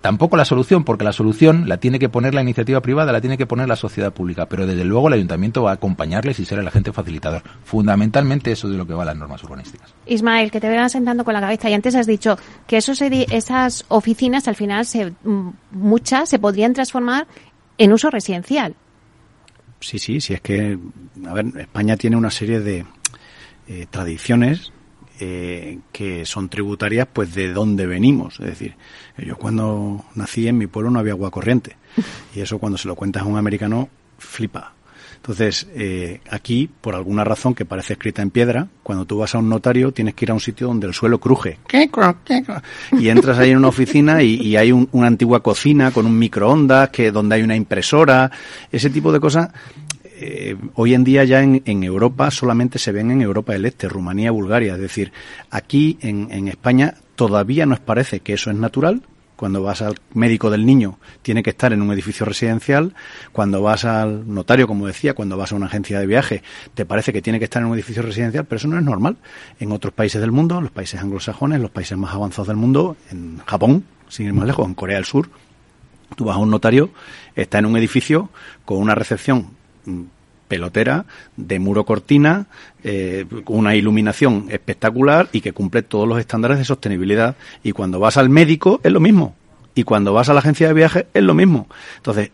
tampoco 0.00 0.36
la 0.36 0.44
solución, 0.44 0.84
porque 0.84 1.04
la 1.04 1.12
solución 1.12 1.68
la 1.68 1.78
tiene 1.78 1.98
que 1.98 2.08
poner 2.08 2.34
la 2.34 2.42
iniciativa 2.42 2.80
privada, 2.80 3.12
la 3.12 3.20
tiene 3.20 3.38
que 3.38 3.46
poner 3.46 3.68
la 3.68 3.76
sociedad 3.76 4.12
pública, 4.12 4.46
pero 4.46 4.66
desde 4.66 4.84
luego 4.84 5.08
el 5.08 5.14
ayuntamiento 5.14 5.62
va 5.62 5.72
a 5.72 5.74
acompañarles 5.74 6.38
y 6.40 6.44
ser 6.44 6.58
el 6.58 6.66
agente 6.66 6.92
facilitador. 6.92 7.42
Fundamentalmente 7.64 8.52
eso 8.52 8.66
es 8.66 8.72
de 8.72 8.78
lo 8.78 8.86
que 8.86 8.94
va 8.94 9.02
a 9.02 9.06
las 9.06 9.16
normas 9.16 9.42
urbanísticas. 9.44 9.94
Ismael, 10.06 10.50
que 10.50 10.60
te 10.60 10.68
vean 10.68 10.90
sentando 10.90 11.24
con 11.24 11.34
la 11.34 11.40
cabeza 11.40 11.68
y 11.70 11.74
antes 11.74 11.94
has 11.94 12.06
dicho 12.06 12.38
que 12.66 12.78
esos 12.78 13.00
esas 13.00 13.84
oficinas 13.88 14.48
al 14.48 14.56
final 14.56 14.86
se, 14.86 15.12
mm, 15.24 15.50
muchas 15.72 16.28
se 16.28 16.38
podrían 16.38 16.72
transformar 16.72 17.26
en 17.78 17.92
uso 17.92 18.10
residencial. 18.10 18.74
Sí, 19.80 19.98
sí, 19.98 20.20
sí, 20.20 20.34
es 20.34 20.40
que, 20.40 20.78
a 21.26 21.32
ver, 21.32 21.46
España 21.56 21.96
tiene 21.96 22.16
una 22.16 22.30
serie 22.30 22.60
de 22.60 22.84
eh, 23.66 23.86
tradiciones 23.90 24.72
eh, 25.20 25.78
que 25.92 26.24
son 26.24 26.48
tributarias 26.48 27.06
pues 27.12 27.34
de 27.34 27.52
dónde 27.52 27.86
venimos. 27.86 28.40
Es 28.40 28.46
decir, 28.46 28.76
yo 29.18 29.36
cuando 29.36 30.04
nací 30.14 30.48
en 30.48 30.58
mi 30.58 30.66
pueblo 30.66 30.90
no 30.90 30.98
había 30.98 31.12
agua 31.12 31.30
corriente 31.30 31.76
y 32.34 32.40
eso 32.40 32.58
cuando 32.58 32.78
se 32.78 32.88
lo 32.88 32.94
cuentas 32.94 33.22
a 33.22 33.26
un 33.26 33.36
americano 33.36 33.88
flipa. 34.18 34.74
Entonces, 35.22 35.68
eh, 35.74 36.20
aquí, 36.30 36.68
por 36.80 36.94
alguna 36.94 37.24
razón 37.24 37.54
que 37.54 37.66
parece 37.66 37.92
escrita 37.92 38.22
en 38.22 38.30
piedra, 38.30 38.68
cuando 38.82 39.04
tú 39.04 39.18
vas 39.18 39.34
a 39.34 39.38
un 39.38 39.50
notario 39.50 39.92
tienes 39.92 40.14
que 40.14 40.24
ir 40.24 40.30
a 40.30 40.34
un 40.34 40.40
sitio 40.40 40.66
donde 40.66 40.86
el 40.86 40.94
suelo 40.94 41.20
cruje. 41.20 41.58
Y 42.92 43.10
entras 43.10 43.38
ahí 43.38 43.50
en 43.50 43.58
una 43.58 43.68
oficina 43.68 44.22
y, 44.22 44.56
hay 44.56 44.72
una 44.72 45.06
antigua 45.06 45.42
cocina 45.42 45.90
con 45.90 46.06
un 46.06 46.18
microondas, 46.18 46.88
que 46.88 47.12
donde 47.12 47.36
hay 47.36 47.42
una 47.42 47.54
impresora, 47.54 48.30
ese 48.72 48.88
tipo 48.88 49.12
de 49.12 49.20
cosas 49.20 49.50
eh, 50.22 50.54
hoy 50.74 50.92
en 50.92 51.02
día 51.02 51.24
ya 51.24 51.42
en, 51.42 51.82
Europa 51.82 52.30
solamente 52.30 52.78
se 52.78 52.92
ven 52.92 53.10
en 53.10 53.22
Europa 53.22 53.54
del 53.54 53.64
Este, 53.64 53.88
Rumanía, 53.88 54.30
Bulgaria. 54.30 54.74
Es 54.74 54.80
decir, 54.80 55.12
aquí 55.50 55.98
en, 56.02 56.46
España 56.48 56.94
todavía 57.14 57.64
nos 57.64 57.80
parece 57.80 58.20
que 58.20 58.34
eso 58.34 58.50
es 58.50 58.56
natural, 58.56 59.02
cuando 59.40 59.62
vas 59.62 59.80
al 59.80 59.94
médico 60.12 60.50
del 60.50 60.66
niño 60.66 60.98
tiene 61.22 61.42
que 61.42 61.48
estar 61.48 61.72
en 61.72 61.80
un 61.80 61.90
edificio 61.94 62.26
residencial, 62.26 62.92
cuando 63.32 63.62
vas 63.62 63.86
al 63.86 64.30
notario, 64.30 64.66
como 64.66 64.86
decía, 64.86 65.14
cuando 65.14 65.38
vas 65.38 65.52
a 65.52 65.54
una 65.54 65.64
agencia 65.64 65.98
de 65.98 66.06
viaje, 66.06 66.42
te 66.74 66.84
parece 66.84 67.10
que 67.10 67.22
tiene 67.22 67.38
que 67.38 67.46
estar 67.46 67.62
en 67.62 67.68
un 67.68 67.74
edificio 67.74 68.02
residencial, 68.02 68.44
pero 68.44 68.58
eso 68.58 68.68
no 68.68 68.76
es 68.76 68.84
normal. 68.84 69.16
En 69.58 69.72
otros 69.72 69.94
países 69.94 70.20
del 70.20 70.30
mundo, 70.30 70.60
los 70.60 70.70
países 70.70 71.00
anglosajones, 71.00 71.58
los 71.58 71.70
países 71.70 71.96
más 71.96 72.12
avanzados 72.12 72.48
del 72.48 72.58
mundo, 72.58 72.98
en 73.10 73.38
Japón, 73.46 73.84
sin 74.10 74.26
ir 74.26 74.34
más 74.34 74.46
lejos, 74.46 74.66
en 74.66 74.74
Corea 74.74 74.96
del 74.96 75.06
Sur, 75.06 75.30
tú 76.16 76.26
vas 76.26 76.36
a 76.36 76.38
un 76.38 76.50
notario, 76.50 76.90
está 77.34 77.60
en 77.60 77.64
un 77.64 77.78
edificio 77.78 78.28
con 78.66 78.76
una 78.76 78.94
recepción 78.94 79.52
pelotera 80.50 81.06
de 81.36 81.60
muro 81.60 81.84
cortina, 81.84 82.48
eh, 82.82 83.24
una 83.46 83.76
iluminación 83.76 84.48
espectacular 84.50 85.28
y 85.30 85.40
que 85.40 85.52
cumple 85.52 85.82
todos 85.82 86.08
los 86.08 86.18
estándares 86.18 86.58
de 86.58 86.64
sostenibilidad. 86.64 87.36
Y 87.62 87.70
cuando 87.70 88.00
vas 88.00 88.16
al 88.16 88.28
médico 88.28 88.80
es 88.82 88.90
lo 88.90 88.98
mismo. 88.98 89.36
Y 89.76 89.84
cuando 89.84 90.12
vas 90.12 90.28
a 90.28 90.34
la 90.34 90.40
agencia 90.40 90.66
de 90.66 90.74
viajes 90.74 91.06
es 91.14 91.22
lo 91.22 91.34
mismo. 91.34 91.68
Entonces, 91.98 92.32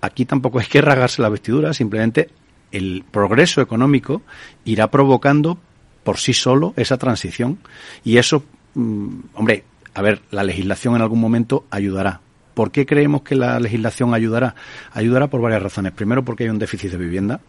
aquí 0.00 0.24
tampoco 0.24 0.58
es 0.58 0.68
que 0.68 0.82
rasgarse 0.82 1.22
la 1.22 1.28
vestidura, 1.28 1.72
simplemente 1.72 2.30
el 2.72 3.04
progreso 3.08 3.60
económico 3.60 4.22
irá 4.64 4.90
provocando 4.90 5.56
por 6.02 6.18
sí 6.18 6.32
solo 6.32 6.74
esa 6.76 6.98
transición. 6.98 7.58
Y 8.02 8.16
eso, 8.16 8.42
mm, 8.74 9.08
hombre, 9.34 9.62
a 9.94 10.02
ver, 10.02 10.22
la 10.32 10.42
legislación 10.42 10.96
en 10.96 11.02
algún 11.02 11.20
momento 11.20 11.64
ayudará, 11.70 12.20
¿Por 12.54 12.70
qué 12.70 12.86
creemos 12.86 13.22
que 13.22 13.34
la 13.34 13.58
legislación 13.58 14.14
ayudará? 14.14 14.54
Ayudará 14.92 15.28
por 15.28 15.40
varias 15.40 15.62
razones. 15.62 15.92
Primero, 15.92 16.24
porque 16.24 16.44
hay 16.44 16.50
un 16.50 16.58
déficit 16.58 16.90
de 16.90 16.98
vivienda. 16.98 17.40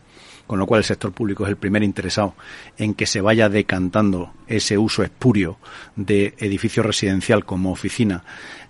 Con 0.47 0.59
lo 0.59 0.65
cual 0.65 0.79
el 0.79 0.85
sector 0.85 1.11
público 1.11 1.43
es 1.43 1.49
el 1.49 1.57
primer 1.57 1.83
interesado 1.83 2.35
en 2.77 2.93
que 2.93 3.05
se 3.05 3.21
vaya 3.21 3.49
decantando 3.49 4.33
ese 4.47 4.77
uso 4.77 5.03
espurio 5.03 5.57
de 5.95 6.33
edificio 6.37 6.83
residencial 6.83 7.45
como 7.45 7.71
oficina. 7.71 8.23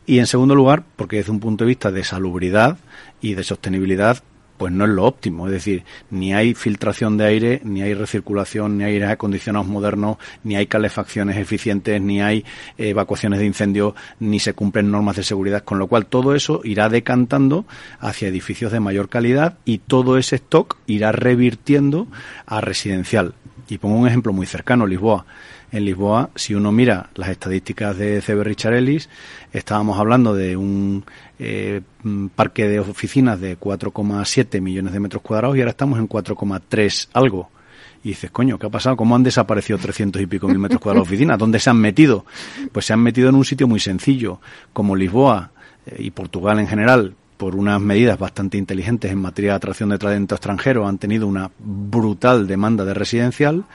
Y 0.06 0.20
en 0.20 0.28
segundo 0.28 0.56
lugar, 0.56 0.84
porque 0.96 1.18
desde 1.18 1.32
un 1.32 1.40
punto 1.40 1.64
de 1.64 1.70
vista 1.70 1.92
de 1.92 2.04
salubridad 2.04 2.78
y 3.22 3.36
de 3.36 3.44
sostenibilidad, 3.44 4.24
pues 4.58 4.72
no 4.72 4.86
es 4.86 4.92
lo 4.92 5.06
óptimo. 5.06 5.48
Es 5.48 5.54
decir, 5.54 5.84
ni 6.10 6.34
hay 6.34 6.54
filtración 6.54 7.18
de 7.18 7.26
aire, 7.26 7.62
ni 7.64 7.82
hay 7.82 7.94
recirculación, 7.94 8.78
ni 8.78 8.84
hay 8.84 9.02
acondicionados 9.02 9.68
modernos, 9.68 10.18
ni 10.44 10.56
hay 10.56 10.68
calefacciones 10.68 11.38
eficientes, 11.38 12.02
ni 12.02 12.22
hay 12.22 12.46
evacuaciones 12.78 13.40
de 13.40 13.46
incendios, 13.46 13.94
ni 14.20 14.40
se 14.40 14.54
cumplen 14.54 14.92
normas 14.92 15.16
de 15.16 15.24
seguridad. 15.24 15.64
Con 15.64 15.80
lo 15.80 15.88
cual, 15.88 16.06
todo 16.06 16.36
eso 16.36 16.62
irá 16.64 16.90
decantando 16.90 17.66
hacia 18.00 18.28
edificios 18.28 18.72
de 18.72 18.80
mayor 18.80 19.10
calidad 19.10 19.58
y 19.66 19.80
todo 19.80 20.18
ese 20.18 20.36
stock 20.38 20.78
irá 20.88 21.12
revirtiendo 21.12 22.08
a 22.46 22.62
residencial. 22.62 23.34
Y 23.70 23.78
pongo 23.78 23.98
un 23.98 24.08
ejemplo 24.08 24.34
muy 24.34 24.46
cercano, 24.46 24.86
Lisboa. 24.86 25.26
En 25.74 25.86
Lisboa, 25.86 26.30
si 26.36 26.54
uno 26.54 26.72
mira 26.72 27.10
las 27.16 27.30
estadísticas 27.30 27.98
de 27.98 28.22
CB 28.22 28.44
Richard 28.44 28.76
Ellis, 28.76 29.10
estábamos 29.52 29.98
hablando 29.98 30.36
de 30.36 30.56
un 30.56 31.04
eh, 31.40 31.82
parque 32.36 32.70
de 32.70 32.80
oficinas 32.80 33.42
de 33.42 33.60
4,7 33.60 34.62
millones 34.62 34.94
de 34.94 35.00
metros 35.00 35.24
cuadrados 35.24 35.58
y 35.58 35.62
ahora 35.62 35.72
estamos 35.72 35.98
en 35.98 36.08
4,3 36.08 37.10
algo. 37.14 37.50
Y 38.04 38.10
dices, 38.10 38.30
coño, 38.30 38.60
¿qué 38.60 38.68
ha 38.68 38.70
pasado? 38.70 38.96
¿Cómo 38.96 39.16
han 39.16 39.24
desaparecido 39.24 39.80
300 39.80 40.22
y 40.22 40.28
pico 40.28 40.48
mil 40.48 40.60
metros 40.60 40.80
cuadrados 40.80 41.08
de 41.08 41.12
oficinas? 41.12 41.40
¿Dónde 41.40 41.58
se 41.58 41.72
han 41.72 41.78
metido? 41.78 42.24
Pues 42.72 42.86
se 42.86 42.94
han 42.94 43.00
metido 43.00 43.30
en 43.30 43.36
un 43.36 43.44
sitio 43.44 43.68
muy 43.68 43.80
sencillo, 43.80 44.40
como 44.74 44.96
Lisboa 44.96 45.54
eh, 45.88 45.96
y 45.98 46.12
Portugal 46.12 46.60
en 46.60 46.68
general, 46.68 47.16
por 47.44 47.58
unas 47.58 47.82
medidas 47.82 48.18
bastante 48.18 48.58
inteligentes 48.58 49.12
en 49.12 49.18
materia 49.18 49.52
de 49.52 49.58
atracción 49.58 49.90
de 49.90 49.98
talento 49.98 50.34
extranjero, 50.34 50.88
han 50.88 50.98
tenido 50.98 51.28
una 51.28 51.52
brutal 51.60 52.48
demanda 52.48 52.86
de 52.86 52.94
residencial, 52.94 53.66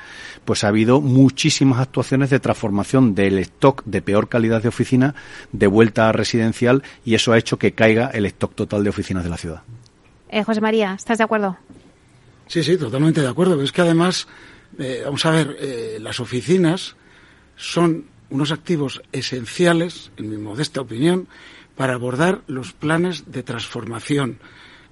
pues 0.47 0.65
ha 0.65 0.69
habido 0.69 1.03
muchísimas 1.03 1.79
actuaciones 1.79 2.31
de 2.31 2.41
transformación 2.41 3.15
del 3.15 3.39
stock 3.41 3.83
de 3.85 4.01
peor 4.01 4.31
calidad 4.31 4.63
de 4.63 4.69
oficina 4.69 5.15
de 5.53 5.67
vuelta 5.67 6.09
a 6.09 6.13
residencial 6.13 6.83
y 7.05 7.15
eso 7.15 7.35
ha 7.35 7.37
hecho 7.37 7.59
que 7.59 7.73
caiga 7.73 8.07
el 8.07 8.25
stock 8.25 8.55
total 8.55 8.85
de 8.85 8.89
oficinas 8.89 9.23
de 9.23 9.29
la 9.29 9.37
ciudad. 9.37 9.61
Eh, 10.31 10.43
José 10.45 10.63
María, 10.63 10.95
¿estás 10.95 11.19
de 11.19 11.25
acuerdo? 11.25 11.59
Sí, 12.47 12.65
sí, 12.65 12.79
totalmente 12.79 13.21
de 13.21 13.29
acuerdo. 13.29 13.53
Pero 13.53 13.65
es 13.65 13.73
que 13.73 13.83
además, 13.83 14.29
eh, 14.79 15.03
vamos 15.05 15.27
a 15.27 15.31
ver, 15.31 15.59
eh, 15.61 15.99
las 16.01 16.21
oficinas 16.21 16.97
son 17.55 18.07
unos 18.31 18.51
activos 18.51 19.03
esenciales, 19.13 20.11
en 20.17 20.31
mi 20.31 20.39
modesta 20.39 20.81
opinión, 20.81 21.29
para 21.79 21.95
abordar 21.95 22.43
los 22.49 22.73
planes 22.73 23.31
de 23.31 23.45
transformación 23.45 24.41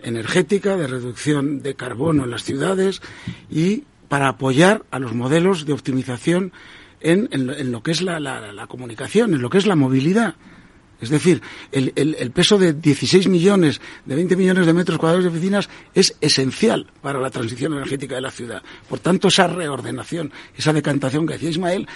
energética, 0.03 0.76
de 0.76 0.87
reducción 0.87 1.61
de 1.61 1.74
carbono 1.74 2.22
en 2.24 2.30
las 2.30 2.45
ciudades 2.45 3.03
y 3.51 3.82
para 4.09 4.28
apoyar 4.28 4.84
a 4.93 5.01
los 5.01 5.12
modelos 5.12 5.66
de 5.66 5.72
optimización 5.72 6.53
en, 7.01 7.28
lo 7.72 7.82
que 7.82 7.91
es 7.91 8.03
la, 8.03 8.66
comunicación, 8.68 9.34
en 9.34 9.43
lo 9.43 9.51
que 9.51 9.59
es 9.59 9.66
la 9.66 9.74
movilidad. 9.74 10.37
Es 11.01 11.11
decir, 11.11 11.43
el, 11.72 11.93
el, 11.97 12.30
peso 12.30 12.57
de 12.57 12.72
16 12.72 13.26
millones, 13.26 13.80
de 14.05 14.14
20 14.14 14.37
millones 14.37 14.64
de 14.64 14.72
metros 14.72 14.99
cuadrados 14.99 15.24
de 15.24 15.30
oficinas 15.30 15.68
es 15.93 16.16
esencial 16.20 16.87
para 17.03 17.20
la 17.20 17.30
transición 17.30 17.72
energética 17.72 18.14
de 18.14 18.20
la 18.20 18.30
ciudad. 18.30 18.62
Por 18.89 19.01
tanto, 19.01 19.26
esa 19.26 19.49
reordenación, 19.49 20.32
esa 20.57 20.72
decantación 20.72 21.26
que 21.26 21.34
decía 21.34 21.51
Ismael, 21.51 21.89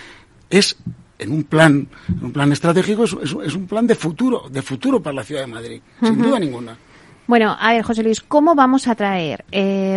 es 0.50 0.76
en 1.20 1.32
un 1.32 1.44
plan, 1.44 1.86
en 2.08 2.24
un 2.24 2.32
plan 2.32 2.50
estratégico, 2.52 3.04
es, 3.04 3.14
es, 3.44 3.54
un 3.54 3.66
plan 3.66 3.86
de 3.86 3.94
futuro, 3.94 4.48
de 4.50 4.62
futuro 4.62 5.02
para 5.02 5.16
la 5.16 5.24
ciudad 5.24 5.42
de 5.42 5.46
Madrid, 5.46 5.80
sin 6.00 6.20
duda 6.20 6.38
ninguna. 6.38 6.76
Bueno, 7.26 7.56
a 7.60 7.72
ver, 7.72 7.82
José 7.82 8.02
Luis, 8.02 8.20
¿cómo 8.20 8.56
vamos 8.56 8.88
a 8.88 8.96
traer 8.96 9.44
eh, 9.52 9.96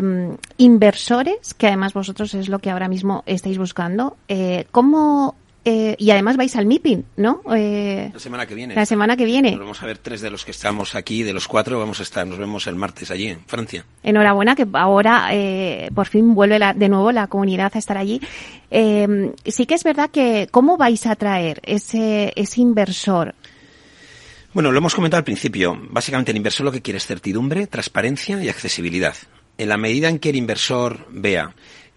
inversores, 0.57 1.55
que 1.55 1.65
además 1.65 1.93
vosotros 1.93 2.33
es 2.35 2.47
lo 2.47 2.59
que 2.59 2.69
ahora 2.69 2.87
mismo 2.87 3.23
estáis 3.25 3.57
buscando? 3.57 4.17
Eh, 4.27 4.67
¿Cómo 4.69 5.35
eh, 5.65 5.95
y 5.97 6.11
además 6.11 6.35
vais 6.35 6.55
al 6.55 6.65
MIPIM, 6.65 7.03
¿no? 7.17 7.41
Eh, 7.55 8.09
la 8.13 8.19
semana 8.19 8.45
que 8.45 8.53
viene. 8.53 8.75
La 8.75 8.85
semana 8.85 9.15
que 9.15 9.25
viene. 9.25 9.55
vamos 9.55 9.81
a 9.81 9.85
ver 9.85 9.97
tres 9.97 10.21
de 10.21 10.29
los 10.29 10.43
que 10.43 10.51
estamos 10.51 10.93
aquí, 10.95 11.23
de 11.23 11.31
los 11.31 11.47
cuatro 11.47 11.79
vamos 11.79 11.99
a 12.01 12.03
estar, 12.03 12.27
nos 12.27 12.37
vemos 12.37 12.67
el 12.67 12.75
martes 12.75 13.11
allí 13.11 13.27
en 13.27 13.39
Francia. 13.45 13.85
Enhorabuena 14.03 14.55
que 14.55 14.67
ahora 14.73 15.29
eh, 15.31 15.89
por 15.95 16.07
fin 16.07 16.33
vuelve 16.33 16.59
de 16.75 16.89
nuevo 16.89 17.11
la 17.11 17.27
comunidad 17.27 17.71
a 17.73 17.79
estar 17.79 17.97
allí. 17.97 18.19
sí 18.69 19.65
que 19.65 19.75
es 19.75 19.83
verdad 19.83 20.09
que, 20.09 20.47
¿cómo 20.51 20.75
vais 20.75 21.05
a 21.05 21.15
traer 21.15 21.61
ese, 21.63 22.33
ese 22.35 22.61
inversor? 22.61 23.33
Bueno, 24.53 24.71
lo 24.71 24.77
hemos 24.77 24.93
comentado 24.93 25.19
al 25.19 25.23
principio. 25.23 25.75
Básicamente 25.89 26.31
el 26.31 26.37
inversor 26.37 26.65
lo 26.65 26.71
que 26.71 26.81
quiere 26.81 26.97
es 26.97 27.07
certidumbre, 27.07 27.67
transparencia 27.67 28.43
y 28.43 28.49
accesibilidad. 28.49 29.15
En 29.57 29.69
la 29.69 29.77
medida 29.77 30.09
en 30.09 30.19
que 30.19 30.29
el 30.29 30.35
inversor 30.35 31.07
vea 31.09 31.55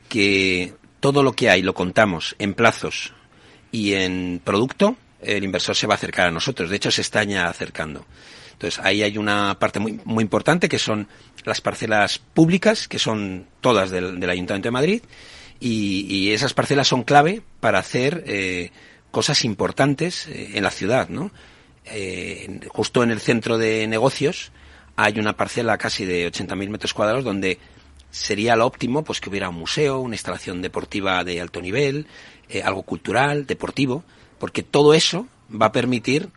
que 0.08 0.74
todo 1.00 1.22
lo 1.22 1.32
que 1.32 1.50
hay 1.50 1.62
lo 1.62 1.74
contamos 1.74 2.34
en 2.38 2.54
plazos, 2.54 3.12
y 3.76 3.92
en 3.92 4.40
producto 4.42 4.96
el 5.20 5.44
inversor 5.44 5.76
se 5.76 5.86
va 5.86 5.94
a 5.94 5.96
acercar 5.96 6.28
a 6.28 6.30
nosotros. 6.30 6.70
De 6.70 6.76
hecho, 6.76 6.90
se 6.90 7.02
está 7.02 7.22
ya 7.24 7.46
acercando. 7.46 8.06
Entonces, 8.52 8.80
ahí 8.82 9.02
hay 9.02 9.18
una 9.18 9.58
parte 9.58 9.80
muy, 9.80 10.00
muy 10.04 10.22
importante 10.22 10.66
que 10.68 10.78
son 10.78 11.08
las 11.44 11.60
parcelas 11.60 12.18
públicas, 12.18 12.88
que 12.88 12.98
son 12.98 13.46
todas 13.60 13.90
del, 13.90 14.30
Ayuntamiento 14.30 14.68
de 14.68 14.70
Madrid, 14.70 15.02
y, 15.60 16.30
esas 16.30 16.54
parcelas 16.54 16.88
son 16.88 17.02
clave 17.02 17.42
para 17.60 17.78
hacer 17.78 18.24
eh, 18.26 18.70
cosas 19.10 19.44
importantes 19.44 20.26
eh, 20.26 20.52
en 20.54 20.62
la 20.62 20.70
ciudad, 20.70 21.10
¿no? 21.10 21.30
Eh, 21.84 22.60
justo 22.68 23.02
en 23.02 23.10
el 23.10 23.20
centro 23.20 23.58
de 23.58 23.86
negocios 23.86 24.52
hay 24.96 25.20
una 25.20 25.36
parcela 25.36 25.78
casi 25.78 26.04
de 26.04 26.26
80.000 26.32 26.68
metros 26.68 26.94
cuadrados 26.94 27.24
donde 27.24 27.58
sería 28.16 28.56
lo 28.56 28.66
óptimo 28.66 29.04
pues 29.04 29.20
que 29.20 29.28
hubiera 29.28 29.50
un 29.50 29.56
museo, 29.56 30.00
una 30.00 30.14
instalación 30.14 30.62
deportiva 30.62 31.22
de 31.22 31.40
alto 31.40 31.60
nivel, 31.60 32.06
eh, 32.48 32.62
algo 32.62 32.82
cultural, 32.82 33.46
deportivo, 33.46 34.04
porque 34.38 34.62
todo 34.62 34.94
eso 34.94 35.26
va 35.50 35.66
a 35.66 35.72
permitir 35.72 36.30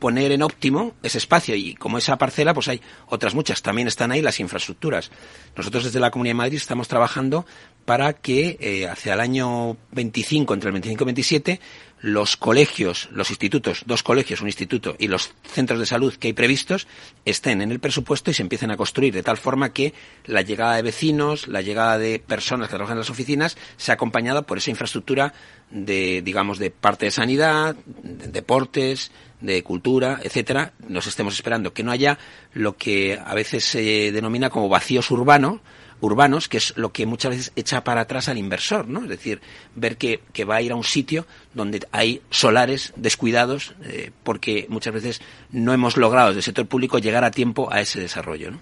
poner 0.00 0.32
en 0.32 0.42
óptimo 0.42 0.94
ese 1.04 1.18
espacio. 1.18 1.54
Y 1.54 1.74
como 1.74 1.96
esa 1.96 2.18
parcela 2.18 2.54
pues 2.54 2.66
hay 2.66 2.80
otras 3.06 3.34
muchas. 3.34 3.62
También 3.62 3.86
están 3.86 4.10
ahí 4.10 4.20
las 4.20 4.40
infraestructuras. 4.40 5.12
Nosotros 5.56 5.84
desde 5.84 6.00
la 6.00 6.10
Comunidad 6.10 6.32
de 6.32 6.38
Madrid 6.38 6.56
estamos 6.56 6.88
trabajando 6.88 7.46
para 7.84 8.12
que 8.12 8.56
eh, 8.60 8.88
hacia 8.88 9.14
el 9.14 9.20
año 9.20 9.76
25 9.92 10.54
entre 10.54 10.68
el 10.68 10.72
25 10.72 11.02
y 11.02 11.06
27 11.06 11.60
los 12.02 12.36
colegios, 12.36 13.08
los 13.12 13.30
institutos, 13.30 13.84
dos 13.86 14.02
colegios, 14.02 14.40
un 14.40 14.48
instituto 14.48 14.96
y 14.98 15.06
los 15.06 15.32
centros 15.44 15.78
de 15.78 15.86
salud 15.86 16.12
que 16.14 16.28
hay 16.28 16.32
previstos 16.32 16.88
estén 17.24 17.62
en 17.62 17.70
el 17.70 17.78
presupuesto 17.78 18.30
y 18.30 18.34
se 18.34 18.42
empiecen 18.42 18.72
a 18.72 18.76
construir 18.76 19.14
de 19.14 19.22
tal 19.22 19.38
forma 19.38 19.72
que 19.72 19.94
la 20.26 20.42
llegada 20.42 20.74
de 20.74 20.82
vecinos, 20.82 21.46
la 21.46 21.62
llegada 21.62 21.98
de 21.98 22.18
personas 22.18 22.68
que 22.68 22.74
trabajan 22.74 22.96
en 22.96 23.00
las 23.00 23.10
oficinas 23.10 23.56
sea 23.76 23.94
acompañada 23.94 24.42
por 24.42 24.58
esa 24.58 24.70
infraestructura 24.70 25.32
de, 25.70 26.22
digamos, 26.22 26.58
de 26.58 26.70
parte 26.70 27.06
de 27.06 27.12
sanidad, 27.12 27.76
de 27.86 28.26
deportes, 28.28 29.12
de 29.40 29.62
cultura, 29.62 30.18
etcétera. 30.24 30.72
Nos 30.88 31.06
estemos 31.06 31.34
esperando 31.34 31.72
que 31.72 31.84
no 31.84 31.92
haya 31.92 32.18
lo 32.52 32.76
que 32.76 33.18
a 33.24 33.34
veces 33.34 33.64
se 33.64 34.10
denomina 34.10 34.50
como 34.50 34.68
vacíos 34.68 35.08
urbanos, 35.12 35.60
urbanos, 36.02 36.48
que 36.48 36.58
es 36.58 36.76
lo 36.76 36.92
que 36.92 37.06
muchas 37.06 37.30
veces 37.30 37.52
echa 37.56 37.84
para 37.84 38.02
atrás 38.02 38.28
al 38.28 38.36
inversor, 38.36 38.88
¿no? 38.88 39.04
Es 39.04 39.08
decir, 39.08 39.40
ver 39.74 39.96
que, 39.96 40.20
que 40.32 40.44
va 40.44 40.56
a 40.56 40.62
ir 40.62 40.72
a 40.72 40.76
un 40.76 40.84
sitio 40.84 41.26
donde 41.54 41.86
hay 41.92 42.20
solares 42.28 42.92
descuidados, 42.96 43.74
eh, 43.84 44.10
porque 44.24 44.66
muchas 44.68 44.92
veces 44.92 45.22
no 45.52 45.72
hemos 45.72 45.96
logrado 45.96 46.28
desde 46.28 46.40
el 46.40 46.44
sector 46.44 46.66
público 46.66 46.98
llegar 46.98 47.24
a 47.24 47.30
tiempo 47.30 47.72
a 47.72 47.80
ese 47.80 48.00
desarrollo, 48.00 48.50
¿no? 48.50 48.58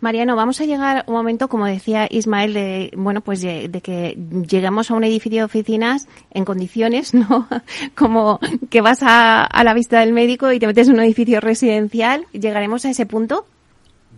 Mariano, 0.00 0.36
vamos 0.36 0.60
a 0.60 0.66
llegar 0.66 1.02
un 1.06 1.14
momento, 1.14 1.48
como 1.48 1.64
decía 1.64 2.06
Ismael, 2.10 2.52
de 2.52 2.92
bueno, 2.94 3.22
pues 3.22 3.40
de, 3.40 3.70
que 3.82 4.18
llegamos 4.48 4.90
a 4.90 4.94
un 4.94 5.02
edificio 5.02 5.38
de 5.38 5.44
oficinas 5.44 6.06
en 6.30 6.44
condiciones, 6.44 7.14
¿no? 7.14 7.48
Como 7.94 8.38
que 8.68 8.82
vas 8.82 9.02
a, 9.02 9.44
a 9.44 9.64
la 9.64 9.72
vista 9.72 10.00
del 10.00 10.12
médico 10.12 10.52
y 10.52 10.58
te 10.58 10.66
metes 10.66 10.88
en 10.88 10.94
un 10.94 11.00
edificio 11.00 11.40
residencial. 11.40 12.26
¿Llegaremos 12.32 12.84
a 12.84 12.90
ese 12.90 13.06
punto? 13.06 13.46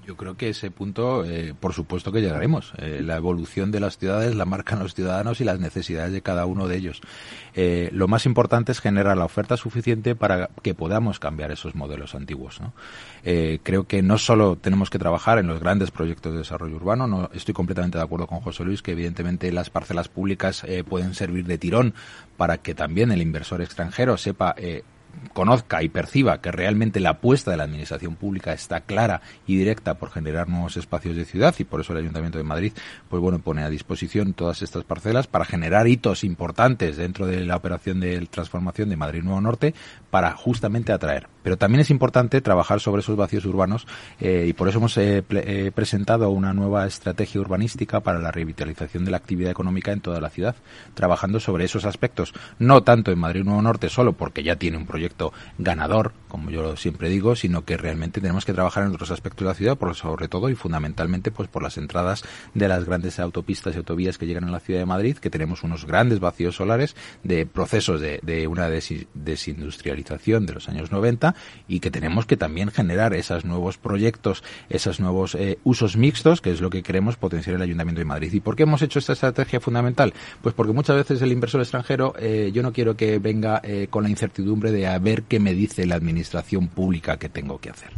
Yo 0.07 0.17
creo 0.17 0.37
que 0.37 0.51
ese 0.51 0.71
punto, 0.71 1.25
eh, 1.25 1.53
por 1.59 1.73
supuesto 1.73 2.13
que 2.13 2.21
llegaremos. 2.21 2.73
Eh, 2.79 3.01
la 3.03 3.17
evolución 3.17 3.73
de 3.73 3.81
las 3.81 3.99
ciudades 3.99 4.37
la 4.37 4.45
marcan 4.45 4.79
los 4.79 4.95
ciudadanos 4.95 5.41
y 5.41 5.45
las 5.45 5.59
necesidades 5.59 6.13
de 6.13 6.23
cada 6.23 6.47
uno 6.47 6.69
de 6.69 6.77
ellos. 6.77 7.01
Eh, 7.55 7.91
lo 7.93 8.07
más 8.07 8.25
importante 8.25 8.71
es 8.71 8.81
generar 8.81 9.17
la 9.17 9.25
oferta 9.25 9.57
suficiente 9.57 10.15
para 10.15 10.49
que 10.63 10.75
podamos 10.75 11.19
cambiar 11.19 11.51
esos 11.51 11.75
modelos 11.75 12.15
antiguos. 12.15 12.61
creo 13.25 13.85
que 13.89 14.03
no 14.03 14.19
solo 14.19 14.57
tenemos 14.57 14.91
que 14.91 14.99
trabajar 14.99 15.39
en 15.39 15.49
los 15.49 15.59
grandes 15.59 15.91
proyectos 15.91 16.33
de 16.33 16.39
desarrollo 16.39 16.77
urbano, 16.77 17.09
no 17.09 17.29
estoy 17.35 17.55
completamente 17.55 17.99
de 17.99 18.05
acuerdo 18.05 18.29
con 18.29 18.41
José 18.41 18.65
Luis 18.65 18.83
que 18.83 18.93
evidentemente 18.93 19.51
las 19.51 19.71
parcelas 19.71 20.09
públicas 20.09 20.65
pueden 20.89 21.15
servir 21.15 21.47
de 21.47 21.59
tirón 21.59 21.95
para 22.37 22.59
que 22.59 22.75
también 22.75 23.11
el 23.11 23.23
inversor 23.23 23.63
extranjero 23.63 24.17
sepa 24.17 24.55
conozca 25.33 25.83
y 25.83 25.89
perciba 25.89 26.41
que 26.41 26.53
realmente 26.53 27.01
la 27.01 27.11
apuesta 27.11 27.51
de 27.51 27.57
la 27.57 27.65
administración 27.65 28.17
pública 28.17 28.53
está 28.53 28.81
clara 28.81 29.21
y 29.47 29.57
directa 29.57 29.95
por 29.95 30.11
generar 30.11 30.49
nuevos 30.49 30.77
espacios 30.77 31.17
de 31.17 31.25
ciudad 31.25 31.55
y 31.59 31.65
por 31.65 31.81
eso 31.81 31.93
el 31.93 32.01
Ayuntamiento 32.01 32.39
de 32.39 32.45
Madrid 32.45 32.73
pues 33.09 33.21
bueno 33.21 33.39
pone 33.39 33.63
a 33.63 33.71
disposición 33.71 34.33
todas 34.33 34.63
estas 34.63 34.85
parcelas 34.85 35.27
para 35.27 35.45
generar 35.45 35.89
hitos 35.89 36.25
importantes 36.25 36.97
dentro 36.97 37.27
de 37.27 37.45
la 37.45 37.57
operación 37.57 38.01
de 38.01 38.27
transformación 38.27 38.89
de 38.89 38.97
Madrid 38.97 39.23
Nuevo 39.23 39.41
Norte 39.41 39.75
para 40.11 40.33
justamente 40.33 40.93
atraer. 40.93 41.29
Pero 41.43 41.57
también 41.57 41.81
es 41.81 41.91
importante 41.91 42.41
trabajar 42.41 42.81
sobre 42.81 43.01
esos 43.01 43.17
vacíos 43.17 43.45
urbanos 43.45 43.87
y 44.21 44.53
por 44.55 44.69
eso 44.69 44.79
hemos 44.79 44.99
presentado 45.75 46.31
una 46.31 46.53
nueva 46.53 46.87
estrategia 46.87 47.41
urbanística 47.41 48.01
para 48.01 48.19
la 48.19 48.33
revitalización 48.33 49.05
de 49.05 49.11
la 49.11 49.19
actividad 49.19 49.51
económica 49.51 49.93
en 49.93 50.01
toda 50.01 50.21
la 50.21 50.31
ciudad, 50.31 50.57
trabajando 50.95 51.39
sobre 51.39 51.65
esos 51.65 51.85
aspectos, 51.85 52.35
no 52.59 52.83
tanto 52.83 53.13
en 53.13 53.19
Madrid 53.19 53.45
Nuevo 53.45 53.63
Norte 53.63 53.89
solo 53.89 54.15
porque 54.15 54.43
ya 54.43 54.57
tiene 54.57 54.77
un 54.77 54.87
proyecto 54.87 55.06
ganador, 55.59 56.13
como 56.29 56.51
yo 56.51 56.77
siempre 56.77 57.09
digo, 57.09 57.37
sino 57.37 57.65
que 57.65 57.77
realmente 57.77 58.21
tenemos 58.21 58.45
que 58.45 58.53
trabajar 58.53 58.85
en 58.85 58.91
otros 58.95 59.11
aspectos 59.11 59.45
de 59.45 59.49
la 59.49 59.55
ciudad, 59.55 59.77
por 59.77 59.95
sobre 59.95 60.29
todo 60.29 60.51
y 60.51 60.55
fundamentalmente 60.55 61.31
pues 61.31 61.49
por 61.49 61.63
las 61.63 61.79
entradas 61.79 62.25
de 62.55 62.69
las 62.69 62.85
grandes 62.85 63.19
autopistas 63.19 63.75
y 63.75 63.79
autovías 63.79 64.19
que 64.19 64.27
llegan 64.27 64.45
a 64.45 64.51
la 64.51 64.61
ciudad 64.61 64.81
de 64.81 64.87
Madrid, 64.87 65.17
que 65.19 65.31
tenemos 65.31 65.63
unos 65.63 65.87
grandes 65.87 66.21
vacíos 66.21 66.57
solares 66.57 66.97
de 67.23 67.47
procesos 67.47 68.01
de, 68.01 68.21
de 68.23 68.47
una 68.47 68.69
desindustrialización 68.69 70.47
de 70.47 70.55
los 70.55 70.69
años 70.69 70.91
90 70.91 71.35
y 71.69 71.81
que 71.81 71.91
tenemos 71.91 72.27
que 72.27 72.37
también 72.37 72.71
generar 72.71 73.15
esos 73.15 73.45
nuevos 73.45 73.79
proyectos, 73.79 74.43
esos 74.69 75.01
nuevos 75.01 75.35
eh, 75.35 75.59
usos 75.65 75.97
mixtos, 75.97 76.41
que 76.41 76.51
es 76.51 76.61
lo 76.61 76.71
que 76.71 76.83
queremos 76.83 77.17
potenciar 77.17 77.57
el 77.57 77.63
Ayuntamiento 77.63 78.01
de 78.01 78.05
Madrid. 78.05 78.33
¿Y 78.33 78.41
por 78.41 78.57
qué 78.57 78.65
hemos 78.65 78.83
hecho 78.83 78.99
esta 78.99 79.13
estrategia 79.13 79.61
fundamental? 79.61 80.13
Pues 80.43 80.55
porque 80.55 80.73
muchas 80.73 80.97
veces 80.97 81.23
el 81.23 81.33
inversor 81.33 81.61
extranjero, 81.61 82.15
eh, 82.19 82.51
yo 82.53 82.63
no 82.63 82.73
quiero 82.73 82.97
que 82.97 83.19
venga 83.19 83.61
eh, 83.63 83.89
con 83.91 84.03
la 84.03 84.11
incertidumbre 84.11 84.73
de 84.73 84.87
ver 84.99 85.23
qué 85.23 85.41
me 85.41 85.55
dice 85.55 85.87
la 85.87 85.95
administración 85.95 86.69
pública 86.69 87.19
que 87.19 87.29
tengo 87.29 87.61
que 87.61 87.71
hacer. 87.71 87.91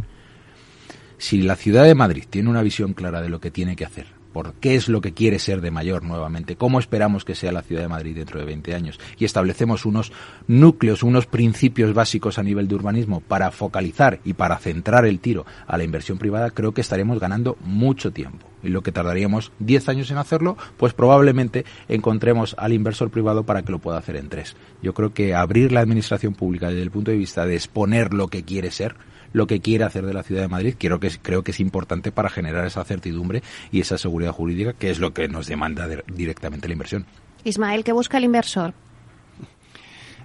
Si 1.19 1.43
la 1.43 1.57
ciudad 1.57 1.85
de 1.85 1.95
Madrid 1.95 2.25
tiene 2.29 2.49
una 2.49 2.63
visión 2.63 2.95
clara 2.95 3.21
de 3.21 3.29
lo 3.29 3.41
que 3.41 3.51
tiene 3.51 3.77
que 3.77 3.85
hacer, 3.85 4.18
por 4.33 4.55
qué 4.55 4.75
es 4.75 4.89
lo 4.89 5.01
que 5.01 5.13
quiere 5.13 5.39
ser 5.39 5.61
de 5.61 5.71
mayor 5.71 6.05
nuevamente, 6.05 6.57
cómo 6.57 6.79
esperamos 6.79 7.25
que 7.25 7.35
sea 7.35 7.53
la 7.53 7.63
ciudad 7.63 7.83
de 7.83 7.89
Madrid 7.89 8.17
dentro 8.17 8.39
de 8.39 8.47
20 8.47 8.75
años 8.75 9.01
y 9.19 9.25
establecemos 9.25 9.85
unos 9.85 10.13
núcleos, 10.47 11.03
unos 11.03 11.27
principios 11.27 11.95
básicos 11.95 12.39
a 12.39 12.43
nivel 12.43 12.69
de 12.69 12.75
urbanismo 12.75 13.21
para 13.21 13.51
focalizar 13.51 14.21
y 14.25 14.35
para 14.35 14.59
centrar 14.59 15.07
el 15.07 15.21
tiro 15.21 15.47
a 15.67 15.77
la 15.79 15.85
inversión 15.85 16.19
privada, 16.19 16.51
creo 16.51 16.73
que 16.73 16.81
estaremos 16.81 17.19
ganando 17.19 17.57
mucho 17.61 18.13
tiempo. 18.13 18.47
Y 18.63 18.69
lo 18.69 18.83
que 18.83 18.93
tardaríamos 18.93 19.53
10 19.61 19.89
años 19.89 20.11
en 20.11 20.19
hacerlo, 20.19 20.57
pues 20.77 20.93
probablemente 20.93 21.65
encontremos 21.89 22.57
al 22.59 22.73
inversor 22.73 23.11
privado 23.11 23.45
para 23.45 23.63
que 23.63 23.73
lo 23.73 23.79
pueda 23.79 23.99
hacer 23.99 24.17
en 24.17 24.29
tres. 24.29 24.57
Yo 24.83 24.95
creo 24.95 25.15
que 25.15 25.35
abrir 25.35 25.73
la 25.73 25.81
administración 25.81 26.35
pública 26.35 26.69
desde 26.69 26.83
el 26.83 26.91
punto 26.91 27.11
de 27.11 27.17
vista 27.17 27.47
de 27.47 27.55
exponer 27.55 28.13
lo 28.13 28.29
que 28.29 28.43
quiere 28.43 28.71
ser, 28.71 28.97
lo 29.33 29.47
que 29.47 29.61
quiere 29.61 29.85
hacer 29.85 30.05
de 30.07 30.15
la 30.15 30.23
ciudad 30.23 30.43
de 30.43 30.49
Madrid, 30.49 30.75
creo 30.79 31.01
que, 31.01 31.11
creo 31.23 31.43
que 31.43 31.51
es 31.51 31.61
importante 31.61 32.13
para 32.13 32.31
generar 32.31 32.67
esa 32.67 32.85
certidumbre 32.85 33.43
y 33.71 33.81
esa 33.81 33.99
seguridad 33.99 34.33
jurídica, 34.33 34.73
que 34.73 34.91
es 34.91 34.99
lo 34.99 35.13
que 35.13 35.29
nos 35.29 35.47
demanda 35.47 35.89
directamente 36.07 36.69
la 36.69 36.73
inversión. 36.73 37.07
Ismael, 37.45 37.85
¿qué 37.85 37.93
busca 37.93 38.19
el 38.19 38.25
inversor? 38.25 38.75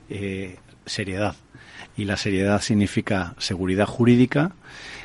Eh, 0.10 0.58
seriedad. 0.86 1.36
Y 1.96 2.06
la 2.06 2.18
seriedad 2.18 2.62
significa 2.62 3.36
seguridad 3.38 3.86
jurídica, 3.86 4.56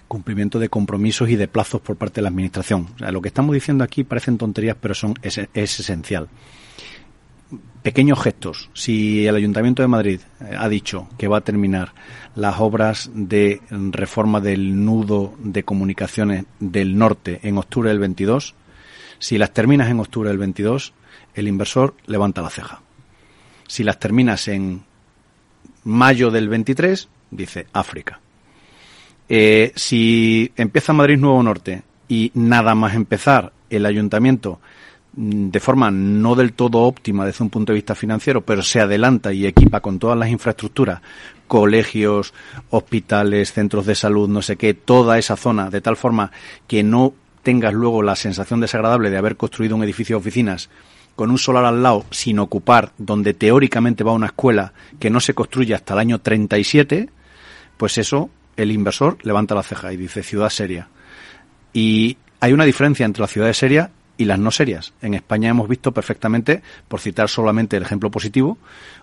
cumplimiento 0.08 0.58
de 0.58 0.70
compromisos 0.70 1.28
y 1.28 1.36
de 1.36 1.48
plazos 1.48 1.82
por 1.82 1.96
parte 1.96 2.16
de 2.16 2.22
la 2.22 2.28
Administración. 2.28 2.88
lo 2.98 3.20
que 3.20 3.28
estamos 3.28 3.52
diciendo 3.52 3.84
aquí 3.84 4.04
parecen 4.04 4.38
tonterías, 4.38 4.76
pero 4.80 4.94
son, 4.94 5.14
es 5.22 5.38
esencial 5.54 6.28
pequeños 7.82 8.20
gestos. 8.22 8.70
Si 8.74 9.26
el 9.26 9.34
Ayuntamiento 9.34 9.82
de 9.82 9.88
Madrid 9.88 10.20
eh, 10.40 10.54
ha 10.58 10.68
dicho 10.68 11.08
que 11.16 11.28
va 11.28 11.38
a 11.38 11.42
terminar 11.42 11.92
las 12.34 12.60
obras 12.60 13.10
de 13.14 13.60
reforma 13.70 14.40
del 14.40 14.84
nudo 14.84 15.34
de 15.38 15.62
comunicaciones 15.62 16.44
del 16.60 16.96
norte 16.98 17.40
en 17.42 17.58
octubre 17.58 17.90
del 17.90 17.98
22, 17.98 18.54
si 19.18 19.38
las 19.38 19.52
terminas 19.52 19.90
en 19.90 20.00
octubre 20.00 20.28
del 20.28 20.38
22, 20.38 20.92
el 21.34 21.48
inversor 21.48 21.94
levanta 22.06 22.42
la 22.42 22.50
ceja. 22.50 22.82
Si 23.66 23.84
las 23.84 23.98
terminas 23.98 24.48
en 24.48 24.84
mayo 25.84 26.30
del 26.30 26.48
23, 26.48 27.08
dice 27.30 27.66
África. 27.72 28.20
Eh, 29.28 29.72
si 29.76 30.52
empieza 30.56 30.92
Madrid 30.92 31.18
Nuevo 31.18 31.42
Norte 31.42 31.82
y 32.08 32.30
nada 32.34 32.74
más 32.74 32.94
empezar 32.94 33.52
el 33.68 33.84
ayuntamiento 33.84 34.60
de 35.20 35.58
forma 35.58 35.90
no 35.90 36.36
del 36.36 36.52
todo 36.52 36.78
óptima 36.82 37.26
desde 37.26 37.42
un 37.42 37.50
punto 37.50 37.72
de 37.72 37.78
vista 37.78 37.96
financiero, 37.96 38.42
pero 38.42 38.62
se 38.62 38.80
adelanta 38.80 39.32
y 39.32 39.46
equipa 39.46 39.80
con 39.80 39.98
todas 39.98 40.16
las 40.16 40.28
infraestructuras, 40.28 41.00
colegios, 41.48 42.32
hospitales, 42.70 43.52
centros 43.52 43.84
de 43.84 43.96
salud, 43.96 44.28
no 44.28 44.42
sé 44.42 44.54
qué, 44.54 44.74
toda 44.74 45.18
esa 45.18 45.34
zona, 45.34 45.70
de 45.70 45.80
tal 45.80 45.96
forma 45.96 46.30
que 46.68 46.84
no 46.84 47.14
tengas 47.42 47.74
luego 47.74 48.00
la 48.00 48.14
sensación 48.14 48.60
desagradable 48.60 49.10
de 49.10 49.16
haber 49.16 49.36
construido 49.36 49.74
un 49.74 49.82
edificio 49.82 50.14
de 50.14 50.20
oficinas 50.20 50.70
con 51.16 51.32
un 51.32 51.38
solar 51.38 51.64
al 51.64 51.82
lado 51.82 52.04
sin 52.12 52.38
ocupar, 52.38 52.92
donde 52.96 53.34
teóricamente 53.34 54.04
va 54.04 54.12
una 54.12 54.26
escuela 54.26 54.72
que 55.00 55.10
no 55.10 55.18
se 55.18 55.34
construye 55.34 55.74
hasta 55.74 55.94
el 55.94 56.00
año 56.00 56.20
37, 56.20 57.10
pues 57.76 57.98
eso 57.98 58.30
el 58.56 58.70
inversor 58.70 59.18
levanta 59.24 59.56
la 59.56 59.64
ceja 59.64 59.92
y 59.92 59.96
dice 59.96 60.22
ciudad 60.22 60.48
seria. 60.48 60.86
Y 61.72 62.18
hay 62.38 62.52
una 62.52 62.66
diferencia 62.66 63.04
entre 63.04 63.22
la 63.22 63.26
ciudad 63.26 63.52
seria 63.52 63.90
y 64.18 64.26
las 64.26 64.38
no 64.38 64.50
serias. 64.50 64.92
En 65.00 65.14
España 65.14 65.48
hemos 65.48 65.68
visto 65.68 65.92
perfectamente, 65.92 66.62
por 66.88 67.00
citar 67.00 67.30
solamente 67.30 67.78
el 67.78 67.84
ejemplo 67.84 68.10
positivo, 68.10 68.58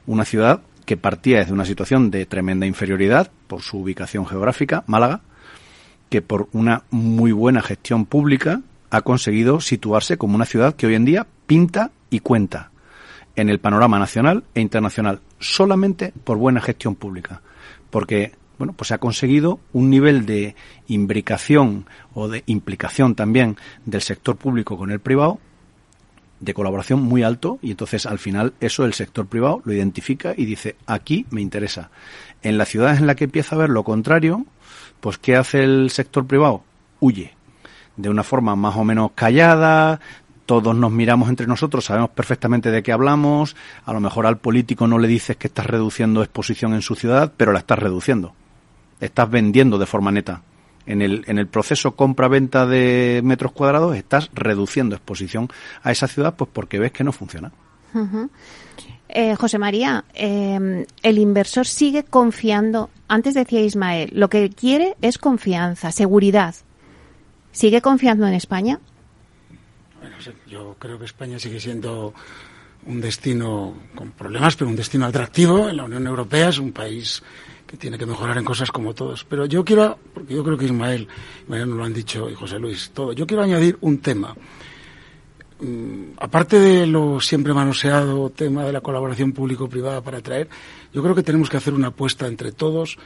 una 0.05 0.25
ciudad 0.25 0.61
que 0.85 0.97
partía 0.97 1.39
desde 1.39 1.53
una 1.53 1.65
situación 1.65 2.11
de 2.11 2.27
tremenda 2.27 2.67
inferioridad 2.67 3.31
por 3.47 3.61
su 3.61 3.79
ubicación 3.79 4.27
geográfica, 4.27 4.83
Málaga, 4.85 5.21
que 6.09 6.21
por 6.21 6.47
una 6.51 6.83
muy 6.91 7.31
buena 7.31 7.63
gestión 7.63 8.05
pública 8.05 8.61
ha 8.91 9.01
conseguido 9.01 9.61
situarse 9.61 10.17
como 10.17 10.35
una 10.35 10.45
ciudad 10.45 10.75
que 10.75 10.85
hoy 10.85 10.95
en 10.95 11.05
día 11.05 11.25
pinta 11.47 11.91
y 12.11 12.19
cuenta 12.19 12.69
en 13.35 13.49
el 13.49 13.59
panorama 13.59 13.97
nacional 13.97 14.43
e 14.53 14.61
internacional 14.61 15.21
solamente 15.39 16.13
por 16.23 16.37
buena 16.37 16.61
gestión 16.61 16.95
pública. 16.95 17.41
Porque 17.89 18.33
bueno, 18.57 18.73
pues 18.73 18.89
se 18.89 18.93
ha 18.93 18.99
conseguido 18.99 19.59
un 19.73 19.89
nivel 19.89 20.25
de 20.25 20.55
imbricación 20.87 21.85
o 22.13 22.27
de 22.27 22.43
implicación 22.45 23.15
también 23.15 23.57
del 23.85 24.01
sector 24.01 24.37
público 24.37 24.77
con 24.77 24.91
el 24.91 24.99
privado 24.99 25.39
de 26.39 26.53
colaboración 26.53 27.01
muy 27.01 27.23
alto 27.23 27.59
y 27.61 27.71
entonces 27.71 28.05
al 28.05 28.19
final 28.19 28.53
eso 28.59 28.85
el 28.85 28.93
sector 28.93 29.27
privado 29.27 29.61
lo 29.65 29.73
identifica 29.73 30.33
y 30.35 30.45
dice 30.45 30.75
aquí 30.85 31.25
me 31.29 31.41
interesa. 31.41 31.89
En 32.41 32.57
las 32.57 32.69
ciudades 32.69 32.99
en 32.99 33.07
las 33.07 33.15
que 33.15 33.25
empieza 33.25 33.55
a 33.55 33.59
ver 33.59 33.69
lo 33.69 33.83
contrario, 33.83 34.45
pues 34.99 35.17
¿qué 35.17 35.35
hace 35.35 35.63
el 35.63 35.89
sector 35.89 36.25
privado? 36.25 36.63
Huye 36.99 37.33
de 37.97 38.09
una 38.09 38.23
forma 38.23 38.55
más 38.55 38.75
o 38.75 38.83
menos 38.83 39.11
callada, 39.15 40.01
todos 40.45 40.75
nos 40.75 40.91
miramos 40.91 41.29
entre 41.29 41.47
nosotros, 41.47 41.85
sabemos 41.85 42.09
perfectamente 42.11 42.69
de 42.69 42.83
qué 42.83 42.91
hablamos, 42.91 43.55
a 43.85 43.93
lo 43.93 43.99
mejor 43.99 44.27
al 44.27 44.37
político 44.37 44.85
no 44.85 44.99
le 44.99 45.07
dices 45.07 45.37
que 45.37 45.47
estás 45.47 45.65
reduciendo 45.65 46.21
exposición 46.21 46.73
en 46.73 46.81
su 46.81 46.95
ciudad, 46.95 47.33
pero 47.35 47.51
la 47.53 47.59
estás 47.59 47.79
reduciendo 47.79 48.33
estás 48.99 49.29
vendiendo 49.29 49.77
de 49.77 49.85
forma 49.85 50.11
neta. 50.11 50.41
En 50.85 51.01
el, 51.01 51.23
en 51.27 51.39
el 51.39 51.47
proceso 51.47 51.95
compra-venta 51.95 52.67
de 52.67 53.21
metros 53.23 53.53
cuadrados 53.53 53.95
estás 53.95 54.29
reduciendo 54.33 54.95
exposición 54.95 55.49
a 55.81 55.91
esa 55.91 56.07
ciudad 56.07 56.35
pues 56.35 56.49
porque 56.53 56.77
ves 56.77 56.91
que 56.91 57.03
no 57.03 57.11
funciona. 57.11 57.51
Eh, 59.07 59.35
José 59.35 59.57
María, 59.57 60.05
eh, 60.13 60.85
el 61.01 61.17
inversor 61.17 61.65
sigue 61.65 62.03
confiando. 62.03 62.89
Antes 63.07 63.33
decía 63.33 63.61
Ismael, 63.61 64.09
lo 64.13 64.29
que 64.29 64.49
quiere 64.49 64.95
es 65.01 65.17
confianza, 65.17 65.91
seguridad. 65.91 66.55
¿Sigue 67.51 67.81
confiando 67.81 68.27
en 68.27 68.33
España? 68.33 68.79
Bueno, 69.99 70.17
yo 70.45 70.75
creo 70.77 70.99
que 70.99 71.05
España 71.05 71.39
sigue 71.39 71.59
siendo 71.59 72.13
un 72.85 73.01
destino 73.01 73.73
con 73.95 74.11
problemas, 74.11 74.55
pero 74.55 74.69
un 74.69 74.75
destino 74.75 75.05
atractivo. 75.05 75.69
En 75.69 75.77
la 75.77 75.85
Unión 75.85 76.05
Europea 76.05 76.49
es 76.49 76.59
un 76.59 76.71
país 76.71 77.23
que 77.67 77.77
tiene 77.77 77.97
que 77.97 78.05
mejorar 78.05 78.37
en 78.37 78.45
cosas 78.45 78.71
como 78.71 78.93
todos. 78.93 79.23
Pero 79.23 79.45
yo 79.45 79.63
quiero, 79.65 79.97
porque 80.13 80.35
yo 80.35 80.43
creo 80.43 80.57
que 80.57 80.65
Ismael, 80.65 81.07
Ismael 81.43 81.69
nos 81.69 81.77
lo 81.77 81.83
han 81.83 81.93
dicho 81.93 82.29
y 82.29 82.35
José 82.35 82.59
Luis, 82.59 82.91
todo, 82.93 83.13
yo 83.13 83.25
quiero 83.25 83.43
añadir 83.43 83.77
un 83.81 83.99
tema. 83.99 84.35
Mm, 85.59 86.17
aparte 86.17 86.59
de 86.59 86.85
lo 86.85 87.19
siempre 87.21 87.53
manoseado 87.53 88.29
tema 88.29 88.65
de 88.65 88.73
la 88.73 88.81
colaboración 88.81 89.31
público-privada 89.31 90.01
para 90.01 90.17
atraer, 90.17 90.49
yo 90.93 91.01
creo 91.01 91.15
que 91.15 91.23
tenemos 91.23 91.49
que 91.49 91.57
hacer 91.57 91.73
una 91.73 91.87
apuesta 91.87 92.27
entre 92.27 92.51
todos 92.51 92.97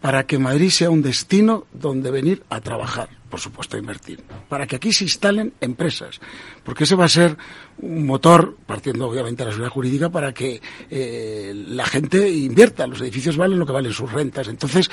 para 0.00 0.26
que 0.26 0.38
Madrid 0.38 0.70
sea 0.70 0.90
un 0.90 1.02
destino 1.02 1.66
donde 1.72 2.10
venir 2.10 2.42
a 2.50 2.60
trabajar, 2.60 3.08
por 3.28 3.40
supuesto 3.40 3.76
a 3.76 3.80
invertir, 3.80 4.22
para 4.48 4.66
que 4.66 4.76
aquí 4.76 4.92
se 4.92 5.04
instalen 5.04 5.54
empresas, 5.60 6.20
porque 6.64 6.84
ese 6.84 6.94
va 6.94 7.06
a 7.06 7.08
ser 7.08 7.36
un 7.78 8.06
motor, 8.06 8.56
partiendo 8.66 9.08
obviamente 9.08 9.42
de 9.42 9.46
la 9.46 9.52
seguridad 9.52 9.72
jurídica, 9.72 10.10
para 10.10 10.32
que 10.32 10.60
eh, 10.90 11.52
la 11.54 11.86
gente 11.86 12.30
invierta, 12.30 12.86
los 12.86 13.00
edificios 13.00 13.36
valen 13.36 13.58
lo 13.58 13.66
que 13.66 13.72
valen 13.72 13.92
sus 13.92 14.10
rentas. 14.12 14.48
Entonces, 14.48 14.90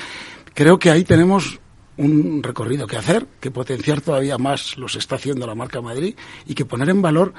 creo 0.53 0.79
que 0.79 0.89
ahí 0.89 1.03
tenemos 1.03 1.59
un 1.97 2.43
recorrido 2.43 2.87
que 2.87 2.97
hacer, 2.97 3.25
que 3.39 3.51
potenciar 3.51 4.01
todavía 4.01 4.37
más 4.37 4.77
lo 4.77 4.87
se 4.87 4.99
está 4.99 5.15
haciendo 5.15 5.47
la 5.47 5.55
marca 5.55 5.81
Madrid 5.81 6.15
y 6.45 6.53
que 6.53 6.65
poner 6.65 6.89
en 6.89 7.01
valor 7.01 7.33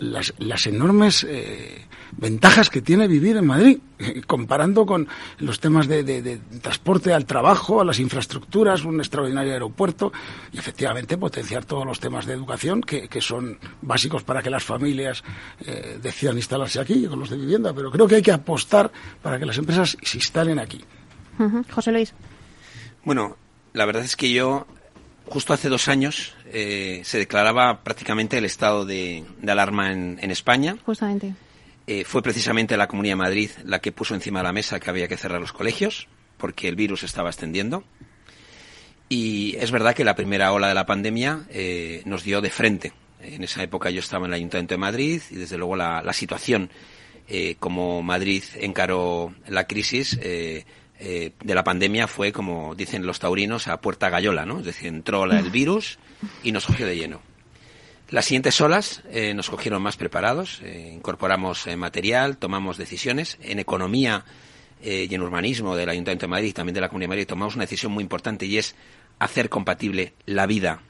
las, 0.00 0.34
las 0.38 0.66
enormes 0.66 1.24
eh, 1.28 1.84
ventajas 2.16 2.70
que 2.70 2.82
tiene 2.82 3.06
vivir 3.06 3.36
en 3.36 3.46
Madrid, 3.46 3.78
comparando 4.26 4.86
con 4.86 5.08
los 5.38 5.60
temas 5.60 5.86
de, 5.88 6.40
transporte 6.62 7.12
al 7.12 7.26
trabajo, 7.26 7.80
a 7.80 7.84
las 7.84 7.98
infraestructuras, 7.98 8.84
un 8.84 9.00
extraordinario 9.00 9.52
aeropuerto 9.52 10.12
y 10.52 10.58
efectivamente 10.58 11.16
potenciar 11.16 11.64
todos 11.64 11.86
los 11.86 12.00
temas 12.00 12.26
de 12.26 12.34
educación 12.34 12.80
que, 12.80 13.08
son 13.20 13.58
básicos 13.82 14.22
para 14.22 14.42
que 14.42 14.50
las 14.50 14.62
familias 14.62 15.24
eh, 15.60 15.98
decidan 16.00 16.36
instalarse 16.36 16.80
aquí, 16.80 17.06
con 17.06 17.18
los 17.18 17.30
de 17.30 17.36
vivienda, 17.36 17.72
pero 17.74 17.90
creo 17.90 18.06
que 18.06 18.16
hay 18.16 18.22
que 18.22 18.32
apostar 18.32 18.90
para 19.20 19.38
que 19.38 19.46
las 19.46 19.58
empresas 19.58 19.96
se 20.00 20.18
instalen 20.18 20.58
aquí. 20.58 20.84
José 21.70 21.92
Luis. 21.92 22.14
Bueno, 23.04 23.36
la 23.72 23.84
verdad 23.84 24.04
es 24.04 24.16
que 24.16 24.32
yo, 24.32 24.66
justo 25.30 25.52
hace 25.52 25.68
dos 25.68 25.88
años, 25.88 26.34
eh, 26.52 27.02
se 27.04 27.18
declaraba 27.18 27.82
prácticamente 27.82 28.38
el 28.38 28.44
estado 28.44 28.84
de, 28.84 29.24
alarma 29.46 29.92
en, 29.92 30.30
España. 30.30 30.76
Justamente. 30.84 31.34
Eh, 31.86 32.04
fue 32.04 32.22
precisamente 32.22 32.76
la 32.76 32.88
Comunidad 32.88 33.12
de 33.12 33.16
Madrid 33.16 33.50
la 33.64 33.78
que 33.78 33.92
puso 33.92 34.14
encima 34.14 34.40
de 34.40 34.44
la 34.44 34.52
mesa 34.52 34.78
que 34.80 34.90
había 34.90 35.08
que 35.08 35.16
cerrar 35.16 35.40
los 35.40 35.52
colegios 35.52 36.06
porque 36.36 36.68
el 36.68 36.76
virus 36.76 37.02
estaba 37.02 37.30
extendiendo. 37.30 37.84
Y 39.08 39.56
es 39.56 39.70
verdad 39.70 39.94
que 39.94 40.04
la 40.04 40.14
primera 40.14 40.52
ola 40.52 40.68
de 40.68 40.74
la 40.74 40.86
pandemia 40.86 41.46
eh, 41.50 42.02
nos 42.04 42.24
dio 42.24 42.40
de 42.40 42.50
frente. 42.50 42.92
En 43.20 43.42
esa 43.42 43.62
época 43.62 43.90
yo 43.90 44.00
estaba 44.00 44.26
en 44.26 44.32
el 44.32 44.36
Ayuntamiento 44.36 44.74
de 44.74 44.78
Madrid 44.78 45.22
y 45.30 45.36
desde 45.36 45.56
luego 45.56 45.76
la, 45.76 46.12
situación, 46.12 46.70
eh, 47.26 47.56
como 47.58 48.02
Madrid 48.02 48.44
encaró 48.56 49.34
la 49.48 49.66
crisis 49.66 50.18
eh, 50.98 51.32
de 51.42 51.54
la 51.54 51.64
pandemia 51.64 52.06
fue, 52.08 52.32
como 52.32 52.74
dicen 52.74 53.06
los 53.06 53.18
taurinos, 53.18 53.68
a 53.68 53.80
puerta 53.80 54.10
gallola, 54.10 54.44
¿no? 54.46 54.60
Es 54.60 54.66
decir, 54.66 54.88
entró 54.88 55.24
el 55.24 55.50
virus 55.50 55.98
y 56.42 56.52
nos 56.52 56.66
cogió 56.66 56.86
de 56.86 56.96
lleno. 56.96 57.20
Las 58.10 58.24
siguientes 58.24 58.58
olas 58.62 59.02
nos 59.34 59.50
cogieron 59.50 59.82
más 59.82 59.98
preparados, 59.98 60.62
incorporamos 60.62 61.66
material, 61.76 62.38
tomamos 62.38 62.78
decisiones. 62.78 63.36
En 63.42 63.58
economía 63.58 64.24
y 64.82 65.14
en 65.14 65.20
urbanismo 65.20 65.76
del 65.76 65.90
Ayuntamiento 65.90 66.24
de 66.24 66.30
Madrid, 66.30 66.54
también 66.54 66.74
de 66.74 66.80
la 66.80 66.88
Comunidad 66.88 67.08
de 67.08 67.16
Madrid, 67.16 67.26
tomamos 67.26 67.54
una 67.54 67.64
decisión 67.64 67.92
muy 67.92 68.02
importante 68.02 68.46
y 68.46 68.56
es 68.56 68.74
hacer 69.18 69.50
compatible 69.50 70.14
la 70.24 70.46
vida 70.46 70.80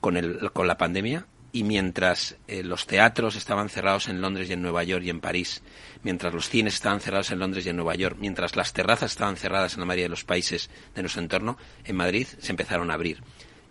con, 0.00 0.18
el, 0.18 0.50
con 0.52 0.66
la 0.66 0.76
pandemia 0.76 1.26
y 1.52 1.64
mientras 1.64 2.36
eh, 2.46 2.62
los 2.62 2.86
teatros 2.86 3.36
estaban 3.36 3.68
cerrados 3.68 4.08
en 4.08 4.20
Londres 4.20 4.48
y 4.48 4.52
en 4.52 4.62
Nueva 4.62 4.84
York 4.84 5.04
y 5.04 5.10
en 5.10 5.20
París, 5.20 5.62
mientras 6.02 6.32
los 6.32 6.48
cines 6.48 6.74
estaban 6.74 7.00
cerrados 7.00 7.30
en 7.30 7.38
Londres 7.38 7.66
y 7.66 7.70
en 7.70 7.76
Nueva 7.76 7.94
York, 7.94 8.16
mientras 8.20 8.56
las 8.56 8.72
terrazas 8.72 9.12
estaban 9.12 9.36
cerradas 9.36 9.74
en 9.74 9.80
la 9.80 9.86
mayoría 9.86 10.04
de 10.04 10.10
los 10.10 10.24
países 10.24 10.70
de 10.94 11.02
nuestro 11.02 11.22
entorno, 11.22 11.58
en 11.84 11.96
Madrid 11.96 12.26
se 12.38 12.52
empezaron 12.52 12.90
a 12.90 12.94
abrir. 12.94 13.22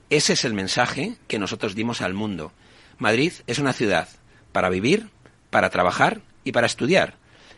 Ese 0.10 0.34
es 0.34 0.44
el 0.44 0.54
mensaje 0.54 1.16
que 1.28 1.40
nosotros 1.40 1.76
dimos 1.76 2.02
al 2.02 2.14
mundo. 2.14 2.52
Madrid 2.98 3.32
es 3.48 3.60
una 3.60 3.74
ciudad 3.74 4.10
para 4.52 4.70
vivir, 4.70 5.10
para 5.50 5.70
trabajar 5.70 6.22
y 6.44 6.52
para 6.52 6.68
estudiar. 6.68 7.16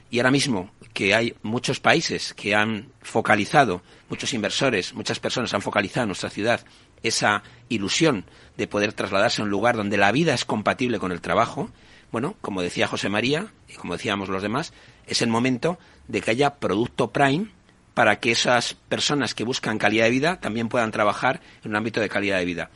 Y 0.09 0.19
ahora 0.19 0.31
mismo 0.31 0.71
que 0.93 1.15
hay 1.15 1.35
muchos 1.41 1.79
países 1.79 2.33
que 2.33 2.53
han 2.53 2.89
focalizado, 3.01 3.81
muchos 4.09 4.33
inversores, 4.33 4.93
muchas 4.93 5.19
personas 5.19 5.53
han 5.53 5.61
focalizado 5.61 6.05
nuestra 6.05 6.29
ciudad 6.29 6.65
esa 7.03 7.43
ilusión 7.69 8.25
de 8.57 8.67
poder 8.67 8.93
trasladarse 8.93 9.41
a 9.41 9.45
un 9.45 9.51
lugar 9.51 9.75
donde 9.75 9.97
la 9.97 10.11
vida 10.11 10.33
es 10.33 10.45
compatible 10.45 10.99
con 10.99 11.11
el 11.11 11.21
trabajo, 11.21 11.69
bueno, 12.11 12.35
como 12.41 12.61
decía 12.61 12.87
José 12.87 13.09
María 13.09 13.47
y 13.69 13.75
como 13.75 13.93
decíamos 13.93 14.29
los 14.29 14.43
demás, 14.43 14.73
es 15.07 15.21
el 15.21 15.29
momento 15.29 15.79
de 16.07 16.21
que 16.21 16.31
haya 16.31 16.55
producto 16.55 17.11
prime 17.11 17.47
para 17.93 18.19
que 18.19 18.31
esas 18.31 18.73
personas 18.73 19.33
que 19.33 19.43
buscan 19.43 19.77
calidad 19.77 20.05
de 20.05 20.11
vida 20.11 20.39
también 20.39 20.69
puedan 20.69 20.91
trabajar 20.91 21.41
en 21.63 21.71
un 21.71 21.77
ámbito 21.77 22.01
de 22.01 22.09
calidad 22.09 22.37
de 22.37 22.45
vida. 22.45 22.69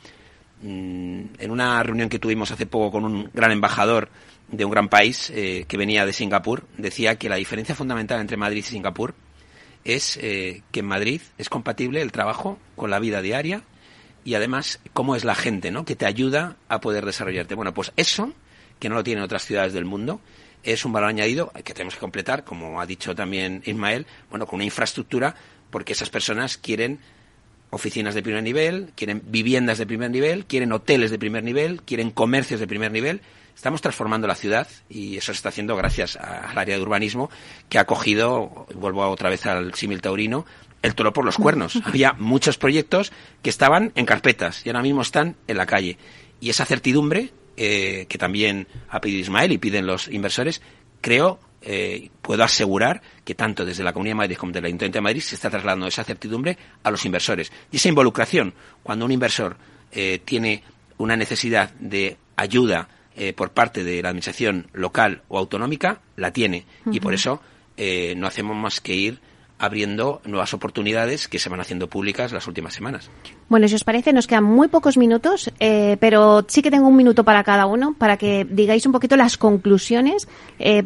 Mm, 0.62 1.22
en 1.38 1.50
una 1.50 1.82
reunión 1.82 2.08
que 2.08 2.18
tuvimos 2.18 2.50
hace 2.50 2.66
poco 2.66 2.90
con 2.90 3.04
un 3.04 3.30
gran 3.34 3.52
embajador 3.52 4.08
de 4.48 4.64
un 4.64 4.70
gran 4.70 4.88
país 4.88 5.30
eh, 5.34 5.64
que 5.68 5.76
venía 5.76 6.06
de 6.06 6.12
Singapur, 6.12 6.66
decía 6.78 7.16
que 7.16 7.28
la 7.28 7.36
diferencia 7.36 7.74
fundamental 7.74 8.20
entre 8.20 8.36
Madrid 8.36 8.60
y 8.60 8.62
Singapur 8.62 9.14
es 9.84 10.18
eh, 10.22 10.62
que 10.72 10.80
en 10.80 10.86
Madrid 10.86 11.20
es 11.38 11.48
compatible 11.48 12.00
el 12.00 12.12
trabajo 12.12 12.58
con 12.74 12.90
la 12.90 12.98
vida 12.98 13.20
diaria 13.22 13.62
y 14.26 14.34
además 14.34 14.80
cómo 14.92 15.14
es 15.14 15.24
la 15.24 15.36
gente, 15.36 15.70
¿no? 15.70 15.84
Que 15.84 15.94
te 15.94 16.04
ayuda 16.04 16.56
a 16.68 16.80
poder 16.80 17.06
desarrollarte. 17.06 17.54
Bueno, 17.54 17.72
pues 17.72 17.92
eso, 17.96 18.32
que 18.80 18.88
no 18.88 18.96
lo 18.96 19.04
tienen 19.04 19.22
otras 19.22 19.44
ciudades 19.46 19.72
del 19.72 19.84
mundo, 19.84 20.20
es 20.64 20.84
un 20.84 20.92
valor 20.92 21.10
añadido 21.10 21.52
que 21.64 21.72
tenemos 21.72 21.94
que 21.94 22.00
completar, 22.00 22.42
como 22.42 22.80
ha 22.80 22.86
dicho 22.86 23.14
también 23.14 23.62
Ismael, 23.64 24.04
bueno, 24.28 24.46
con 24.46 24.56
una 24.56 24.64
infraestructura, 24.64 25.36
porque 25.70 25.92
esas 25.92 26.10
personas 26.10 26.56
quieren 26.56 26.98
oficinas 27.70 28.16
de 28.16 28.22
primer 28.22 28.42
nivel, 28.42 28.90
quieren 28.96 29.22
viviendas 29.26 29.78
de 29.78 29.86
primer 29.86 30.10
nivel, 30.10 30.44
quieren 30.44 30.72
hoteles 30.72 31.12
de 31.12 31.20
primer 31.20 31.44
nivel, 31.44 31.82
quieren 31.82 32.10
comercios 32.10 32.58
de 32.58 32.66
primer 32.66 32.90
nivel 32.90 33.20
Estamos 33.56 33.80
transformando 33.80 34.26
la 34.26 34.34
ciudad 34.34 34.68
y 34.90 35.16
eso 35.16 35.32
se 35.32 35.38
está 35.38 35.48
haciendo 35.48 35.76
gracias 35.76 36.16
al 36.16 36.58
área 36.58 36.76
de 36.76 36.82
urbanismo 36.82 37.30
que 37.70 37.78
ha 37.78 37.86
cogido, 37.86 38.66
vuelvo 38.74 39.08
otra 39.08 39.30
vez 39.30 39.46
al 39.46 39.72
símil 39.72 40.02
taurino, 40.02 40.44
el 40.82 40.94
toro 40.94 41.12
por 41.12 41.24
los 41.24 41.36
cuernos. 41.36 41.76
Había 41.84 42.12
muchos 42.14 42.58
proyectos 42.58 43.12
que 43.42 43.50
estaban 43.50 43.92
en 43.94 44.06
carpetas 44.06 44.64
y 44.64 44.70
ahora 44.70 44.82
mismo 44.82 45.02
están 45.02 45.36
en 45.46 45.56
la 45.56 45.66
calle. 45.66 45.98
Y 46.40 46.50
esa 46.50 46.64
certidumbre, 46.64 47.32
eh, 47.56 48.06
que 48.08 48.18
también 48.18 48.68
ha 48.88 49.00
pedido 49.00 49.20
Ismael 49.20 49.52
y 49.52 49.58
piden 49.58 49.86
los 49.86 50.08
inversores, 50.08 50.62
creo, 51.00 51.40
eh, 51.62 52.10
puedo 52.22 52.44
asegurar 52.44 53.02
que 53.24 53.34
tanto 53.34 53.64
desde 53.64 53.82
la 53.82 53.92
Comunidad 53.92 54.12
de 54.12 54.18
Madrid 54.18 54.36
como 54.36 54.52
desde 54.52 54.60
el 54.60 54.66
Ayuntamiento 54.66 54.98
de 54.98 55.02
Madrid 55.02 55.20
se 55.20 55.34
está 55.34 55.50
trasladando 55.50 55.86
esa 55.86 56.04
certidumbre 56.04 56.56
a 56.82 56.90
los 56.90 57.04
inversores. 57.04 57.50
Y 57.72 57.76
esa 57.76 57.88
involucración, 57.88 58.54
cuando 58.82 59.04
un 59.04 59.12
inversor 59.12 59.56
eh, 59.92 60.20
tiene 60.24 60.62
una 60.98 61.16
necesidad 61.16 61.70
de 61.74 62.16
ayuda 62.36 62.88
eh, 63.18 63.32
por 63.32 63.52
parte 63.52 63.82
de 63.82 64.02
la 64.02 64.10
administración 64.10 64.68
local 64.74 65.22
o 65.28 65.38
autonómica 65.38 66.00
la 66.16 66.32
tiene 66.32 66.66
y 66.90 67.00
por 67.00 67.14
eso 67.14 67.40
eh, 67.78 68.14
no 68.14 68.26
hacemos 68.26 68.54
más 68.56 68.82
que 68.82 68.94
ir 68.94 69.20
abriendo 69.58 70.20
nuevas 70.24 70.52
oportunidades 70.54 71.28
que 71.28 71.38
se 71.38 71.48
van 71.48 71.60
haciendo 71.60 71.88
públicas 71.88 72.32
las 72.32 72.46
últimas 72.46 72.74
semanas. 72.74 73.10
Bueno, 73.48 73.68
si 73.68 73.74
os 73.74 73.84
parece, 73.84 74.12
nos 74.12 74.26
quedan 74.26 74.44
muy 74.44 74.68
pocos 74.68 74.96
minutos, 74.96 75.50
eh, 75.60 75.96
pero 76.00 76.44
sí 76.48 76.62
que 76.62 76.70
tengo 76.70 76.88
un 76.88 76.96
minuto 76.96 77.24
para 77.24 77.44
cada 77.44 77.66
uno 77.66 77.94
para 77.96 78.16
que 78.16 78.46
digáis 78.48 78.84
un 78.86 78.92
poquito 78.92 79.16
las 79.16 79.36
conclusiones 79.36 80.28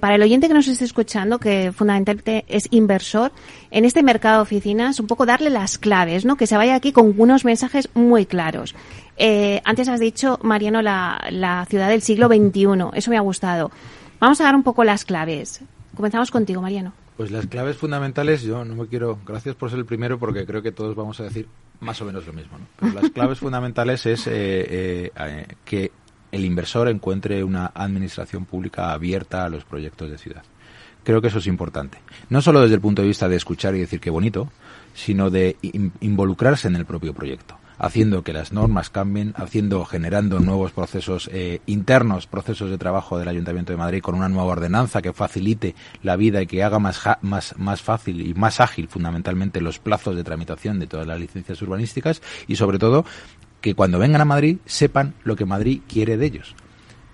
para 0.01 0.17
el 0.17 0.23
oyente 0.23 0.49
que 0.49 0.55
nos 0.55 0.69
esté 0.69 0.85
escuchando, 0.85 1.39
que 1.39 1.73
fundamentalmente 1.73 2.45
es 2.49 2.69
inversor 2.71 3.33
en 3.71 3.85
este 3.85 4.03
mercado 4.03 4.37
de 4.37 4.43
oficinas, 4.43 5.01
un 5.01 5.07
poco 5.07 5.27
darle 5.27 5.51
las 5.51 5.79
claves, 5.79 6.25
¿no? 6.25 6.37
Que 6.37 6.47
se 6.47 6.57
vaya 6.57 6.75
aquí 6.75 6.93
con 6.93 7.15
unos 7.19 7.45
mensajes 7.45 7.89
muy 7.95 8.27
claros. 8.27 8.75
Eh, 9.17 9.61
antes 9.65 9.87
has 9.89 10.01
dicho, 10.01 10.39
Mariano, 10.43 10.81
la, 10.81 11.67
ciudad 11.69 11.89
del 11.89 12.03
siglo 12.03 12.29
XXI. 12.29 12.91
Eso 12.95 13.11
me 13.11 13.19
ha 13.19 13.21
gustado. 13.21 13.71
Vamos 14.19 14.41
a 14.41 14.45
dar 14.45 14.55
un 14.55 14.63
poco 14.63 14.83
las 14.83 15.05
claves. 15.05 15.61
Comenzamos 15.95 16.31
contigo, 16.31 16.63
Mariano. 16.63 16.93
Pues 17.21 17.31
las 17.31 17.47
claves 17.49 17.77
fundamentales, 17.77 18.41
yo 18.41 18.65
no 18.65 18.75
me 18.75 18.87
quiero, 18.87 19.19
gracias 19.27 19.55
por 19.55 19.69
ser 19.69 19.79
el 19.79 19.85
primero 19.85 20.19
porque 20.19 20.47
creo 20.47 20.63
que 20.63 20.73
todos 20.73 20.97
vamos 20.97 21.21
a 21.21 21.25
decir 21.25 21.47
más 21.79 22.01
o 22.01 22.07
menos 22.07 22.27
lo 22.27 22.33
mismo. 22.33 22.57
Pero 22.79 22.95
las 22.95 23.11
claves 23.11 23.41
fundamentales 23.41 24.07
es 24.07 24.27
eh, 24.27 25.13
eh, 25.15 25.47
que 25.63 25.93
el 26.33 26.47
inversor 26.47 26.89
encuentre 26.89 27.45
una 27.45 27.73
administración 27.75 28.47
pública 28.47 28.93
abierta 28.93 29.45
a 29.45 29.51
los 29.51 29.67
proyectos 29.67 30.11
de 30.11 30.17
ciudad. 30.17 30.45
Creo 31.05 31.21
que 31.21 31.29
eso 31.29 31.41
es 31.41 31.47
importante. 31.47 31.99
No 32.31 32.41
solo 32.41 32.63
desde 32.63 32.77
el 32.77 32.81
punto 32.81 33.03
de 33.03 33.09
vista 33.09 33.29
de 33.29 33.37
escuchar 33.37 33.75
y 33.75 33.81
decir 33.81 34.01
qué 34.01 34.09
bonito, 34.09 34.51
sino 34.95 35.29
de 35.29 35.59
involucrarse 36.01 36.69
en 36.69 36.77
el 36.77 36.87
propio 36.87 37.13
proyecto 37.13 37.60
haciendo 37.81 38.23
que 38.23 38.35
las 38.35 38.53
normas 38.53 38.91
cambien, 38.91 39.33
haciendo, 39.37 39.85
generando 39.87 40.39
nuevos 40.39 40.71
procesos 40.73 41.31
eh, 41.33 41.61
internos, 41.65 42.27
procesos 42.27 42.71
de 42.71 42.77
trabajo 42.77 43.19
del 43.19 43.29
Ayuntamiento 43.29 43.73
de 43.73 43.79
Madrid 43.79 44.03
con 44.03 44.15
una 44.15 44.29
nueva 44.29 44.53
ordenanza 44.53 45.01
que 45.01 45.15
facilite 45.15 45.75
la 46.03 46.17
vida 46.17 46.43
y 46.43 46.47
que 46.47 46.63
haga 46.63 46.79
más, 46.79 47.01
más, 47.23 47.55
más 47.57 47.81
fácil 47.81 48.21
y 48.21 48.35
más 48.35 48.61
ágil 48.61 48.87
fundamentalmente 48.89 49.63
los 49.63 49.79
plazos 49.79 50.15
de 50.15 50.25
tramitación 50.25 50.79
de 50.79 50.87
todas 50.87 51.07
las 51.07 51.19
licencias 51.19 51.61
urbanísticas 51.63 52.21
y 52.47 52.57
sobre 52.57 52.79
todo 52.79 53.07
que 53.63 53.75
cuando 53.75 53.99
vengan 53.99 54.21
a 54.21 54.27
Madrid 54.27 54.59
sepan 54.67 55.15
lo 55.25 55.35
que 55.35 55.47
Madrid 55.47 55.81
quiere 55.89 56.19
de 56.19 56.27
ellos. 56.27 56.55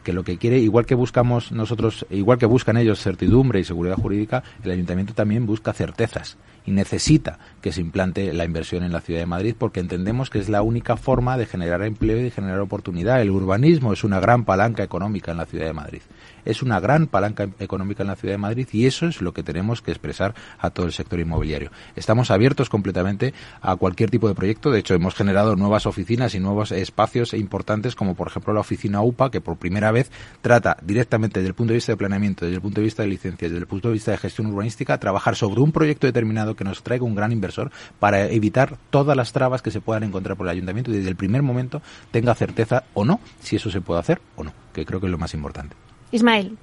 Que 0.03 0.12
lo 0.12 0.25
que 0.25 0.39
quiere, 0.39 0.59
igual 0.59 0.87
que 0.87 0.95
buscamos 0.95 1.51
nosotros, 1.53 2.07
igual 2.11 2.39
que 2.39 2.47
buscan 2.47 2.77
ellos 2.77 3.01
certidumbre 3.01 3.61
y 3.61 3.64
seguridad 3.64 3.97
jurídica, 3.97 4.43
el 4.62 4.71
ayuntamiento 4.73 5.14
también 5.14 5.47
busca 5.47 5.73
certezas 5.73 6.37
y 6.67 6.73
necesita 6.73 7.39
que 7.62 7.73
se 7.73 7.81
implante 7.81 8.33
la 8.33 8.45
inversión 8.45 8.83
en 8.83 8.93
la 8.93 9.01
ciudad 9.01 9.21
de 9.21 9.27
Madrid 9.27 9.55
porque 9.59 9.81
entendemos 9.81 10.29
que 10.31 10.39
es 10.39 10.49
la 10.49 10.62
única 10.62 10.97
forma 10.97 11.39
de 11.39 11.47
generar 11.47 11.83
empleo 11.83 12.19
y 12.19 12.25
de 12.25 12.31
generar 12.31 12.61
oportunidad. 12.61 13.23
El 13.23 13.31
urbanismo 13.31 13.93
es 13.93 14.05
una 14.05 14.21
gran 14.21 14.45
palanca 14.45 14.83
económica 14.83 15.31
en 15.31 15.39
la 15.39 15.47
ciudad 15.47 15.67
de 15.67 15.73
Madrid 15.73 16.03
es 16.47 16.62
una 16.62 16.80
gran 16.80 17.07
palanca 17.07 17.49
económica 17.59 18.03
en 18.03 18.09
la 18.09 18.16
ciudad 18.16 18.34
de 18.34 18.38
Madrid 18.38 18.68
y 18.72 18.86
eso 18.86 19.07
es 19.07 19.20
lo 19.20 19.32
que 19.32 19.42
tenemos 19.42 19.82
que 19.82 19.90
expresar 19.90 20.34
a 20.59 20.70
todo 20.70 20.86
el 20.86 20.92
sector 20.92 21.20
inmobiliario. 21.20 21.70
Estamos 21.94 22.30
abiertos 22.30 22.70
completamente 22.70 23.34
a 23.61 23.76
cualquier 23.76 24.11
tipo 24.11 24.28
de 24.28 24.34
proyecto. 24.34 24.70
De 24.70 24.78
hecho, 24.78 24.94
hemos 24.94 25.14
generado 25.14 25.57
nuevas 25.57 25.86
oficinas 25.86 26.34
y 26.34 26.40
nuevos 26.40 26.72
espacios 26.72 27.34
importantes, 27.34 27.94
como 27.94 28.14
por 28.14 28.28
ejemplo 28.28 28.55
la 28.55 28.61
oficina 28.61 29.03
UPA, 29.03 29.30
que 29.30 29.40
por 29.40 29.57
primera 29.57 29.90
vez 29.90 30.11
trata 30.40 30.76
directamente 30.82 31.40
desde 31.40 31.49
el 31.49 31.55
punto 31.55 31.72
de 31.72 31.76
vista 31.76 31.92
de 31.92 31.97
planeamiento, 31.97 32.44
desde 32.44 32.57
el 32.57 32.62
punto 32.62 32.80
de 32.80 32.84
vista 32.84 33.03
de 33.03 33.09
licencias, 33.09 33.51
desde 33.51 33.61
el 33.61 33.66
punto 33.66 33.88
de 33.88 33.94
vista 33.94 34.12
de 34.12 34.18
gestión 34.18 34.47
urbanística, 34.47 34.99
trabajar 34.99 35.36
sobre 35.36 35.61
un 35.61 35.72
proyecto 35.72 36.07
determinado 36.07 36.55
que 36.55 36.64
nos 36.64 36.82
traiga 36.82 37.05
un 37.05 37.14
gran 37.14 37.32
inversor 37.32 37.70
para 37.99 38.26
evitar 38.30 38.76
todas 38.90 39.16
las 39.16 39.32
trabas 39.32 39.62
que 39.62 39.70
se 39.70 39.80
puedan 39.80 40.05
encontrar 40.05 40.36
por 40.36 40.47
el 40.47 40.53
ayuntamiento 40.53 40.90
y 40.90 40.97
desde 40.97 41.11
el 41.11 41.16
primer 41.16 41.42
momento 41.42 41.82
tenga 42.11 42.34
certeza 42.34 42.84
o 42.94 43.05
no 43.05 43.20
si 43.40 43.57
eso 43.57 43.70
se 43.70 43.80
puede 43.80 44.01
hacer 44.01 44.20
o 44.36 44.44
no, 44.44 44.53
que 44.72 44.84
creo 44.84 45.01
que 45.01 45.07
es 45.07 45.12
lo 45.12 45.18
más 45.18 45.34
importante. 45.34 45.86
Ismael. 46.11 46.57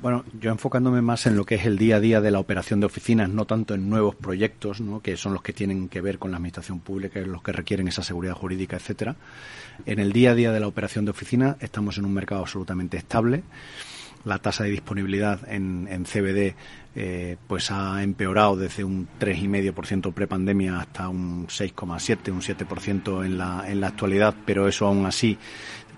Bueno, 0.00 0.24
yo 0.40 0.52
enfocándome 0.52 1.02
más 1.02 1.26
en 1.26 1.36
lo 1.36 1.44
que 1.44 1.56
es 1.56 1.66
el 1.66 1.76
día 1.76 1.96
a 1.96 2.00
día 2.00 2.20
de 2.20 2.30
la 2.30 2.38
operación 2.38 2.78
de 2.78 2.86
oficinas, 2.86 3.28
no 3.28 3.46
tanto 3.46 3.74
en 3.74 3.90
nuevos 3.90 4.14
proyectos, 4.14 4.80
¿no? 4.80 5.00
que 5.00 5.16
son 5.16 5.32
los 5.32 5.42
que 5.42 5.52
tienen 5.52 5.88
que 5.88 6.00
ver 6.00 6.20
con 6.20 6.30
la 6.30 6.36
administración 6.36 6.78
pública, 6.78 7.18
los 7.20 7.42
que 7.42 7.50
requieren 7.50 7.88
esa 7.88 8.04
seguridad 8.04 8.34
jurídica, 8.34 8.76
etcétera. 8.76 9.16
En 9.86 9.98
el 9.98 10.12
día 10.12 10.30
a 10.30 10.34
día 10.36 10.52
de 10.52 10.60
la 10.60 10.68
operación 10.68 11.04
de 11.04 11.10
oficinas 11.10 11.56
estamos 11.58 11.98
en 11.98 12.04
un 12.04 12.14
mercado 12.14 12.42
absolutamente 12.42 12.96
estable 12.96 13.42
la 14.24 14.38
tasa 14.38 14.64
de 14.64 14.70
disponibilidad 14.70 15.40
en, 15.48 15.88
en 15.90 16.04
CBD 16.04 16.54
eh, 16.94 17.36
pues 17.46 17.70
ha 17.70 18.02
empeorado 18.02 18.56
desde 18.56 18.84
un 18.84 19.08
3,5% 19.20 20.12
prepandemia 20.12 20.80
hasta 20.80 21.08
un 21.08 21.46
6,7, 21.46 22.32
un 22.32 22.40
7% 22.40 23.24
en 23.24 23.38
la, 23.38 23.64
en 23.70 23.80
la 23.80 23.88
actualidad, 23.88 24.34
pero 24.44 24.66
eso 24.66 24.86
aún 24.86 25.06
así 25.06 25.38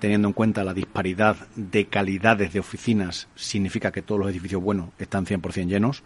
teniendo 0.01 0.29
en 0.29 0.35
cuenta 0.35 0.65
la 0.65 0.75
disparidad 0.75 1.37
de 1.55 1.87
calidades 1.87 2.53
de 2.53 2.61
oficinas, 2.61 3.29
significa 3.37 3.93
que 3.93 4.03
todos 4.03 4.21
los 4.21 4.31
edificios 4.31 4.63
buenos 4.63 4.91
están 4.99 5.27
100% 5.27 5.69
llenos. 5.69 6.03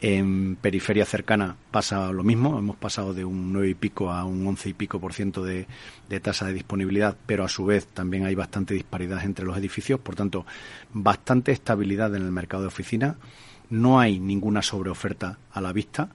En 0.00 0.56
periferia 0.56 1.04
cercana 1.04 1.56
pasa 1.70 2.10
lo 2.10 2.24
mismo, 2.24 2.58
hemos 2.58 2.76
pasado 2.76 3.14
de 3.14 3.24
un 3.24 3.52
9 3.52 3.70
y 3.70 3.74
pico 3.74 4.10
a 4.10 4.24
un 4.24 4.44
11 4.44 4.70
y 4.70 4.74
pico 4.74 5.00
por 5.00 5.12
ciento 5.12 5.44
de, 5.44 5.68
de 6.08 6.20
tasa 6.20 6.46
de 6.46 6.52
disponibilidad, 6.52 7.16
pero 7.24 7.44
a 7.44 7.48
su 7.48 7.64
vez 7.64 7.86
también 7.86 8.26
hay 8.26 8.34
bastante 8.34 8.74
disparidad 8.74 9.24
entre 9.24 9.46
los 9.46 9.56
edificios, 9.56 10.00
por 10.00 10.16
tanto, 10.16 10.44
bastante 10.92 11.52
estabilidad 11.52 12.14
en 12.16 12.22
el 12.22 12.32
mercado 12.32 12.64
de 12.64 12.68
oficinas 12.68 13.14
no 13.72 13.98
hay 13.98 14.20
ninguna 14.20 14.60
sobreoferta 14.60 15.38
a 15.50 15.60
la 15.62 15.72
vista. 15.72 16.10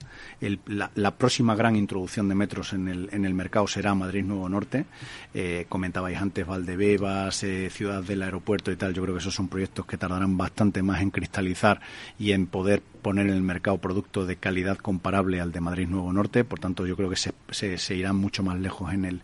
la, 0.67 1.11
próxima 1.17 1.55
gran 1.55 1.75
introducción 1.75 2.29
de 2.29 2.35
metros 2.35 2.73
en 2.73 2.87
el, 2.87 3.09
en 3.11 3.25
el 3.25 3.33
mercado 3.33 3.67
será 3.67 3.95
Madrid 3.95 4.23
Nuevo 4.23 4.47
Norte. 4.47 4.85
Eh, 5.33 5.65
comentabais 5.67 6.21
antes 6.21 6.45
Valdebebas, 6.45 7.43
eh, 7.43 7.71
Ciudad 7.71 8.03
del 8.03 8.21
Aeropuerto 8.21 8.71
y 8.71 8.75
tal. 8.75 8.93
Yo 8.93 9.01
creo 9.01 9.15
que 9.15 9.21
esos 9.21 9.33
son 9.33 9.47
proyectos 9.47 9.87
que 9.87 9.97
tardarán 9.97 10.37
bastante 10.37 10.83
más 10.83 11.01
en 11.01 11.09
cristalizar 11.09 11.81
y 12.19 12.33
en 12.33 12.45
poder 12.45 12.83
poner 13.01 13.25
en 13.25 13.33
el 13.33 13.41
mercado 13.41 13.79
producto 13.79 14.27
de 14.27 14.35
calidad 14.35 14.77
comparable 14.77 15.41
al 15.41 15.51
de 15.51 15.59
Madrid 15.59 15.87
Nuevo 15.87 16.13
Norte. 16.13 16.43
Por 16.43 16.59
tanto, 16.59 16.85
yo 16.85 16.95
creo 16.95 17.09
que 17.09 17.15
se, 17.15 17.33
se, 17.49 17.95
irán 17.95 18.17
mucho 18.17 18.43
más 18.43 18.59
lejos 18.59 18.93
en 18.93 19.03
el, 19.03 19.21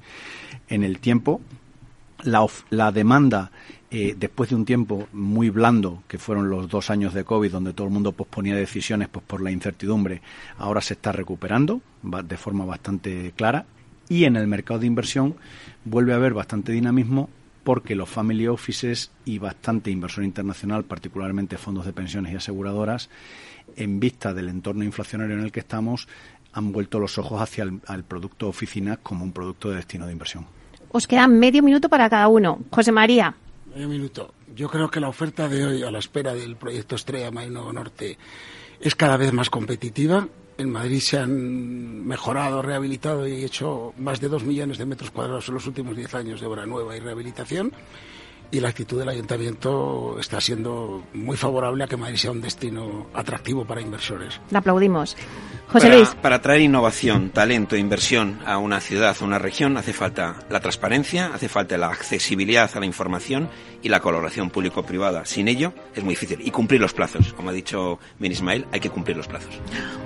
en 0.69 0.83
el 0.83 0.97
tiempo. 0.97 1.39
La, 2.23 2.43
la 2.71 2.91
demanda 2.91 3.51
eh, 3.95 4.15
después 4.17 4.49
de 4.49 4.55
un 4.55 4.65
tiempo 4.65 5.07
muy 5.13 5.51
blando, 5.51 6.01
que 6.07 6.17
fueron 6.17 6.49
los 6.49 6.67
dos 6.67 6.89
años 6.89 7.13
de 7.13 7.23
COVID, 7.23 7.51
donde 7.51 7.73
todo 7.73 7.85
el 7.85 7.93
mundo 7.93 8.11
posponía 8.11 8.55
decisiones 8.55 9.07
pues, 9.07 9.23
por 9.23 9.39
la 9.39 9.51
incertidumbre, 9.51 10.23
ahora 10.57 10.81
se 10.81 10.95
está 10.95 11.11
recuperando 11.11 11.79
de 12.01 12.37
forma 12.37 12.65
bastante 12.65 13.33
clara. 13.35 13.67
Y 14.09 14.25
en 14.25 14.35
el 14.35 14.47
mercado 14.47 14.79
de 14.79 14.87
inversión 14.87 15.35
vuelve 15.85 16.13
a 16.13 16.15
haber 16.15 16.33
bastante 16.33 16.71
dinamismo 16.71 17.29
porque 17.63 17.93
los 17.95 18.09
family 18.09 18.47
offices 18.47 19.11
y 19.25 19.37
bastante 19.37 19.91
inversor 19.91 20.23
internacional, 20.23 20.85
particularmente 20.85 21.59
fondos 21.59 21.85
de 21.85 21.93
pensiones 21.93 22.33
y 22.33 22.37
aseguradoras, 22.37 23.11
en 23.75 23.99
vista 23.99 24.33
del 24.33 24.49
entorno 24.49 24.83
inflacionario 24.83 25.35
en 25.35 25.43
el 25.43 25.51
que 25.51 25.59
estamos, 25.59 26.07
han 26.51 26.71
vuelto 26.71 26.99
los 26.99 27.19
ojos 27.19 27.39
hacia 27.39 27.63
el, 27.63 28.03
producto 28.03 28.47
oficina 28.47 28.97
como 28.97 29.23
un 29.23 29.31
producto 29.31 29.69
de 29.69 29.75
destino 29.75 30.07
de 30.07 30.13
inversión. 30.13 30.47
Os 30.91 31.05
queda 31.05 31.27
medio 31.27 31.61
minuto 31.61 31.89
para 31.89 32.09
cada 32.09 32.27
uno. 32.27 32.59
José 32.71 32.91
María. 32.91 33.35
Minuto. 33.75 34.33
Yo 34.55 34.69
creo 34.69 34.89
que 34.89 34.99
la 34.99 35.09
oferta 35.09 35.49
de 35.49 35.65
hoy, 35.65 35.83
a 35.83 35.91
la 35.91 35.99
espera 35.99 36.33
del 36.33 36.55
proyecto 36.55 36.95
Estrella 36.95 37.31
Nuevo 37.31 37.73
Norte, 37.73 38.17
es 38.79 38.95
cada 38.95 39.17
vez 39.17 39.33
más 39.33 39.49
competitiva. 39.49 40.27
En 40.57 40.69
Madrid 40.69 40.99
se 40.99 41.17
han 41.17 42.05
mejorado, 42.05 42.61
rehabilitado 42.61 43.27
y 43.27 43.43
hecho 43.43 43.93
más 43.97 44.21
de 44.21 44.29
dos 44.29 44.43
millones 44.43 44.77
de 44.77 44.85
metros 44.85 45.09
cuadrados 45.09 45.47
en 45.47 45.55
los 45.55 45.65
últimos 45.65 45.97
diez 45.97 46.13
años 46.13 46.39
de 46.39 46.47
obra 46.47 46.67
nueva 46.67 46.95
y 46.95 46.99
rehabilitación 46.99 47.73
y 48.53 48.59
la 48.59 48.69
actitud 48.69 48.99
del 48.99 49.09
ayuntamiento 49.09 50.17
está 50.19 50.39
siendo 50.39 51.03
muy 51.13 51.35
favorable 51.35 51.83
a 51.83 51.87
que 51.87 51.97
Madrid 51.97 52.17
sea 52.17 52.29
un 52.29 52.39
destino 52.39 53.07
atractivo 53.15 53.65
para 53.65 53.81
inversores. 53.81 54.39
Le 54.51 54.59
aplaudimos. 54.59 55.17
José 55.73 55.87
para, 55.87 55.97
Luis. 55.97 56.15
Para 56.21 56.39
traer 56.39 56.61
innovación, 56.61 57.31
talento, 57.31 57.75
inversión 57.75 58.37
a 58.45 58.59
una 58.59 58.79
ciudad, 58.79 59.15
a 59.19 59.25
una 59.25 59.39
región, 59.39 59.75
hace 59.75 59.91
falta 59.91 60.35
la 60.47 60.59
transparencia, 60.59 61.31
hace 61.33 61.49
falta 61.49 61.75
la 61.79 61.87
accesibilidad 61.87 62.69
a 62.75 62.79
la 62.79 62.85
información 62.85 63.49
y 63.81 63.89
la 63.89 63.99
colaboración 63.99 64.51
público-privada. 64.51 65.25
Sin 65.25 65.47
ello 65.47 65.73
es 65.95 66.03
muy 66.03 66.13
difícil. 66.13 66.41
Y 66.45 66.51
cumplir 66.51 66.79
los 66.79 66.93
plazos. 66.93 67.33
Como 67.33 67.49
ha 67.49 67.53
dicho 67.53 67.97
Ben 68.19 68.31
Ismael, 68.31 68.67
hay 68.71 68.79
que 68.79 68.91
cumplir 68.91 69.17
los 69.17 69.27
plazos. 69.27 69.59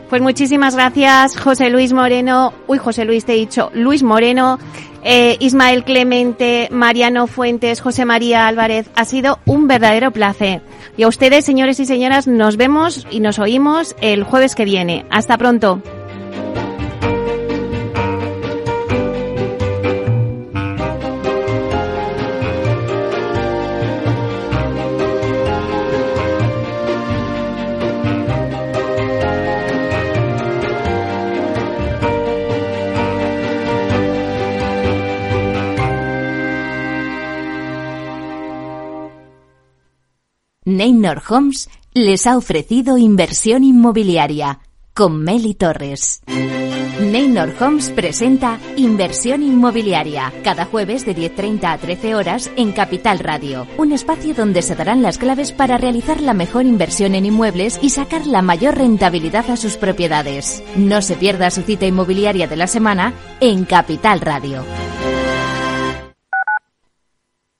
Pues 0.09 0.21
muchísimas 0.21 0.73
gracias, 0.73 1.37
José 1.37 1.69
Luis 1.69 1.91
Moreno. 1.91 2.53
Uy, 2.67 2.77
José 2.77 3.03
Luis, 3.03 3.25
te 3.25 3.33
he 3.33 3.35
dicho 3.35 3.69
Luis 3.73 4.03
Moreno, 4.03 4.57
eh, 5.03 5.35
Ismael 5.41 5.83
Clemente, 5.83 6.69
Mariano 6.71 7.27
Fuentes, 7.27 7.81
José 7.81 8.05
María 8.05 8.47
Álvarez. 8.47 8.89
Ha 8.95 9.03
sido 9.03 9.39
un 9.45 9.67
verdadero 9.67 10.11
placer. 10.11 10.61
Y 10.95 11.03
a 11.03 11.07
ustedes, 11.07 11.45
señores 11.45 11.79
y 11.79 11.85
señoras, 11.85 12.25
nos 12.25 12.57
vemos 12.57 13.05
y 13.11 13.19
nos 13.19 13.37
oímos 13.37 13.95
el 14.01 14.23
jueves 14.23 14.55
que 14.55 14.65
viene. 14.65 15.05
Hasta 15.11 15.37
pronto. 15.59 15.81
Neynor 40.65 41.21
les 41.93 42.27
ha 42.27 42.37
ofrecido 42.37 42.97
inversión 42.97 43.63
inmobiliaria 43.63 44.59
con 44.97 45.21
Meli 45.21 45.53
Torres. 45.53 46.23
Neynor 46.99 47.53
Homes 47.59 47.91
presenta 47.91 48.59
Inversión 48.77 49.43
Inmobiliaria, 49.43 50.33
cada 50.43 50.65
jueves 50.65 51.05
de 51.05 51.15
10.30 51.15 51.71
a 51.71 51.77
13 51.77 52.15
horas 52.15 52.51
en 52.57 52.71
Capital 52.71 53.19
Radio, 53.19 53.67
un 53.77 53.91
espacio 53.91 54.33
donde 54.33 54.63
se 54.63 54.75
darán 54.75 55.03
las 55.03 55.19
claves 55.19 55.51
para 55.51 55.77
realizar 55.77 56.19
la 56.19 56.33
mejor 56.33 56.65
inversión 56.65 57.13
en 57.13 57.27
inmuebles 57.27 57.77
y 57.79 57.91
sacar 57.91 58.25
la 58.25 58.41
mayor 58.41 58.75
rentabilidad 58.75 59.47
a 59.51 59.55
sus 59.55 59.77
propiedades. 59.77 60.63
No 60.75 61.03
se 61.03 61.15
pierda 61.15 61.51
su 61.51 61.61
cita 61.61 61.85
inmobiliaria 61.85 62.47
de 62.47 62.55
la 62.55 62.65
semana 62.65 63.13
en 63.39 63.65
Capital 63.65 64.19
Radio. 64.21 64.65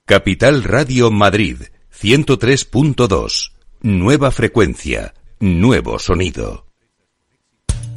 Capital 0.06 0.64
Radio 0.64 1.12
Madrid 1.12 1.58
103.2. 1.96 3.52
Nueva 3.82 4.32
frecuencia. 4.32 5.14
Nuevo 5.38 6.00
sonido. 6.00 6.67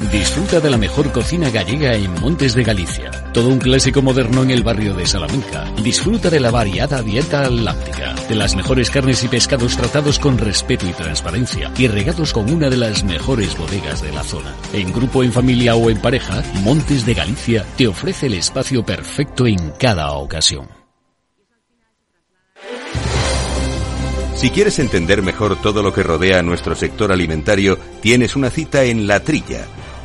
Disfruta 0.00 0.60
de 0.60 0.70
la 0.70 0.78
mejor 0.78 1.10
cocina 1.10 1.50
gallega 1.50 1.92
en 1.94 2.12
Montes 2.20 2.54
de 2.54 2.62
Galicia. 2.62 3.10
Todo 3.32 3.48
un 3.48 3.58
clásico 3.58 4.00
moderno 4.00 4.44
en 4.44 4.52
el 4.52 4.62
barrio 4.62 4.94
de 4.94 5.04
Salamanca. 5.04 5.64
Disfruta 5.82 6.30
de 6.30 6.38
la 6.38 6.52
variada 6.52 7.02
dieta 7.02 7.42
atlántica, 7.42 8.14
de 8.28 8.36
las 8.36 8.54
mejores 8.54 8.90
carnes 8.90 9.24
y 9.24 9.28
pescados 9.28 9.76
tratados 9.76 10.20
con 10.20 10.38
respeto 10.38 10.86
y 10.86 10.92
transparencia 10.92 11.72
y 11.76 11.88
regados 11.88 12.32
con 12.32 12.48
una 12.48 12.70
de 12.70 12.76
las 12.76 13.02
mejores 13.02 13.58
bodegas 13.58 14.00
de 14.00 14.12
la 14.12 14.22
zona. 14.22 14.54
En 14.72 14.92
grupo, 14.92 15.24
en 15.24 15.32
familia 15.32 15.74
o 15.74 15.90
en 15.90 16.00
pareja, 16.00 16.44
Montes 16.62 17.04
de 17.04 17.14
Galicia 17.14 17.66
te 17.76 17.88
ofrece 17.88 18.26
el 18.26 18.34
espacio 18.34 18.86
perfecto 18.86 19.48
en 19.48 19.72
cada 19.80 20.12
ocasión. 20.12 20.68
Si 24.36 24.50
quieres 24.50 24.78
entender 24.78 25.22
mejor 25.22 25.60
todo 25.60 25.82
lo 25.82 25.92
que 25.92 26.04
rodea 26.04 26.38
a 26.38 26.42
nuestro 26.42 26.76
sector 26.76 27.10
alimentario, 27.10 27.76
tienes 28.00 28.36
una 28.36 28.50
cita 28.50 28.84
en 28.84 29.08
La 29.08 29.18
Trilla 29.18 29.66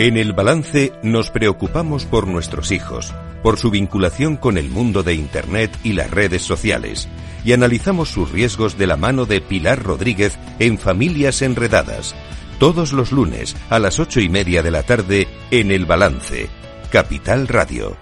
En 0.00 0.16
el 0.16 0.32
balance 0.32 0.94
nos 1.02 1.30
preocupamos 1.30 2.06
por 2.06 2.26
nuestros 2.26 2.72
hijos, 2.72 3.12
por 3.42 3.58
su 3.58 3.70
vinculación 3.70 4.38
con 4.38 4.56
el 4.56 4.70
mundo 4.70 5.02
de 5.02 5.12
Internet 5.12 5.70
y 5.84 5.92
las 5.92 6.10
redes 6.10 6.40
sociales, 6.40 7.06
y 7.44 7.52
analizamos 7.52 8.08
sus 8.08 8.30
riesgos 8.32 8.78
de 8.78 8.86
la 8.86 8.96
mano 8.96 9.26
de 9.26 9.42
Pilar 9.42 9.82
Rodríguez 9.82 10.38
en 10.58 10.78
Familias 10.78 11.42
Enredadas, 11.42 12.14
todos 12.58 12.94
los 12.94 13.12
lunes 13.12 13.54
a 13.68 13.78
las 13.78 14.00
ocho 14.00 14.20
y 14.20 14.30
media 14.30 14.62
de 14.62 14.70
la 14.70 14.84
tarde 14.84 15.28
en 15.50 15.70
el 15.70 15.84
balance, 15.84 16.48
Capital 16.90 17.46
Radio. 17.46 17.94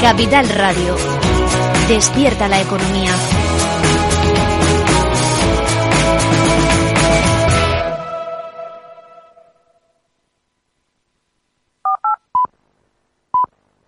Capital 0.00 0.48
Radio. 0.48 0.96
Despierta 1.86 2.48
la 2.48 2.62
economía. 2.62 3.12